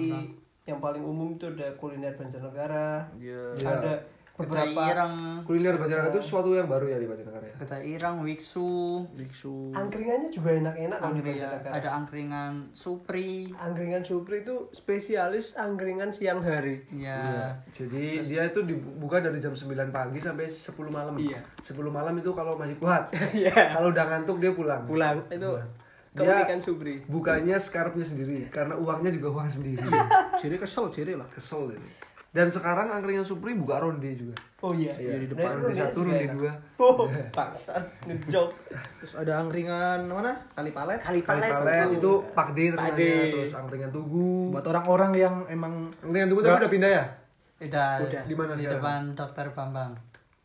yang 0.64 0.78
paling 0.78 1.02
umum 1.02 1.34
itu 1.34 1.46
ada 1.48 1.70
kuliner 1.76 2.14
Banjarnegara. 2.14 3.06
Iya. 3.16 3.42
Ada 3.56 3.94
Kedai 3.94 3.98
beberapa 4.40 4.80
Ireng, 4.88 5.14
kuliner 5.44 5.74
Banjarnegara 5.76 6.10
itu 6.10 6.20
sesuatu 6.22 6.48
yang 6.52 6.66
baru 6.66 6.86
ya 6.88 6.96
di 6.96 7.06
Banjarnegara 7.06 7.46
ya 7.46 7.54
kedai 7.60 7.82
Ireng, 7.92 8.16
Wiksu, 8.24 9.04
Biksu. 9.12 9.76
angkringannya 9.76 10.30
juga 10.32 10.50
enak-enak 10.56 10.96
kalau 10.96 11.12
di 11.12 11.20
angkringan, 11.20 11.44
Banjarnegara. 11.44 11.76
ada 11.76 11.88
angkringan 11.92 12.52
Supri. 12.72 13.30
Angkringan 13.52 14.02
Supri 14.02 14.36
itu 14.40 14.56
spesialis 14.72 15.54
angkringan 15.54 16.08
siang 16.08 16.40
hari. 16.40 16.80
Ya. 16.90 17.52
Jadi 17.70 18.22
dia 18.22 18.42
itu 18.44 18.60
dibuka 18.64 19.20
dari 19.20 19.36
jam 19.38 19.52
9 19.52 19.68
pagi 19.90 20.18
sampai 20.18 20.48
10 20.48 20.72
malam. 20.88 21.14
Iya. 21.16 21.40
10 21.60 21.76
malam 21.88 22.14
itu 22.16 22.30
kalau 22.32 22.56
masih 22.56 22.76
kuat. 22.80 23.12
Iya. 23.36 23.76
kalau 23.76 23.92
udah 23.92 24.04
ngantuk 24.08 24.40
dia 24.40 24.52
pulang. 24.52 24.82
Pulang 24.88 25.20
itu 25.28 25.50
Dia 26.10 26.42
keunikan 26.42 26.58
Supri. 26.58 26.94
Bukanya 27.06 27.54
scarpnya 27.54 28.02
sendiri 28.02 28.50
karena 28.50 28.74
uangnya 28.74 29.14
juga 29.14 29.30
uang 29.30 29.46
sendiri. 29.46 29.86
Ciri 30.40 30.56
kesel, 30.58 30.90
ciri 30.90 31.14
lah. 31.14 31.28
Kesel 31.30 31.70
ini. 31.76 31.90
Dan 32.30 32.46
sekarang 32.46 32.86
angkringan 32.88 33.22
Supri 33.22 33.52
buka 33.52 33.82
ronde 33.82 34.06
juga. 34.12 34.38
Oh 34.60 34.70
iya. 34.70 34.86
Iya, 34.92 35.18
di 35.18 35.26
Nah, 35.26 35.30
depan 35.32 35.50
ronde 35.58 35.74
satu, 35.74 35.98
ronde 36.00 36.14
enak. 36.20 36.34
dua. 36.36 36.52
Oh, 36.78 37.04
bangsat 37.28 37.82
ngejok. 38.04 38.48
Terus 38.96 39.12
ada 39.14 39.32
angkringan 39.36 40.06
mana? 40.06 40.38
Kali 40.52 40.70
palet. 40.70 40.98
Kali 41.00 41.20
Kali 41.20 41.42
palet, 41.42 41.50
palet 41.50 41.86
betul. 41.88 41.98
itu 41.98 42.12
Pak 42.30 42.48
D 42.48 42.58
Pak 42.70 42.72
terkenalnya, 42.72 43.14
terus 43.32 43.52
angkringan 43.52 43.90
Tugu. 43.90 44.30
Buat 44.50 44.66
orang-orang 44.68 45.10
yang 45.12 45.34
emang 45.48 45.72
Angkringan 46.00 46.28
Tugu 46.28 46.40
tapi 46.40 46.54
udah 46.56 46.70
pindah 46.70 46.90
ya? 46.92 47.04
Udah, 47.60 47.90
Udah. 48.00 48.22
Di 48.24 48.34
mana 48.34 48.52
di 48.54 48.62
sekarang? 48.62 48.78
depan 48.78 49.00
Dokter 49.12 49.46
Bambang. 49.50 49.92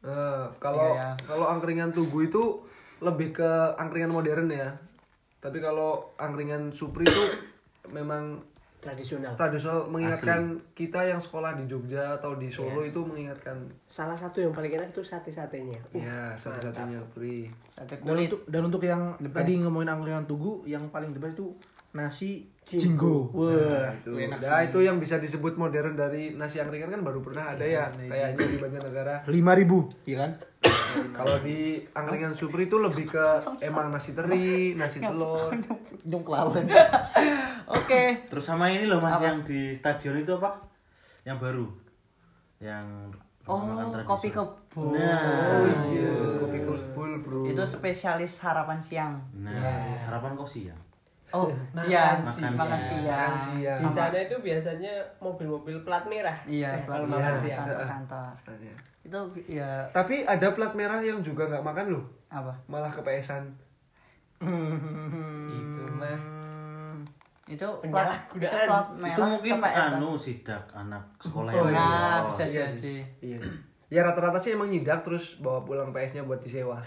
Eh, 0.02 0.46
kalau 0.58 0.90
Iya, 0.92 1.00
ya. 1.00 1.10
kalau 1.24 1.46
angkringan 1.48 1.90
Tugu 1.90 2.20
itu 2.24 2.44
lebih 3.00 3.30
ke 3.32 3.50
angkringan 3.76 4.10
modern 4.10 4.50
ya. 4.50 4.74
Tapi 5.38 5.58
kalau 5.60 6.10
angkringan 6.16 6.70
Supri 6.72 7.06
itu 7.06 7.24
memang 7.88 8.42
Tradisional. 8.86 9.34
tradisional 9.34 9.90
mengingatkan 9.90 10.62
kita 10.78 11.02
yang 11.02 11.18
sekolah 11.18 11.58
di 11.58 11.66
Jogja 11.66 12.22
atau 12.22 12.38
di 12.38 12.54
Solo 12.54 12.86
itu 12.86 13.02
mengingatkan 13.02 13.66
Salah 13.90 14.14
satu 14.14 14.46
yang 14.46 14.54
paling 14.54 14.78
enak 14.78 14.94
itu 14.94 15.02
sate-satenya. 15.02 15.82
Uh, 15.90 16.06
ya 16.06 16.38
satu-satunya 16.38 17.02
Supri. 17.02 17.50
Sate 17.66 17.98
dan 17.98 18.14
kulit. 18.14 18.30
untuk 18.30 18.42
dan 18.46 18.62
untuk 18.70 18.84
yang 18.86 19.02
tadi 19.34 19.54
ngomongin 19.66 19.90
angkringan 19.90 20.26
tugu 20.30 20.62
yang 20.70 20.86
paling 20.94 21.10
best 21.18 21.34
itu 21.42 21.58
nasi 21.96 22.52
jinggo. 22.68 23.32
Wah, 23.32 23.88
itu. 23.96 24.12
enak 24.20 24.38
Nah, 24.44 24.62
itu 24.68 24.80
yang 24.84 25.00
bisa 25.00 25.16
disebut 25.16 25.56
modern 25.56 25.96
dari 25.96 26.36
nasi 26.36 26.60
angkringan 26.60 26.92
kan 26.92 27.02
baru 27.02 27.24
pernah 27.24 27.56
ada 27.56 27.64
ya 27.64 27.88
kayaknya 27.94 28.46
di 28.46 28.58
Banjarnegara. 28.60 29.16
lima 29.32 29.54
ribu, 29.56 29.88
iya 30.04 30.28
kan? 30.28 30.32
Kalau 31.12 31.36
di 31.40 31.58
angkringan 31.92 32.32
Supri 32.32 32.66
itu 32.66 32.78
lebih 32.78 33.08
ke 33.08 33.26
emang 33.60 33.90
nasi 33.90 34.12
teri, 34.12 34.74
nasi 34.74 35.00
telur. 35.00 35.52
Nyung 36.04 36.22
kelalen. 36.22 36.68
Oke. 37.78 38.28
Terus 38.28 38.44
sama 38.44 38.68
ini 38.68 38.86
loh 38.86 39.00
mas 39.00 39.18
yang 39.18 39.42
di 39.42 39.72
stadion 39.72 40.18
itu 40.18 40.36
apa? 40.36 40.60
Yang 41.24 41.38
baru 41.40 41.68
Yang 42.60 42.86
Oh, 43.46 43.62
kopi 44.02 44.34
kebun. 44.34 44.98
Nah, 44.98 45.62
Iya, 45.86 46.42
kopi 46.42 46.60
kebul, 46.60 47.12
Bro. 47.22 47.46
Itu 47.46 47.62
spesialis 47.62 48.42
sarapan 48.42 48.82
siang. 48.82 49.22
nah 49.36 49.94
sarapan 49.96 50.34
kok 50.34 50.50
siang 50.50 50.82
Oh, 51.30 51.52
iya, 51.84 52.22
Makan 52.24 52.56
makan 52.56 52.80
siang. 52.80 53.04
siang. 53.04 53.32
Makan 53.36 53.42
siang. 53.52 53.80
Di 53.82 53.90
sana 53.92 54.18
itu 54.18 54.36
biasanya 54.40 54.94
mobil-mobil 55.20 55.84
plat 55.84 56.08
merah. 56.08 56.38
Iya, 56.48 56.74
Eh, 56.74 56.82
kalau 56.88 57.06
plat 57.06 57.20
merah, 57.20 57.36
siang. 57.36 57.60
kantor-kantor. 57.66 58.34
Iya. 58.56 58.76
Itu 59.06 59.20
ya 59.48 59.86
Tapi 59.92 60.26
ada 60.26 60.50
plat 60.50 60.74
merah 60.74 60.98
yang 61.00 61.22
juga 61.22 61.46
nggak 61.46 61.62
makan 61.62 61.86
loh, 61.92 62.04
apa? 62.28 62.50
malah 62.66 62.90
kepesan. 62.90 63.46
Itu 65.48 65.82
mah 65.92 66.18
Itu 67.46 67.68
plat, 67.84 68.18
itu 68.34 68.42
plat 68.42 68.88
merah 68.92 69.14
Itu 69.14 69.22
mungkin 69.24 69.52
KPS-an. 69.56 69.94
anu 69.96 70.10
sidak 70.16 70.64
anak 70.72 71.04
sekolah 71.20 71.52
Oh, 71.52 71.58
yang 71.62 71.70
iya. 71.70 71.78
Nah, 71.78 72.18
Oh, 72.18 72.22
bisa 72.28 72.44
iya 72.44 72.66
jadi. 72.68 72.96
Iya. 73.22 73.40
Ya 73.88 74.02
rata-rata 74.02 74.36
sih 74.36 74.52
emang 74.52 74.68
nyidak 74.68 75.06
terus 75.06 75.38
bawa 75.38 75.62
pulang 75.62 75.94
PS-nya 75.94 76.26
buat 76.26 76.42
disewa. 76.42 76.82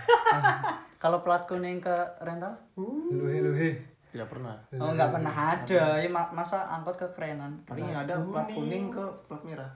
Kalau 0.99 1.23
plat 1.23 1.47
kuning 1.47 1.79
ke 1.79 1.95
rental? 2.19 2.51
Luhe 2.75 3.39
luhe. 3.39 3.71
Tidak 4.09 4.25
pernah. 4.25 4.57
Oh, 4.81 4.91
nggak 4.97 5.11
pernah 5.13 5.35
ada. 5.37 5.83
Ya, 6.01 6.09
ma- 6.09 6.33
masa 6.33 6.65
angkot 6.65 6.97
kekerenan. 6.97 7.61
Paling 7.69 7.93
yang 7.93 8.01
ada 8.09 8.17
plat 8.25 8.49
kuning 8.49 8.89
ke 8.89 9.05
plat 9.29 9.43
merah. 9.45 9.69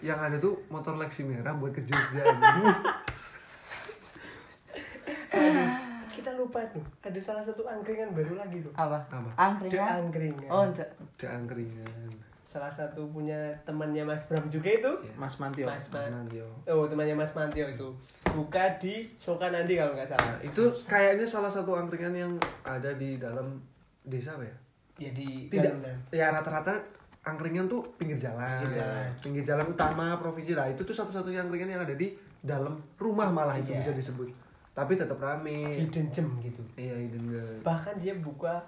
Yang 0.00 0.20
ada 0.20 0.36
tuh 0.40 0.54
motor 0.72 0.96
Lexi 0.96 1.22
merah 1.28 1.52
buat 1.52 1.76
ke 1.76 1.84
Jogja. 1.84 2.24
kita 6.10 6.36
lupa 6.36 6.60
tuh. 6.72 6.84
Ada 7.04 7.20
salah 7.20 7.44
satu 7.44 7.64
angkringan 7.64 8.12
baru 8.12 8.36
lagi 8.40 8.60
tuh. 8.64 8.72
Apa? 8.76 8.98
Apa? 9.08 9.30
Angkringan? 9.36 9.72
The 9.72 9.96
Angkringan. 10.04 10.50
Oh, 10.50 10.62
enggak. 10.68 10.88
Ada 11.20 11.26
angkringan. 11.36 12.29
Salah 12.50 12.74
satu 12.74 13.06
punya 13.14 13.38
temannya 13.62 14.02
Mas 14.02 14.26
Bram 14.26 14.50
juga 14.50 14.66
itu. 14.74 14.90
Mas 15.14 15.38
Mantio. 15.38 15.70
Mas 15.70 15.86
Mantio. 15.94 16.42
Oh, 16.66 16.82
temannya 16.90 17.14
Mas 17.14 17.30
Mantio 17.30 17.62
itu. 17.62 17.88
Buka 18.26 18.74
di 18.82 19.06
Sokanandi 19.22 19.78
kalau 19.78 19.94
nggak 19.94 20.10
salah. 20.10 20.34
Nah, 20.34 20.42
itu 20.42 20.62
kayaknya 20.84 21.22
salah 21.22 21.46
satu 21.46 21.78
angkringan 21.78 22.10
yang 22.10 22.32
ada 22.66 22.90
di 22.98 23.14
dalam 23.14 23.54
desa 24.02 24.34
apa 24.34 24.42
ya? 24.42 24.56
Ya 24.98 25.10
di 25.14 25.46
Tidak. 25.46 25.62
Galunan. 25.62 25.96
Ya 26.10 26.34
rata-rata 26.34 26.74
angkringan 27.22 27.70
tuh 27.70 27.86
pinggir 27.94 28.18
jalan. 28.18 28.66
Pinggir 28.66 28.82
jalan. 28.82 29.06
Pinggir 29.22 29.44
jalan 29.46 29.66
utama 29.70 30.06
provinsi 30.18 30.52
lah. 30.58 30.66
Itu 30.66 30.82
tuh 30.82 30.92
satu-satunya 30.92 31.46
angkringan 31.46 31.70
yang 31.70 31.82
ada 31.86 31.94
di 31.94 32.10
dalam 32.42 32.82
rumah 32.98 33.30
malah 33.30 33.54
itu 33.54 33.70
Iya. 33.70 33.78
bisa 33.78 33.92
disebut. 33.94 34.26
Tapi 34.74 34.98
tetap 34.98 35.22
rame. 35.22 35.86
Hidden 35.86 36.10
gem 36.10 36.26
gitu. 36.42 36.62
Iya, 36.74 36.98
hidden 36.98 37.30
gem. 37.30 37.58
Bahkan 37.62 37.94
dia 38.02 38.18
buka 38.18 38.58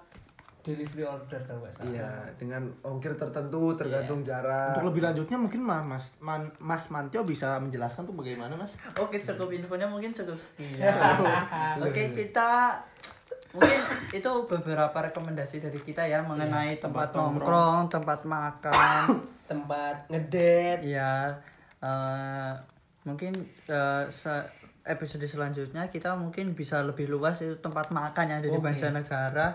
delivery 0.63 1.03
order 1.03 1.39
kalau 1.41 1.61
nggak 1.61 1.75
salah. 1.75 1.91
Iya, 1.91 2.11
dengan 2.35 2.63
ongkir 2.81 3.13
tertentu 3.13 3.75
tergantung 3.75 4.23
jarak. 4.23 4.73
Untuk 4.73 4.89
lebih 4.89 5.03
lanjutnya 5.03 5.35
mungkin 5.37 5.61
Ma- 5.61 5.83
Mas 5.83 6.15
Man- 6.19 6.55
Mas 6.57 6.87
Mantio 6.87 7.23
bisa 7.23 7.59
menjelaskan 7.59 8.03
tuh 8.05 8.15
bagaimana 8.15 8.55
Mas? 8.55 8.79
Oke, 8.95 9.19
cukup 9.19 9.51
infonya 9.51 9.85
mungkin 9.85 10.11
cukup 10.11 10.35
sekian. 10.35 10.95
Oke, 11.83 12.15
kita 12.15 12.79
mungkin 13.53 13.81
itu 14.11 14.31
beberapa 14.47 14.99
rekomendasi 15.03 15.61
dari 15.61 15.77
kita 15.77 16.03
ya 16.03 16.23
mengenai 16.23 16.79
tempat, 16.79 17.11
nongkrong, 17.11 17.91
tempat 17.91 18.23
makan. 18.23 19.03
Tempat 19.43 20.09
ngedet. 20.09 20.81
ya 20.81 21.37
eh, 21.77 22.53
mungkin 23.03 23.35
se- 24.09 24.49
episode 24.83 25.23
selanjutnya 25.23 25.87
kita 25.87 26.15
mungkin 26.15 26.55
bisa 26.55 26.81
lebih 26.81 27.07
luas 27.07 27.39
itu 27.39 27.55
tempat 27.57 27.91
makan 27.91 28.25
yang 28.25 28.39
ada 28.41 28.49
di 28.49 28.55
Oke. 28.55 28.65
Banjarnegara 28.65 29.53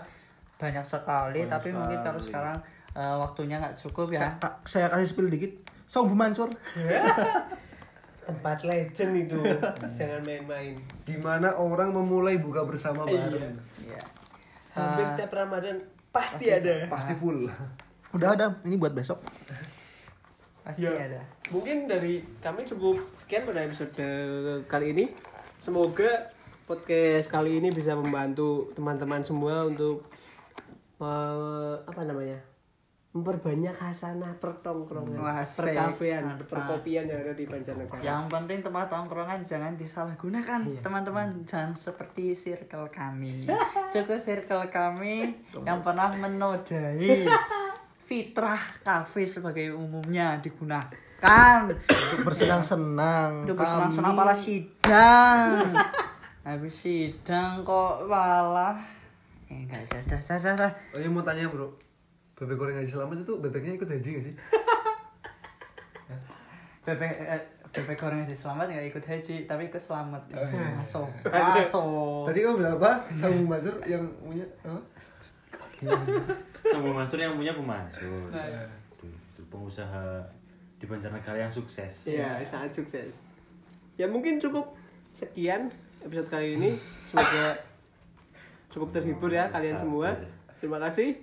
banyak 0.58 0.82
sekali 0.82 1.46
tapi 1.46 1.70
mungkin 1.70 2.02
kalau 2.02 2.18
sekarang 2.18 2.56
eh, 2.92 3.16
waktunya 3.16 3.56
nggak 3.56 3.78
cukup 3.78 4.10
ya 4.10 4.34
Kak, 4.36 4.66
saya 4.66 4.90
kasih 4.90 5.08
spill 5.08 5.30
dikit. 5.30 5.54
Song 5.86 6.04
Bu 6.04 6.14
Mansur. 6.14 6.52
Tempat 8.28 8.60
legend 8.60 9.12
itu. 9.16 9.40
Jangan 9.96 10.20
main-main. 10.20 10.76
di 11.00 11.16
mana 11.16 11.56
orang 11.56 11.88
memulai 11.88 12.36
buka 12.36 12.60
bersama 12.60 13.08
bareng. 13.08 13.56
Iya. 13.80 14.02
Hampir 14.76 15.00
Ah. 15.00 15.10
setiap 15.16 15.32
Ramadan 15.32 15.80
pasti, 16.12 16.52
ada. 16.52 16.84
Pasti 16.86 17.16
full. 17.16 17.48
Udah 18.16 18.36
ada, 18.36 18.52
ini 18.62 18.76
buat 18.76 18.92
besok. 18.92 19.20
pasti 20.60 20.84
Ya. 20.84 20.92
ada 20.92 21.24
Mungkin 21.48 21.88
dari 21.88 22.20
kami 22.44 22.68
cukup 22.68 23.00
sekian 23.16 23.48
pada 23.48 23.64
episode 23.64 23.96
kali 24.68 24.92
ini. 24.92 25.08
Semoga 25.56 26.28
podcast 26.68 27.32
kali 27.32 27.56
ini 27.56 27.72
bisa 27.72 27.96
membantu 27.96 28.68
teman-teman 28.76 29.24
semua 29.24 29.64
untuk 29.64 30.04
apa 31.86 32.02
namanya? 32.02 32.38
memperbanyak 33.08 33.72
hasanah 33.72 34.36
pertongkrongan, 34.36 35.16
perkafean, 35.42 36.36
perkopian 36.44 37.08
yang 37.08 37.24
ada 37.24 37.32
di 37.32 37.48
Banjarnegara. 37.48 38.04
yang 38.04 38.28
penting 38.28 38.60
tempat 38.60 38.86
tongkrongan 38.92 39.40
jangan 39.48 39.72
disalahgunakan. 39.80 40.84
Teman-teman 40.84 41.42
jangan 41.48 41.72
seperti 41.72 42.36
circle 42.36 42.92
kami. 42.92 43.48
Cukup 43.92 44.20
circle 44.20 44.68
kami 44.68 45.32
yang 45.64 45.80
pernah 45.80 46.12
menodai 46.12 47.24
fitrah 48.08 48.60
kafe 48.84 49.24
sebagai 49.24 49.72
umumnya 49.72 50.36
digunakan. 50.44 50.94
Untuk 51.64 52.28
bersenang-senang. 52.28 53.48
untuk 53.48 53.56
bersenang-senang 53.56 54.14
para 54.14 54.36
sidang. 54.36 55.74
Habis 56.44 56.76
sidang 56.76 57.64
kok 57.64 58.04
malah 58.04 58.97
eh 59.48 59.58
enggak 59.58 59.80
dah 59.86 60.00
dah 60.06 60.20
dah 60.22 60.38
dah, 60.38 60.52
dah. 60.54 60.70
Oh 60.92 60.98
iya 60.98 61.08
mau 61.08 61.20
tanya 61.20 61.44
bro 61.48 61.68
Bebek 62.34 62.54
goreng 62.54 62.76
haji 62.76 62.88
selamat 62.88 63.20
itu 63.20 63.32
bebeknya 63.36 63.72
ikut 63.74 63.88
haji 63.88 64.08
gak 64.08 64.22
sih? 64.22 64.34
bebek 66.86 67.10
eh, 67.18 67.40
bebek 67.68 67.96
goreng 67.96 68.18
haji 68.22 68.32
selamat 68.32 68.64
nggak 68.70 68.86
ikut 68.88 69.04
haji 69.04 69.34
tapi 69.44 69.62
ikut 69.66 69.78
selamat 69.78 70.22
Oh, 70.32 70.40
iya. 70.40 70.66
masuk 70.72 71.06
masuk 71.58 72.24
Tadi 72.24 72.38
kamu 72.40 72.54
bilang 72.56 72.74
apa? 72.78 72.90
Sambung 73.12 73.46
Mansur 73.46 73.74
yang 73.84 74.02
punya 74.18 74.46
apa? 74.62 74.80
Sama 76.64 76.88
Mansur 76.92 77.18
yang 77.18 77.34
punya 77.34 77.52
pemasur. 77.54 78.28
Aduh, 78.30 79.06
itu 79.06 79.40
pengusaha 79.46 80.04
di 80.74 80.84
Banjarnegara 80.86 81.38
yang 81.38 81.52
sukses. 81.52 82.06
Iya, 82.06 82.38
sangat 82.42 82.70
sukses. 82.74 83.26
Ya 83.94 84.06
mungkin 84.06 84.38
cukup 84.38 84.74
sekian 85.10 85.66
episode 86.00 86.28
kali 86.28 86.54
ini. 86.54 86.70
Semoga 87.06 87.54
cukup 88.68 88.88
terhibur 88.92 89.30
ya 89.32 89.48
kalian 89.48 89.76
semua. 89.76 90.12
Terima 90.60 90.78
kasih. 90.82 91.16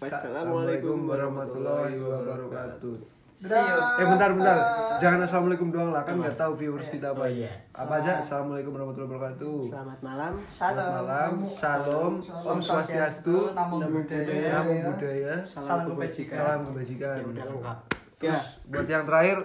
Wassalamualaikum 0.00 1.04
warahmatullahi 1.04 1.96
wabarakatuh. 2.00 3.20
Eh 3.40 4.04
bentar 4.04 4.36
bentar, 4.36 4.56
jangan 5.00 5.24
assalamualaikum 5.24 5.72
doang 5.72 5.96
lah 5.96 6.04
kan 6.04 6.12
nggak 6.20 6.36
tahu 6.36 6.60
viewers 6.60 6.92
kita 6.92 7.16
apa 7.16 7.24
aja. 7.24 7.48
Apa 7.72 8.04
aja? 8.04 8.20
Assalamualaikum 8.20 8.76
warahmatullahi 8.76 9.08
wabarakatuh. 9.16 9.56
Selamat 9.64 9.98
malam. 10.04 10.32
Selamat 10.44 10.88
malam, 10.92 11.30
salam, 11.48 12.12
om 12.20 12.58
swastiastu, 12.60 13.56
namo 13.56 13.80
buddhaya. 13.80 14.60
Namo 14.60 14.72
budaya, 14.92 15.32
Salam 15.48 15.80
kebajikan. 15.88 16.36
salam 16.36 16.60
kebajikan. 16.68 17.16
Ya 17.16 17.24
udah 17.24 17.44
lengkap. 17.48 17.78
Ya, 18.20 18.36
Terus 18.36 18.44
buat 18.68 18.88
yang 18.92 19.04
terakhir, 19.08 19.38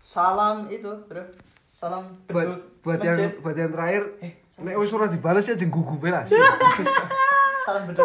salam 0.00 0.56
itu 0.72 0.92
bro. 1.04 1.24
Salam 1.76 2.02
buat 2.32 2.48
buat 2.80 3.00
yang 3.04 3.36
buat 3.44 3.56
yang 3.56 3.72
terakhir, 3.76 4.02
nek 4.60 4.76
wis 4.76 4.92
ora 4.92 5.08
dibalas 5.08 5.48
ya 5.48 5.54
jeng 5.56 5.72
gugup 5.72 6.04
lah. 6.04 6.28
salam 7.66 7.86
masjid. 7.88 8.04